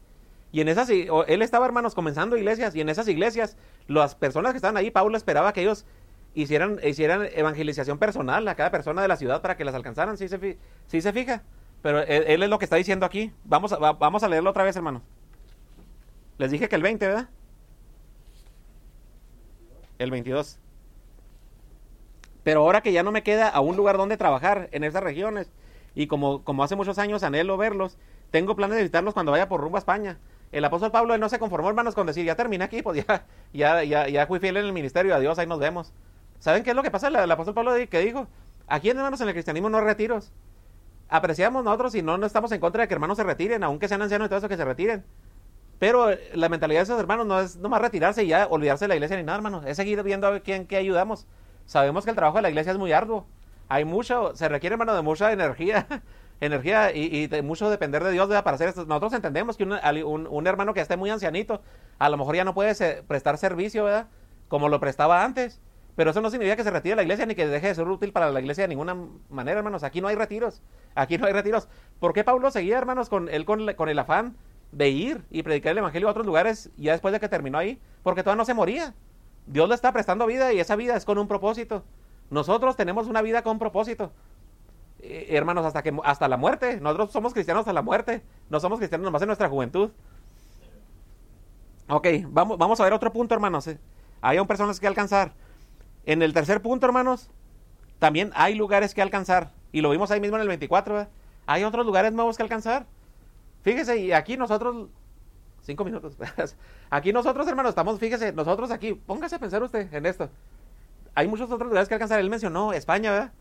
Y 0.51 0.61
en 0.61 0.69
esas, 0.69 0.89
él 0.89 1.41
estaba, 1.41 1.65
hermanos, 1.65 1.93
comenzando 1.93 2.35
iglesias. 2.35 2.75
Y 2.75 2.81
en 2.81 2.89
esas 2.89 3.07
iglesias, 3.07 3.57
las 3.87 4.15
personas 4.15 4.53
que 4.53 4.57
estaban 4.57 4.77
ahí, 4.77 4.89
Pablo 4.89 5.17
esperaba 5.17 5.53
que 5.53 5.61
ellos 5.61 5.85
hicieran, 6.33 6.79
hicieran 6.83 7.27
evangelización 7.33 7.97
personal 7.97 8.47
a 8.47 8.55
cada 8.55 8.71
persona 8.71 9.01
de 9.01 9.07
la 9.07 9.17
ciudad 9.17 9.41
para 9.41 9.57
que 9.57 9.65
las 9.65 9.75
alcanzaran. 9.75 10.17
Sí 10.17 10.27
se, 10.27 10.57
sí 10.87 11.01
se 11.01 11.13
fija. 11.13 11.43
Pero 11.81 12.01
él, 12.01 12.43
es 12.43 12.49
lo 12.49 12.59
que 12.59 12.65
está 12.65 12.75
diciendo 12.75 13.05
aquí. 13.05 13.31
Vamos 13.43 13.71
a, 13.73 13.77
vamos 13.77 14.23
a 14.23 14.29
leerlo 14.29 14.49
otra 14.49 14.63
vez, 14.63 14.75
hermanos. 14.75 15.01
Les 16.37 16.51
dije 16.51 16.69
que 16.69 16.75
el 16.75 16.81
20, 16.81 17.07
¿verdad? 17.07 17.29
El 19.97 20.11
22. 20.11 20.59
Pero 22.43 22.61
ahora 22.61 22.81
que 22.81 22.93
ya 22.93 23.03
no 23.03 23.11
me 23.11 23.23
queda 23.23 23.49
a 23.49 23.59
un 23.59 23.75
lugar 23.75 23.97
donde 23.97 24.17
trabajar 24.17 24.69
en 24.71 24.83
esas 24.83 25.03
regiones, 25.03 25.51
y 25.95 26.07
como, 26.07 26.43
como 26.43 26.63
hace 26.63 26.75
muchos 26.75 26.99
años 26.99 27.23
anhelo 27.23 27.57
verlos, 27.57 27.97
tengo 28.31 28.55
planes 28.55 28.75
de 28.75 28.83
visitarlos 28.83 29.13
cuando 29.13 29.31
vaya 29.31 29.49
por 29.49 29.61
rumbo 29.61 29.77
a 29.77 29.79
España. 29.79 30.17
El 30.51 30.63
apóstol 30.63 30.91
Pablo 30.91 31.17
no 31.17 31.27
se 31.27 31.39
conformó, 31.39 31.69
hermanos, 31.69 31.95
con 31.95 32.07
decir, 32.07 32.25
ya 32.25 32.35
terminé 32.35 32.63
aquí, 32.63 32.81
pues 32.81 33.05
ya, 33.05 33.25
ya, 33.53 33.83
ya, 33.83 34.07
ya 34.07 34.27
fui 34.27 34.39
fiel 34.39 34.57
en 34.57 34.65
el 34.65 34.73
ministerio, 34.73 35.13
adiós, 35.15 35.39
ahí 35.39 35.47
nos 35.47 35.59
vemos. 35.59 35.91
¿Saben 36.39 36.63
qué 36.63 36.69
es 36.69 36.75
lo 36.75 36.83
que 36.83 36.91
pasa? 36.91 37.07
El, 37.07 37.31
apóstol 37.31 37.53
Pablo 37.53 37.73
que 37.89 37.99
dijo, 37.99 38.27
aquí 38.67 38.89
hermanos 38.89 39.19
en 39.21 39.27
el 39.27 39.33
cristianismo 39.33 39.69
no 39.69 39.79
hay 39.79 39.83
retiros. 39.85 40.31
Apreciamos 41.09 41.63
nosotros 41.63 41.95
y 41.95 42.01
no, 42.01 42.23
estamos 42.25 42.51
en 42.51 42.59
contra 42.59 42.81
de 42.81 42.87
que 42.87 42.93
hermanos 42.93 43.17
se 43.17 43.23
retiren, 43.23 43.63
aunque 43.63 43.87
sean 43.87 44.01
ancianos 44.01 44.27
y 44.27 44.29
todo 44.29 44.39
eso, 44.39 44.49
que 44.49 44.57
se 44.57 44.65
retiren. 44.65 45.05
Pero 45.79 46.11
eh, 46.11 46.31
la 46.33 46.49
mentalidad 46.49 46.79
de 46.79 46.83
esos 46.83 46.99
hermanos 46.99 47.25
no 47.25 47.39
es 47.39 47.57
nomás 47.57 47.81
retirarse 47.81 48.23
y 48.23 48.27
ya 48.27 48.47
olvidarse 48.47 48.85
de 48.85 48.89
la 48.89 48.95
iglesia 48.95 49.17
ni 49.17 49.23
nada, 49.23 49.37
hermanos. 49.37 49.63
Es 49.65 49.77
seguir 49.77 50.01
viendo 50.03 50.27
a 50.27 50.39
quién 50.39 50.67
ayudamos. 50.71 51.27
Sabemos 51.65 52.03
que 52.03 52.11
el 52.11 52.15
trabajo 52.15 52.37
de 52.37 52.43
la 52.43 52.49
iglesia 52.49 52.71
es 52.71 52.77
muy 52.77 52.91
arduo 52.91 53.25
hay 53.69 53.85
mucho, 53.85 54.35
se 54.35 54.47
requiere, 54.47 54.75
hermano, 54.75 54.95
de 54.95 55.01
mucha 55.01 55.31
energía, 55.31 55.87
energía 56.41 56.93
y, 56.93 57.27
de 57.27 57.41
mucho 57.41 57.69
depender 57.69 58.03
de 58.03 58.11
Dios 58.11 58.27
para 58.27 58.55
hacer 58.55 58.69
esto. 58.69 58.85
Nosotros 58.85 59.13
entendemos 59.13 59.57
que 59.57 59.63
un, 59.63 60.47
hermano 60.47 60.73
que 60.73 60.81
esté 60.81 60.97
muy 60.97 61.09
ancianito, 61.09 61.61
a 61.99 62.09
lo 62.09 62.17
mejor 62.17 62.35
ya 62.35 62.43
no 62.43 62.53
puede 62.53 63.03
prestar 63.03 63.37
servicio, 63.37 63.85
¿verdad? 63.85 64.07
Como 64.47 64.69
lo 64.69 64.79
prestaba 64.79 65.23
antes. 65.23 65.59
Pero 65.97 66.11
eso 66.11 66.21
no 66.21 66.29
significa 66.29 66.55
que 66.55 66.63
se 66.63 66.69
retire 66.69 66.95
la 66.95 67.01
iglesia 67.01 67.25
ni 67.25 67.33
que 67.33 67.47
deje 67.47 67.69
de 67.69 67.73
ser 67.73 67.87
útil 67.87 68.13
para 68.13 68.29
la 68.29 68.39
iglesia 68.39 68.65
de 68.65 68.67
ninguna 68.67 68.95
manera, 69.29 69.57
hermanos. 69.57 69.81
Aquí 69.81 69.99
no 69.99 70.07
hay 70.07 70.15
retiros. 70.15 70.61
Aquí 70.93 71.17
no 71.17 71.25
hay 71.25 71.33
retiros. 71.33 71.67
¿Por 71.99 72.13
qué 72.13 72.23
Pablo 72.23 72.51
seguía, 72.51 72.77
hermanos, 72.77 73.09
con 73.09 73.29
él 73.29 73.45
con, 73.45 73.65
con 73.73 73.89
el 73.89 73.97
afán 73.97 74.37
de 74.71 74.89
ir 74.89 75.25
y 75.31 75.41
predicar 75.41 75.71
el 75.71 75.79
evangelio 75.79 76.07
a 76.07 76.11
otros 76.11 76.27
lugares 76.27 76.69
ya 76.77 76.91
después 76.91 77.13
de 77.13 77.19
que 77.19 77.27
terminó 77.27 77.57
ahí? 77.57 77.81
Porque 78.03 78.21
todavía 78.21 78.37
no 78.37 78.45
se 78.45 78.53
moría. 78.53 78.93
Dios 79.47 79.67
le 79.67 79.73
está 79.73 79.91
prestando 79.91 80.27
vida 80.27 80.53
y 80.53 80.59
esa 80.59 80.75
vida 80.75 80.95
es 80.95 81.03
con 81.03 81.17
un 81.17 81.27
propósito. 81.27 81.83
Nosotros 82.29 82.75
tenemos 82.75 83.07
una 83.07 83.23
vida 83.23 83.41
con 83.41 83.57
propósito. 83.57 84.11
Eh, 84.99 85.29
hermanos, 85.31 85.65
hasta 85.65 85.81
que 85.81 85.97
hasta 86.03 86.27
la 86.27 86.37
muerte. 86.37 86.79
Nosotros 86.79 87.11
somos 87.11 87.33
cristianos 87.33 87.61
hasta 87.61 87.73
la 87.73 87.81
muerte. 87.81 88.21
No 88.51 88.59
somos 88.59 88.77
cristianos 88.77 89.03
nomás 89.03 89.23
en 89.23 89.29
nuestra 89.29 89.49
juventud. 89.49 89.89
Ok, 91.89 92.07
vamos, 92.27 92.59
vamos 92.59 92.79
a 92.79 92.83
ver 92.83 92.93
otro 92.93 93.11
punto, 93.11 93.33
hermanos. 93.33 93.67
Hay 94.21 94.37
aún 94.37 94.45
personas 94.45 94.79
que 94.79 94.85
alcanzar. 94.85 95.33
En 96.07 96.23
el 96.23 96.33
tercer 96.33 96.63
punto, 96.63 96.87
hermanos, 96.87 97.29
también 97.99 98.31
hay 98.33 98.55
lugares 98.55 98.95
que 98.95 99.03
alcanzar. 99.03 99.51
Y 99.71 99.81
lo 99.81 99.91
vimos 99.91 100.09
ahí 100.09 100.19
mismo 100.19 100.37
en 100.37 100.41
el 100.41 100.47
24. 100.47 101.07
Hay 101.45 101.63
otros 101.63 101.85
lugares 101.85 102.11
nuevos 102.13 102.35
que 102.35 102.41
alcanzar. 102.41 102.87
Fíjese, 103.61 103.97
y 103.97 104.11
aquí 104.11 104.37
nosotros... 104.37 104.87
Cinco 105.61 105.85
minutos. 105.85 106.17
aquí 106.89 107.13
nosotros, 107.13 107.47
hermanos, 107.47 107.69
estamos, 107.69 107.99
fíjese, 107.99 108.33
nosotros 108.33 108.71
aquí, 108.71 108.93
póngase 108.93 109.35
a 109.35 109.39
pensar 109.39 109.61
usted 109.61 109.93
en 109.93 110.07
esto 110.07 110.31
hay 111.17 111.27
muchos 111.27 111.49
otros 111.49 111.69
lugares 111.69 111.87
que 111.87 111.95
alcanzar. 111.95 112.19
Él 112.19 112.29
mencionó 112.29 112.73
España, 112.73 113.11
¿verdad? 113.11 113.31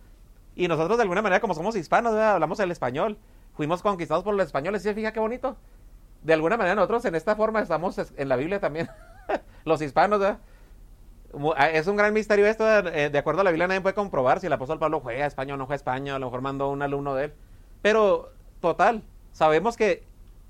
Y 0.55 0.67
nosotros 0.67 0.97
de 0.97 1.03
alguna 1.03 1.21
manera, 1.21 1.41
como 1.41 1.53
somos 1.53 1.77
hispanos, 1.77 2.15
¿verdad? 2.15 2.31
hablamos 2.33 2.59
el 2.59 2.71
español. 2.71 3.19
Fuimos 3.53 3.83
conquistados 3.83 4.25
por 4.25 4.35
los 4.35 4.47
españoles. 4.47 4.83
¿Sí? 4.83 4.95
Fija 4.95 5.13
qué 5.13 5.21
bonito. 5.21 5.59
De 6.23 6.33
alguna 6.33 6.57
manera 6.57 6.75
nosotros 6.75 7.05
en 7.05 7.17
esta 7.17 7.37
forma 7.37 7.61
estamos 7.61 8.01
en 8.17 8.29
la 8.31 8.37
Biblia 8.37 8.61
también. 8.61 8.89
los 9.67 9.83
hispanos, 9.83 10.21
¿verdad? 10.21 10.39
Ah, 11.57 11.71
es 11.71 11.87
un 11.87 11.97
gran 11.97 12.13
misterio 12.13 12.47
esto. 12.47 12.67
Eh, 12.69 13.11
de 13.11 13.19
acuerdo 13.19 13.41
a 13.41 13.45
la 13.45 13.51
Biblia 13.51 13.67
nadie 13.67 13.81
puede 13.81 13.95
comprobar 13.95 14.41
si 14.41 14.47
el 14.47 14.53
apóstol 14.53 14.79
Pablo 14.79 15.01
fue 15.01 15.23
a 15.23 15.27
España 15.27 15.55
o 15.55 15.57
no 15.57 15.67
fue 15.67 15.75
a 15.75 15.77
España. 15.77 16.17
A 16.17 16.19
lo 16.19 16.27
mejor 16.27 16.41
mandó 16.41 16.71
un 16.71 16.83
alumno 16.83 17.15
de 17.15 17.27
él. 17.27 17.35
Pero, 17.83 18.31
total, 18.61 19.03
sabemos 19.33 19.77
que 19.77 20.05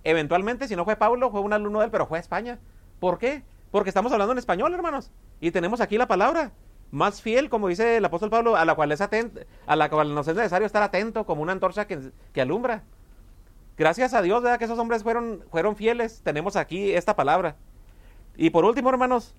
eventualmente, 0.04 0.68
si 0.68 0.76
no 0.76 0.84
fue 0.84 0.96
Pablo, 0.96 1.30
fue 1.30 1.40
un 1.40 1.52
alumno 1.52 1.80
de 1.80 1.86
él, 1.86 1.90
pero 1.90 2.06
fue 2.06 2.18
a 2.18 2.20
España. 2.20 2.58
¿Por 3.00 3.18
qué? 3.18 3.42
Porque 3.70 3.90
estamos 3.90 4.12
hablando 4.12 4.32
en 4.32 4.38
español, 4.38 4.72
hermanos. 4.72 5.10
Y 5.40 5.50
tenemos 5.50 5.80
aquí 5.80 5.98
la 5.98 6.06
palabra 6.06 6.52
más 6.90 7.20
fiel, 7.20 7.50
como 7.50 7.68
dice 7.68 7.96
el 7.96 8.04
apóstol 8.04 8.30
Pablo, 8.30 8.56
a 8.56 8.64
la 8.64 8.74
cual 8.74 8.92
es 8.92 9.00
atento, 9.00 9.40
a 9.66 9.76
la 9.76 9.90
cual 9.90 10.14
nos 10.14 10.28
es 10.28 10.36
necesario 10.36 10.66
estar 10.66 10.82
atento 10.82 11.26
como 11.26 11.42
una 11.42 11.52
antorcha 11.52 11.86
que, 11.86 12.10
que 12.32 12.40
alumbra. 12.40 12.84
Gracias 13.76 14.14
a 14.14 14.22
Dios, 14.22 14.42
¿verdad? 14.42 14.58
Que 14.58 14.64
esos 14.64 14.78
hombres 14.78 15.02
fueron, 15.02 15.44
fueron 15.50 15.76
fieles. 15.76 16.22
Tenemos 16.22 16.56
aquí 16.56 16.92
esta 16.92 17.14
palabra. 17.16 17.56
Y 18.36 18.50
por 18.50 18.64
último, 18.64 18.88
hermanos, 18.88 19.34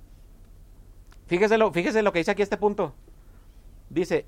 fíjese 1.27 1.57
lo, 1.57 1.71
fíjese 1.71 2.01
lo 2.01 2.11
que 2.11 2.19
dice 2.19 2.31
aquí 2.31 2.41
este 2.41 2.57
punto. 2.57 2.93
Dice, 3.89 4.25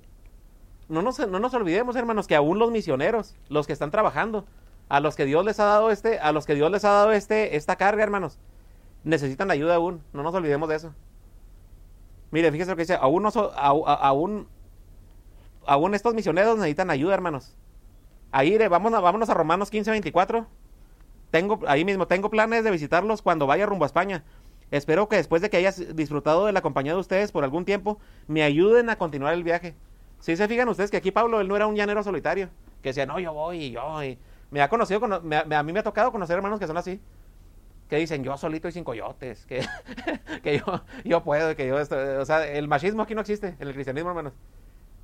no 0.87 1.01
nos, 1.01 1.19
no 1.19 1.39
nos 1.39 1.53
olvidemos, 1.53 1.95
hermanos, 1.95 2.27
que 2.27 2.35
aún 2.35 2.59
los 2.59 2.71
misioneros, 2.71 3.35
los 3.49 3.67
que 3.67 3.73
están 3.73 3.91
trabajando, 3.91 4.45
a 4.89 4.99
los 4.99 5.15
que 5.15 5.25
Dios 5.25 5.45
les 5.45 5.59
ha 5.59 5.65
dado 5.65 5.91
este, 5.91 6.19
a 6.19 6.31
los 6.31 6.45
que 6.45 6.55
Dios 6.55 6.71
les 6.71 6.83
ha 6.83 6.89
dado 6.89 7.11
este, 7.11 7.55
esta 7.55 7.75
carga, 7.75 8.03
hermanos, 8.03 8.39
necesitan 9.03 9.51
ayuda 9.51 9.75
aún. 9.75 10.01
No 10.13 10.23
nos 10.23 10.33
olvidemos 10.33 10.67
de 10.67 10.75
eso. 10.75 10.93
Mire, 12.31 12.51
fíjese 12.51 12.71
lo 12.71 12.75
que 12.75 12.83
dice, 12.83 12.95
aún, 12.95 13.27
aún, 13.55 14.47
aún 15.65 15.93
estos 15.93 16.13
misioneros 16.13 16.57
necesitan 16.57 16.89
ayuda, 16.89 17.13
hermanos. 17.13 17.55
Ahí 18.31 18.53
iré, 18.53 18.67
vámonos, 18.67 19.01
vámonos 19.01 19.29
a 19.29 19.33
Romanos 19.33 19.69
15, 19.69 19.91
24. 19.91 20.47
Tengo, 21.31 21.59
ahí 21.67 21.85
mismo, 21.85 22.07
tengo 22.07 22.29
planes 22.29 22.63
de 22.63 22.71
visitarlos 22.71 23.21
cuando 23.21 23.47
vaya 23.47 23.65
rumbo 23.65 23.85
a 23.85 23.87
España. 23.87 24.23
Espero 24.71 25.09
que 25.09 25.15
después 25.15 25.41
de 25.41 25.49
que 25.49 25.57
hayas 25.57 25.95
disfrutado 25.95 26.45
de 26.45 26.51
la 26.51 26.61
compañía 26.61 26.93
de 26.93 26.99
ustedes 26.99 27.31
por 27.31 27.43
algún 27.43 27.65
tiempo, 27.65 27.99
me 28.27 28.43
ayuden 28.43 28.89
a 28.89 28.97
continuar 28.97 29.33
el 29.33 29.43
viaje. 29.43 29.75
Si 30.19 30.35
se 30.35 30.47
fijan 30.47 30.69
ustedes 30.69 30.91
que 30.91 30.97
aquí 30.97 31.11
Pablo, 31.11 31.43
no 31.43 31.55
era 31.55 31.65
un 31.65 31.75
llanero 31.75 32.03
solitario, 32.03 32.49
que 32.81 32.89
decía, 32.89 33.05
no, 33.05 33.19
yo 33.19 33.33
voy 33.33 33.63
y 33.63 33.71
yo. 33.71 33.99
Me 34.51 34.61
ha 34.61 34.69
conocido, 34.69 35.03
a 35.05 35.63
mí 35.63 35.73
me 35.73 35.79
ha 35.79 35.83
tocado 35.83 36.11
conocer 36.11 36.35
hermanos 36.35 36.59
que 36.59 36.67
son 36.67 36.77
así, 36.77 37.01
que 37.87 37.95
dicen, 37.95 38.23
yo 38.23 38.37
solito 38.37 38.67
y 38.67 38.71
sin 38.71 38.83
coyotes, 38.83 39.45
que, 39.45 39.65
que 40.43 40.61
yo, 41.03 41.23
puedo, 41.23 41.55
que 41.55 41.67
yo, 41.67 41.79
esto, 41.79 41.95
o 42.19 42.25
sea, 42.25 42.47
el 42.47 42.67
machismo 42.67 43.01
aquí 43.01 43.15
no 43.15 43.21
existe 43.21 43.55
en 43.59 43.67
el 43.67 43.73
cristianismo, 43.73 44.09
hermanos. 44.09 44.33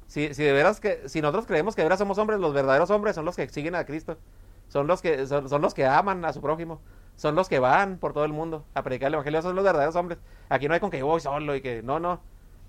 Si, 0.07 0.35
si 0.35 0.43
de 0.43 0.53
veras 0.53 0.79
que, 0.79 1.09
si 1.09 1.21
nosotros 1.21 1.47
creemos 1.47 1.75
que 1.75 1.81
de 1.81 1.85
veras 1.85 1.97
somos 1.97 2.19
hombres, 2.19 2.39
los 2.39 2.53
verdaderos 2.53 2.91
hombres 2.91 3.15
son 3.15 3.25
los 3.25 3.35
que 3.35 3.49
siguen 3.49 3.73
a 3.73 3.85
Cristo, 3.85 4.19
son 4.67 4.85
los 4.85 5.01
que, 5.01 5.25
son 5.25 5.61
los 5.61 5.73
que 5.73 5.85
aman 5.85 6.23
a 6.25 6.33
su 6.33 6.41
prójimo, 6.41 6.79
son 7.15 7.35
los 7.35 7.49
que 7.49 7.59
van 7.59 7.97
por 7.97 8.13
todo 8.13 8.25
el 8.25 8.33
mundo 8.33 8.65
a 8.73 8.83
predicar 8.83 9.07
el 9.07 9.15
evangelio, 9.15 9.41
son 9.41 9.55
los 9.55 9.63
verdaderos 9.63 9.95
hombres. 9.95 10.19
Aquí 10.49 10.67
no 10.67 10.73
hay 10.73 10.79
con 10.79 10.91
que 10.91 11.01
voy 11.01 11.21
solo 11.21 11.55
y 11.55 11.61
que, 11.61 11.81
no, 11.81 11.99
no, 11.99 12.19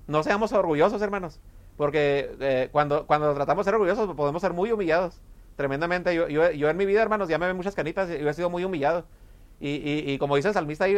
no 0.06 0.22
seamos 0.22 0.52
orgullosos, 0.52 1.02
hermanos. 1.02 1.40
Porque 1.76 2.35
eh, 2.40 2.68
cuando, 2.72 3.06
cuando 3.06 3.35
tratamos 3.35 3.64
de 3.64 3.68
ser 3.70 3.74
orgullosos 3.74 4.14
podemos 4.14 4.40
ser 4.40 4.52
muy 4.52 4.72
humillados. 4.72 5.20
Tremendamente. 5.56 6.14
Yo, 6.14 6.28
yo, 6.28 6.50
yo 6.50 6.68
en 6.68 6.76
mi 6.76 6.87
vida, 6.87 7.02
hermanos, 7.02 7.28
ya 7.28 7.38
me 7.38 7.46
ven 7.46 7.56
muchas 7.56 7.74
canitas 7.74 8.09
y 8.11 8.18
yo 8.18 8.28
he 8.28 8.35
sido 8.35 8.50
muy 8.50 8.64
humillado. 8.64 9.04
Y, 9.61 9.70
y, 9.70 10.12
y 10.12 10.18
como 10.18 10.37
dice 10.37 10.48
el 10.48 10.54
salmista 10.54 10.85
ahí, 10.85 10.96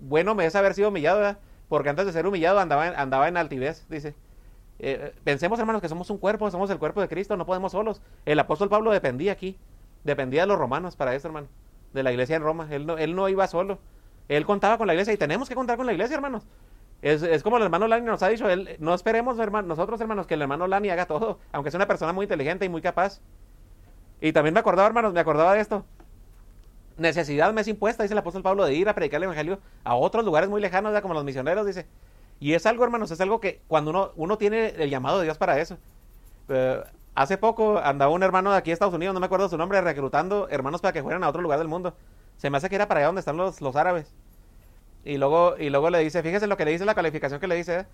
bueno 0.00 0.34
me 0.34 0.44
es 0.44 0.56
haber 0.56 0.74
sido 0.74 0.88
humillado, 0.88 1.36
porque 1.68 1.88
antes 1.88 2.06
de 2.06 2.12
ser 2.12 2.26
humillado 2.26 2.58
andaba 2.58 2.88
en, 2.88 2.94
andaba 2.96 3.28
en 3.28 3.36
altivez, 3.36 3.86
dice. 3.88 4.14
Eh, 4.78 5.14
pensemos, 5.22 5.60
hermanos, 5.60 5.80
que 5.80 5.88
somos 5.88 6.10
un 6.10 6.18
cuerpo, 6.18 6.50
somos 6.50 6.68
el 6.70 6.78
cuerpo 6.78 7.00
de 7.00 7.08
Cristo, 7.08 7.36
no 7.36 7.46
podemos 7.46 7.72
solos. 7.72 8.02
El 8.24 8.38
apóstol 8.40 8.68
Pablo 8.68 8.90
dependía 8.90 9.32
aquí, 9.32 9.56
dependía 10.02 10.42
de 10.42 10.48
los 10.48 10.58
romanos 10.58 10.96
para 10.96 11.14
eso, 11.14 11.28
hermano, 11.28 11.46
de 11.92 12.02
la 12.02 12.10
iglesia 12.10 12.36
en 12.36 12.42
Roma. 12.42 12.68
Él 12.70 12.86
no, 12.86 12.98
él 12.98 13.14
no 13.14 13.28
iba 13.28 13.46
solo. 13.46 13.78
Él 14.28 14.46
contaba 14.46 14.78
con 14.78 14.86
la 14.86 14.94
iglesia 14.94 15.12
y 15.12 15.16
tenemos 15.16 15.48
que 15.48 15.54
contar 15.54 15.76
con 15.76 15.86
la 15.86 15.92
iglesia, 15.92 16.16
hermanos. 16.16 16.44
Es, 17.02 17.42
como 17.42 17.56
el 17.56 17.64
hermano 17.64 17.88
Lani 17.88 18.06
nos 18.06 18.22
ha 18.22 18.28
dicho, 18.28 18.48
él, 18.48 18.76
no 18.78 18.94
esperemos 18.94 19.36
nosotros 19.36 20.00
hermanos 20.00 20.28
que 20.28 20.34
el 20.34 20.42
hermano 20.42 20.68
Lani 20.68 20.88
haga 20.88 21.06
todo, 21.06 21.40
aunque 21.50 21.72
sea 21.72 21.78
una 21.78 21.88
persona 21.88 22.12
muy 22.12 22.24
inteligente 22.24 22.64
y 22.64 22.68
muy 22.68 22.80
capaz. 22.80 23.20
Y 24.20 24.32
también 24.32 24.54
me 24.54 24.60
acordaba, 24.60 24.86
hermanos, 24.86 25.12
me 25.12 25.18
acordaba 25.18 25.54
de 25.54 25.60
esto. 25.60 25.84
Necesidad 26.96 27.52
me 27.52 27.62
es 27.62 27.68
impuesta, 27.68 28.04
dice 28.04 28.14
el 28.14 28.18
apóstol 28.18 28.44
Pablo, 28.44 28.64
de 28.64 28.74
ir 28.74 28.88
a 28.88 28.94
predicar 28.94 29.18
el 29.18 29.24
evangelio 29.24 29.58
a 29.82 29.96
otros 29.96 30.24
lugares 30.24 30.48
muy 30.48 30.60
lejanos, 30.60 30.98
como 31.00 31.14
los 31.14 31.24
misioneros, 31.24 31.66
dice. 31.66 31.86
Y 32.38 32.54
es 32.54 32.66
algo, 32.66 32.84
hermanos, 32.84 33.10
es 33.10 33.20
algo 33.20 33.40
que 33.40 33.60
cuando 33.66 33.90
uno, 33.90 34.12
uno 34.14 34.38
tiene 34.38 34.68
el 34.78 34.88
llamado 34.88 35.18
de 35.18 35.24
Dios 35.24 35.38
para 35.38 35.58
eso. 35.58 35.78
Eh, 36.48 36.82
hace 37.14 37.38
poco 37.38 37.78
andaba 37.78 38.10
un 38.10 38.22
hermano 38.22 38.52
de 38.52 38.58
aquí 38.58 38.70
de 38.70 38.74
Estados 38.74 38.94
Unidos, 38.94 39.14
no 39.14 39.20
me 39.20 39.26
acuerdo 39.26 39.48
su 39.48 39.58
nombre, 39.58 39.80
reclutando 39.80 40.48
hermanos 40.50 40.80
para 40.80 40.92
que 40.92 41.02
fueran 41.02 41.24
a 41.24 41.28
otro 41.28 41.42
lugar 41.42 41.58
del 41.58 41.68
mundo. 41.68 41.94
Se 42.36 42.50
me 42.50 42.56
hace 42.56 42.68
que 42.68 42.76
era 42.76 42.88
para 42.88 43.00
allá 43.00 43.06
donde 43.06 43.20
están 43.20 43.36
los, 43.36 43.60
los 43.60 43.76
árabes. 43.76 44.12
Y 45.04 45.18
luego, 45.18 45.56
y 45.58 45.70
luego 45.70 45.90
le 45.90 45.98
dice, 45.98 46.22
fíjese 46.22 46.46
lo 46.46 46.56
que 46.56 46.64
le 46.64 46.72
dice 46.72 46.84
la 46.84 46.94
calificación 46.94 47.40
que 47.40 47.46
le 47.46 47.56
dice. 47.56 47.86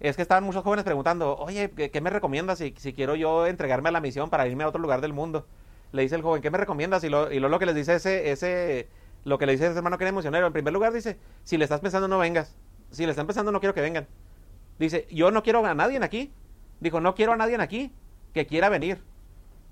Es 0.00 0.16
que 0.16 0.22
estaban 0.22 0.44
muchos 0.44 0.62
jóvenes 0.64 0.84
preguntando, 0.84 1.36
oye, 1.36 1.70
¿qué, 1.70 2.00
me 2.00 2.10
recomiendas 2.10 2.58
si, 2.58 2.74
si, 2.78 2.94
quiero 2.94 3.16
yo 3.16 3.46
entregarme 3.46 3.90
a 3.90 3.92
la 3.92 4.00
misión 4.00 4.30
para 4.30 4.46
irme 4.46 4.64
a 4.64 4.68
otro 4.68 4.80
lugar 4.80 5.00
del 5.00 5.12
mundo? 5.12 5.46
Le 5.92 6.02
dice 6.02 6.14
el 6.14 6.22
joven, 6.22 6.40
¿qué 6.40 6.50
me 6.50 6.58
recomiendas? 6.58 7.04
Y, 7.04 7.08
y 7.08 7.10
luego 7.10 7.48
lo 7.48 7.58
que 7.58 7.66
les 7.66 7.74
dice 7.74 7.96
ese, 7.96 8.30
ese, 8.30 8.88
lo 9.24 9.38
que 9.38 9.46
le 9.46 9.52
dice 9.52 9.66
ese 9.66 9.76
hermano 9.76 9.98
que 9.98 10.04
era 10.04 10.08
emocionero, 10.10 10.46
en 10.46 10.52
primer 10.52 10.72
lugar 10.72 10.92
dice, 10.92 11.18
si 11.44 11.58
le 11.58 11.64
estás 11.64 11.80
pensando 11.80 12.08
no 12.08 12.18
vengas. 12.18 12.56
Si 12.90 13.04
le 13.04 13.10
están 13.10 13.26
pensando 13.26 13.52
no 13.52 13.60
quiero 13.60 13.74
que 13.74 13.82
vengan. 13.82 14.06
Dice, 14.78 15.06
yo 15.10 15.30
no 15.30 15.42
quiero 15.42 15.64
a 15.64 15.74
nadie 15.74 16.02
aquí. 16.02 16.32
Dijo, 16.80 17.00
no 17.00 17.14
quiero 17.14 17.32
a 17.34 17.36
nadie 17.36 17.56
aquí 17.60 17.92
que 18.32 18.46
quiera 18.46 18.68
venir. 18.68 19.02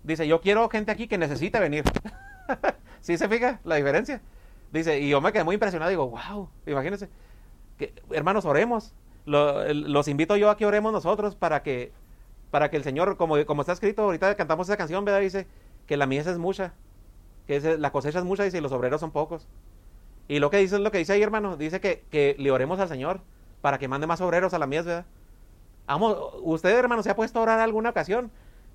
Dice, 0.02 0.26
yo 0.26 0.40
quiero 0.40 0.68
gente 0.68 0.90
aquí 0.90 1.08
que 1.08 1.18
necesite 1.18 1.58
venir. 1.60 1.84
¿Sí 3.00 3.16
se 3.18 3.28
fija 3.28 3.60
la 3.64 3.76
diferencia? 3.76 4.20
Dice, 4.72 5.00
y 5.00 5.08
yo 5.08 5.20
me 5.20 5.32
quedé 5.32 5.44
muy 5.44 5.54
impresionado, 5.54 5.90
digo, 5.90 6.08
wow, 6.08 6.48
imagínense. 6.66 7.08
Que, 7.78 7.94
hermanos, 8.10 8.44
oremos. 8.44 8.94
los 9.24 10.08
invito 10.08 10.36
yo 10.36 10.50
a 10.50 10.56
que 10.56 10.66
oremos 10.66 10.92
nosotros 10.92 11.34
para 11.34 11.62
que, 11.62 11.92
para 12.50 12.70
que 12.70 12.76
el 12.76 12.84
Señor, 12.84 13.16
como, 13.16 13.44
como 13.46 13.62
está 13.62 13.72
escrito, 13.72 14.02
ahorita 14.02 14.34
cantamos 14.36 14.68
esa 14.68 14.76
canción, 14.76 15.04
¿verdad? 15.04 15.20
Dice 15.20 15.46
que 15.86 15.96
la 15.96 16.06
mies 16.06 16.26
es 16.26 16.38
mucha, 16.38 16.74
que 17.46 17.78
la 17.78 17.92
cosecha 17.92 18.18
es 18.18 18.24
mucha, 18.24 18.44
dice, 18.44 18.58
y 18.58 18.60
los 18.60 18.72
obreros 18.72 19.00
son 19.00 19.10
pocos. 19.10 19.46
Y 20.28 20.40
lo 20.40 20.50
que 20.50 20.58
dice 20.58 20.76
es 20.76 20.82
lo 20.82 20.90
que 20.90 20.98
dice 20.98 21.14
ahí, 21.14 21.22
hermano. 21.22 21.56
Dice 21.56 21.80
que, 21.80 22.04
que 22.10 22.36
le 22.38 22.50
oremos 22.50 22.78
al 22.80 22.88
Señor 22.88 23.20
para 23.62 23.78
que 23.78 23.88
mande 23.88 24.06
más 24.06 24.20
obreros 24.20 24.52
a 24.52 24.58
la 24.58 24.66
mies, 24.66 24.84
¿verdad? 24.84 25.06
Vamos, 25.86 26.18
usted, 26.42 26.76
hermano, 26.76 27.02
se 27.02 27.10
ha 27.10 27.16
puesto 27.16 27.38
a 27.38 27.42
orar 27.42 27.60
alguna 27.60 27.90
ocasión 27.90 28.30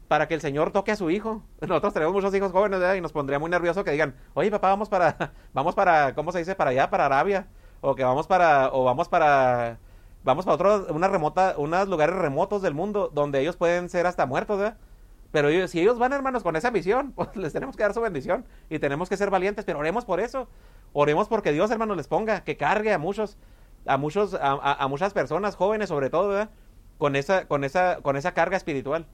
para 0.07 0.27
que 0.27 0.33
el 0.33 0.41
Señor 0.41 0.71
toque 0.71 0.91
a 0.91 0.95
su 0.95 1.09
hijo. 1.09 1.43
Nosotros 1.61 1.93
tenemos 1.93 2.13
muchos 2.13 2.33
hijos 2.35 2.51
jóvenes 2.51 2.79
y 2.97 3.01
nos 3.01 3.11
pondría 3.11 3.39
muy 3.39 3.49
nervioso 3.49 3.83
que 3.83 3.91
digan, 3.91 4.15
oye 4.33 4.51
papá, 4.51 4.69
vamos 4.69 4.89
para, 4.89 5.33
vamos 5.53 5.75
para, 5.75 6.13
¿cómo 6.15 6.31
se 6.31 6.39
dice? 6.39 6.55
Para 6.55 6.71
allá, 6.71 6.89
para 6.89 7.05
Arabia, 7.05 7.47
o 7.81 7.95
que 7.95 8.03
vamos 8.03 8.27
para, 8.27 8.69
o 8.71 8.83
vamos 8.83 9.09
para, 9.09 9.79
vamos 10.23 10.45
para 10.45 10.55
otros, 10.55 10.89
una 10.89 11.07
remota, 11.07 11.55
unos 11.57 11.87
lugares 11.87 12.15
remotos 12.15 12.61
del 12.61 12.73
mundo 12.73 13.09
donde 13.13 13.41
ellos 13.41 13.57
pueden 13.57 13.89
ser 13.89 14.05
hasta 14.05 14.25
muertos, 14.25 14.59
¿verdad? 14.59 14.77
Pero 15.31 15.67
si 15.67 15.79
ellos 15.79 15.97
van, 15.97 16.13
hermanos, 16.13 16.43
con 16.43 16.55
esa 16.55 16.69
misión, 16.69 17.11
pues 17.15 17.35
les 17.35 17.53
tenemos 17.53 17.75
que 17.75 17.83
dar 17.83 17.93
su 17.93 18.01
bendición 18.01 18.45
y 18.69 18.79
tenemos 18.79 19.09
que 19.09 19.17
ser 19.17 19.29
valientes, 19.29 19.65
pero 19.65 19.79
oremos 19.79 20.05
por 20.05 20.19
eso. 20.19 20.47
Oremos 20.93 21.27
porque 21.27 21.51
Dios, 21.51 21.71
hermanos, 21.71 21.97
les 21.97 22.07
ponga, 22.07 22.43
que 22.43 22.55
cargue 22.55 22.93
a 22.93 22.99
muchos, 22.99 23.37
a 23.87 23.97
muchos, 23.97 24.35
a, 24.35 24.51
a 24.51 24.87
muchas 24.87 25.11
personas 25.13 25.55
jóvenes, 25.55 25.89
sobre 25.89 26.11
todo, 26.11 26.29
¿verdad? 26.29 26.49
Con 26.99 27.15
esa, 27.15 27.47
con 27.47 27.63
esa, 27.63 27.99
con 28.03 28.15
esa 28.15 28.35
carga 28.35 28.57
espiritual 28.57 29.07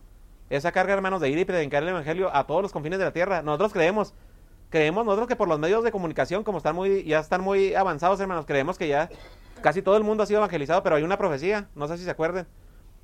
esa 0.50 0.72
carga, 0.72 0.94
hermanos, 0.94 1.22
de 1.22 1.30
ir 1.30 1.38
y 1.38 1.46
predicar 1.46 1.84
el 1.84 1.90
evangelio 1.90 2.36
a 2.36 2.48
todos 2.48 2.62
los 2.62 2.72
confines 2.72 3.00
de 3.00 3.06
la 3.06 3.14
tierra. 3.14 3.42
Nosotros 3.42 3.74
creemos, 3.74 4.14
creemos 4.70 5.06
nosotros 5.06 5.28
que 5.28 5.36
por 5.36 5.48
los 5.48 5.60
medios 5.60 5.84
de 5.84 5.92
comunicación, 5.92 6.44
como 6.44 6.58
están 6.58 6.76
muy, 6.76 7.04
ya 7.04 7.20
están 7.20 7.42
muy 7.42 7.76
avanzados, 7.76 8.20
hermanos, 8.20 8.46
creemos 8.46 8.78
que 8.78 8.88
ya 8.88 9.10
casi 9.62 9.82
todo 9.82 9.98
el 9.98 10.04
mundo 10.04 10.24
ha 10.24 10.26
sido 10.26 10.40
evangelizado, 10.40 10.82
pero 10.84 10.96
hay 10.96 11.04
una 11.04 11.18
profecía, 11.18 11.70
no 11.76 11.88
sé 11.88 11.98
si 11.98 12.04
se 12.04 12.12
acuerden, 12.12 12.48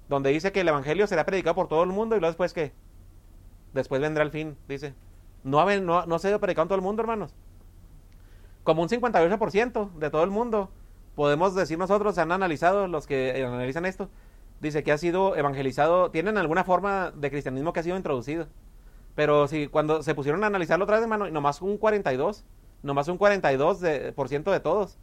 donde 0.10 0.32
dice 0.32 0.52
que 0.52 0.62
el 0.62 0.68
evangelio 0.68 1.08
será 1.08 1.26
predicado 1.26 1.56
por 1.56 1.68
todo 1.68 1.84
el 1.84 1.90
mundo 1.90 2.16
y 2.16 2.20
luego 2.20 2.32
después 2.32 2.54
que 2.54 2.74
después 3.74 4.02
vendrá 4.02 4.24
el 4.24 4.32
fin, 4.32 4.58
dice. 4.68 4.96
No, 5.44 5.66
no, 5.82 6.06
no 6.08 6.20
se 6.20 6.28
ha 6.28 6.30
ido 6.32 6.40
predicado 6.40 6.64
en 6.64 6.70
todo 6.70 6.76
el 6.78 6.82
mundo, 6.82 7.02
hermanos. 7.04 7.36
Como 8.64 8.82
un 8.82 8.90
58% 8.90 9.94
de 9.94 10.10
todo 10.10 10.24
el 10.24 10.32
mundo, 10.32 10.72
podemos 11.14 11.54
decir 11.54 11.78
nosotros, 11.78 12.16
se 12.16 12.22
han 12.22 12.32
analizado 12.32 12.88
los 12.88 13.06
que 13.06 13.46
analizan 13.46 13.86
esto, 13.86 14.10
dice 14.60 14.84
que 14.84 14.92
ha 14.92 14.98
sido 14.98 15.36
evangelizado, 15.36 16.12
tienen 16.12 16.38
alguna 16.38 16.64
forma 16.64 17.12
de 17.12 17.30
cristianismo 17.30 17.74
que 17.74 17.80
ha 17.82 17.84
sido 17.84 17.98
introducido. 17.98 18.48
Pero 19.16 19.48
si 19.48 19.68
cuando 19.68 20.04
se 20.04 20.14
pusieron 20.14 20.44
a 20.44 20.48
analizarlo 20.48 20.84
otra 20.84 20.98
vez, 20.98 21.04
hermano, 21.04 21.30
nomás 21.30 21.62
un 21.62 21.78
42, 21.78 22.44
nomás 22.84 23.08
un 23.08 23.18
42% 23.18 23.80
de, 23.80 24.12
por 24.12 24.28
ciento 24.28 24.52
de 24.52 24.60
todos. 24.60 24.98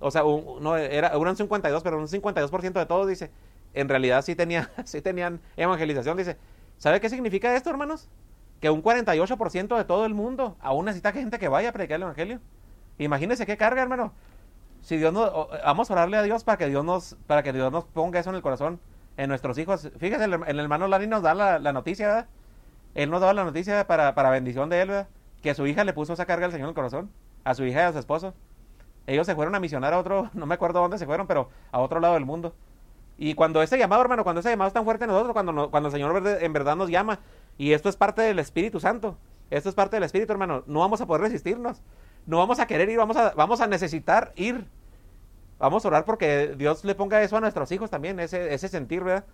O 0.00 0.10
sea, 0.10 0.22
no, 0.22 0.76
era, 0.76 1.16
un 1.16 1.36
52, 1.36 1.82
pero 1.82 1.98
un 1.98 2.08
52% 2.08 2.72
de 2.72 2.86
todos, 2.86 3.06
dice, 3.06 3.30
en 3.74 3.88
realidad 3.88 4.22
sí, 4.22 4.34
tenía, 4.34 4.70
sí 4.84 5.02
tenían 5.02 5.40
evangelización. 5.56 6.16
Dice, 6.16 6.38
¿sabe 6.78 7.00
qué 7.00 7.10
significa 7.10 7.54
esto, 7.54 7.68
hermanos? 7.70 8.08
Que 8.60 8.70
un 8.70 8.82
48% 8.82 9.76
de 9.76 9.84
todo 9.84 10.06
el 10.06 10.14
mundo 10.14 10.56
aún 10.60 10.86
necesita 10.86 11.12
gente 11.12 11.38
que 11.38 11.48
vaya 11.48 11.68
a 11.68 11.72
predicar 11.72 11.96
el 11.96 12.02
evangelio. 12.02 12.40
Imagínense 12.98 13.46
qué 13.46 13.56
carga, 13.56 13.82
hermano. 13.82 14.12
Si 14.82 14.96
Dios 14.96 15.12
no, 15.12 15.48
vamos 15.64 15.90
a 15.90 15.92
orarle 15.92 16.16
a 16.16 16.22
Dios 16.22 16.44
para 16.44 16.58
que 16.58 16.66
Dios 16.68 16.84
nos, 16.84 17.16
para 17.26 17.42
que 17.42 17.52
Dios 17.52 17.70
nos 17.70 17.84
ponga 17.84 18.20
eso 18.20 18.30
en 18.30 18.36
el 18.36 18.42
corazón 18.42 18.80
en 19.16 19.28
nuestros 19.28 19.58
hijos. 19.58 19.90
Fíjese, 19.98 20.24
el, 20.24 20.40
el 20.46 20.58
hermano 20.58 20.88
Lani 20.88 21.06
nos 21.06 21.22
da 21.22 21.34
la, 21.34 21.72
noticia, 21.72 22.06
¿verdad? 22.06 22.26
Él 22.94 23.10
nos 23.10 23.20
da 23.20 23.32
la 23.34 23.44
noticia 23.44 23.86
para, 23.86 24.14
para 24.14 24.30
bendición 24.30 24.68
de 24.70 24.80
él, 24.82 24.88
¿verdad? 24.88 25.08
Que 25.42 25.54
su 25.54 25.66
hija 25.66 25.84
le 25.84 25.92
puso 25.92 26.14
esa 26.14 26.26
carga 26.26 26.46
al 26.46 26.52
Señor 26.52 26.66
en 26.66 26.70
el 26.70 26.74
corazón. 26.74 27.10
A 27.44 27.54
su 27.54 27.64
hija 27.64 27.80
y 27.80 27.84
a 27.84 27.92
su 27.92 27.98
esposo. 27.98 28.34
Ellos 29.06 29.26
se 29.26 29.34
fueron 29.34 29.54
a 29.54 29.60
misionar 29.60 29.92
a 29.92 29.98
otro, 29.98 30.30
no 30.34 30.46
me 30.46 30.54
acuerdo 30.54 30.80
dónde 30.80 30.98
se 30.98 31.06
fueron, 31.06 31.26
pero 31.26 31.50
a 31.72 31.80
otro 31.80 32.00
lado 32.00 32.14
del 32.14 32.24
mundo. 32.24 32.54
Y 33.18 33.34
cuando 33.34 33.62
ese 33.62 33.76
llamado, 33.76 34.00
hermano, 34.00 34.24
cuando 34.24 34.40
ese 34.40 34.48
llamado 34.48 34.68
es 34.68 34.74
tan 34.74 34.84
fuerte 34.84 35.04
en 35.04 35.10
nosotros, 35.10 35.34
cuando, 35.34 35.70
cuando 35.70 35.88
el 35.88 35.92
Señor 35.92 36.26
en 36.26 36.52
verdad 36.54 36.76
nos 36.76 36.88
llama, 36.88 37.18
y 37.58 37.72
esto 37.72 37.90
es 37.90 37.96
parte 37.96 38.22
del 38.22 38.38
Espíritu 38.38 38.80
Santo, 38.80 39.18
esto 39.50 39.68
es 39.68 39.74
parte 39.74 39.96
del 39.96 40.04
Espíritu, 40.04 40.32
hermano, 40.32 40.62
no 40.66 40.80
vamos 40.80 41.02
a 41.02 41.06
poder 41.06 41.22
resistirnos. 41.22 41.82
No 42.26 42.38
vamos 42.38 42.60
a 42.60 42.66
querer 42.66 42.88
ir, 42.88 42.98
vamos 42.98 43.16
a, 43.16 43.30
vamos 43.34 43.60
a 43.60 43.66
necesitar 43.66 44.32
ir 44.36 44.66
Vamos 45.60 45.84
a 45.84 45.88
orar 45.88 46.06
porque 46.06 46.54
Dios 46.56 46.84
le 46.86 46.94
ponga 46.94 47.22
eso 47.22 47.36
a 47.36 47.40
nuestros 47.40 47.70
hijos 47.70 47.90
también, 47.90 48.18
ese, 48.18 48.54
ese 48.54 48.66
sentir, 48.66 49.04
¿verdad? 49.04 49.26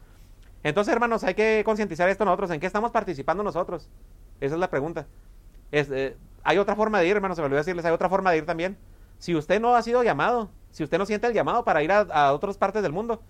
Entonces, 0.64 0.92
hermanos, 0.92 1.22
hay 1.22 1.34
que 1.34 1.62
concientizar 1.64 2.08
esto 2.08 2.24
nosotros. 2.24 2.50
¿En 2.50 2.58
qué 2.58 2.66
estamos 2.66 2.90
participando 2.90 3.44
nosotros? 3.44 3.88
Esa 4.40 4.54
es 4.56 4.60
la 4.60 4.68
pregunta. 4.68 5.06
Eh, 5.70 6.16
hay 6.42 6.58
otra 6.58 6.74
forma 6.74 6.98
de 6.98 7.06
ir, 7.06 7.14
hermanos, 7.14 7.36
se 7.36 7.42
me 7.42 7.46
olvidó 7.46 7.58
decirles, 7.58 7.84
hay 7.84 7.92
otra 7.92 8.08
forma 8.08 8.32
de 8.32 8.38
ir 8.38 8.44
también. 8.44 8.76
Si 9.18 9.36
usted 9.36 9.60
no 9.60 9.76
ha 9.76 9.82
sido 9.82 10.02
llamado, 10.02 10.50
si 10.72 10.82
usted 10.82 10.98
no 10.98 11.06
siente 11.06 11.28
el 11.28 11.32
llamado 11.32 11.64
para 11.64 11.84
ir 11.84 11.92
a, 11.92 12.32
otras 12.32 12.58
partes 12.58 12.82
del 12.82 12.92
mundo, 12.92 13.22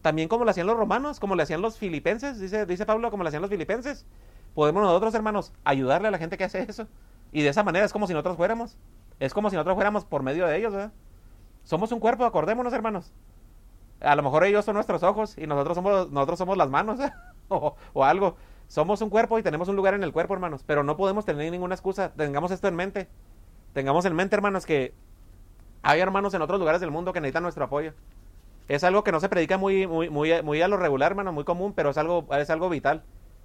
también 0.00 0.28
como 0.28 0.44
lo 0.44 0.50
hacían 0.50 0.66
los 0.66 0.76
romanos, 0.76 1.20
como 1.20 1.36
le 1.36 1.44
hacían 1.44 1.62
los 1.62 1.78
filipenses, 1.78 2.40
dice, 2.40 2.66
dice 2.66 2.84
Pablo, 2.84 3.12
como 3.12 3.22
le 3.22 3.28
hacían 3.28 3.42
los 3.42 3.52
filipenses, 3.52 4.04
podemos 4.52 4.82
nosotros, 4.82 5.14
hermanos, 5.14 5.52
ayudarle 5.62 6.08
a 6.08 6.10
la 6.10 6.18
gente 6.18 6.36
que 6.36 6.42
hace 6.42 6.66
eso. 6.68 6.88
Y 7.32 7.42
de 7.42 7.48
esa 7.48 7.62
manera 7.64 7.84
es 7.84 7.92
como 7.92 8.06
si 8.06 8.12
nosotros 8.12 8.36
fuéramos. 8.36 8.76
Es 9.18 9.32
como 9.34 9.50
si 9.50 9.56
nosotros 9.56 9.74
fuéramos 9.74 10.04
por 10.04 10.22
medio 10.22 10.46
de 10.46 10.56
ellos, 10.58 10.72
¿verdad? 10.72 10.92
Somos 11.64 11.90
un 11.92 12.00
cuerpo, 12.00 12.24
acordémonos, 12.24 12.72
hermanos. 12.72 13.12
A 14.00 14.14
lo 14.16 14.22
mejor 14.22 14.44
ellos 14.44 14.64
son 14.64 14.74
nuestros 14.74 15.02
ojos 15.02 15.38
y 15.38 15.46
nosotros 15.46 15.76
somos, 15.76 16.10
nosotros 16.10 16.38
somos 16.38 16.56
las 16.56 16.68
manos 16.68 16.98
o, 17.48 18.04
algo. 18.04 18.36
somos 18.66 19.00
un 19.00 19.10
cuerpo 19.10 19.38
y 19.38 19.42
tenemos 19.42 19.68
un 19.68 19.76
lugar 19.76 19.94
en 19.94 20.02
el 20.02 20.12
cuerpo, 20.12 20.34
hermanos, 20.34 20.64
pero 20.66 20.82
no 20.82 20.96
podemos 20.96 21.24
tener 21.24 21.50
ninguna 21.50 21.74
excusa. 21.74 22.12
Tengamos 22.12 22.50
esto 22.50 22.68
en 22.68 22.74
mente. 22.74 23.08
Tengamos 23.72 24.04
en 24.04 24.14
mente, 24.14 24.36
hermanos, 24.36 24.66
que 24.66 24.92
hay 25.82 26.00
hermanos 26.00 26.34
en 26.34 26.42
otros 26.42 26.58
lugares 26.58 26.80
del 26.80 26.90
mundo 26.90 27.12
que 27.12 27.20
necesitan 27.20 27.44
nuestro 27.44 27.64
apoyo. 27.64 27.94
Es 28.68 28.84
algo 28.84 29.04
que 29.04 29.12
no 29.12 29.20
se 29.20 29.28
predica 29.28 29.56
muy, 29.56 29.86
muy, 29.86 30.10
muy, 30.10 30.42
muy 30.42 30.62
a 30.62 30.68
lo 30.68 30.76
regular, 30.76 31.12
hermano, 31.12 31.32
muy 31.32 31.44
común, 31.44 31.72
pero 31.72 31.90
es 31.90 31.98
algo, 31.98 32.26
es 32.32 32.50
algo 32.50 32.68
vital. 32.68 33.02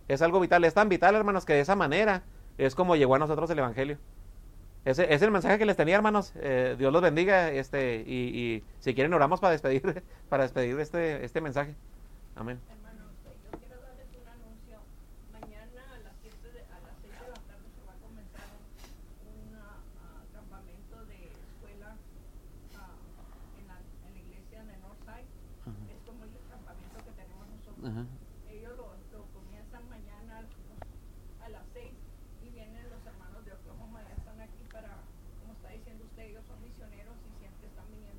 Es 0.08 0.22
algo 0.22 0.40
vital. 0.40 0.64
Es 0.64 0.74
tan 0.74 0.90
vital, 0.90 1.16
hermanos, 1.16 1.46
que 1.46 1.54
de 1.54 1.62
esa 1.62 1.76
manera 1.76 2.24
es 2.58 2.76
como 2.76 2.96
llegó 2.96 3.16
a 3.16 3.20
nosotros 3.20 3.50
el 3.50 3.60
Evangelio. 3.60 3.98
Ese 4.86 5.14
es 5.14 5.22
el 5.22 5.32
mensaje 5.32 5.60
que 5.60 5.66
les 5.66 5.76
tenía, 5.76 5.96
hermanos. 5.96 6.32
Eh, 6.36 6.76
Dios 6.80 6.94
los 6.94 7.02
bendiga. 7.02 7.52
Este, 7.52 8.04
y, 8.08 8.14
y, 8.16 8.64
si 8.80 8.94
quieren, 8.96 9.14
oramos 9.14 9.40
para 9.42 9.52
despedir, 9.52 10.04
para 10.30 10.44
despedir 10.44 10.80
este, 10.80 11.26
este 11.26 11.42
mensaje. 11.42 11.76
Amén. 12.36 12.60
Hermanos, 12.72 13.12
yo 13.26 13.60
quiero 13.60 13.76
darles 13.82 14.08
un 14.16 14.28
anuncio. 14.30 14.80
Mañana 15.34 15.82
a 15.94 16.00
las 16.08 16.14
7 16.22 16.38
de, 16.40 16.60
a 16.72 16.80
las 16.88 16.96
6 17.04 17.14
de 17.20 17.28
la 17.28 17.40
tarde 17.52 17.68
se 17.76 17.84
va 17.84 17.94
a 17.94 18.00
comenzar 18.00 18.48
un 19.28 19.60
uh, 19.60 19.76
campamento 20.32 20.96
de 21.04 21.36
escuela 21.36 22.00
uh, 22.80 23.60
en, 23.60 23.68
la, 23.68 23.78
en, 24.08 24.14
la, 24.16 24.20
iglesia 24.24 24.64
de 24.64 24.78
Northside. 24.80 25.28
Uh 25.68 25.76
-huh. 25.76 25.92
Es 25.92 26.00
como 26.08 26.24
el 26.24 26.32
campamento 26.48 26.98
que 27.04 27.12
tenemos 27.12 27.44
nosotros. 27.44 27.92
-huh. 27.92 28.17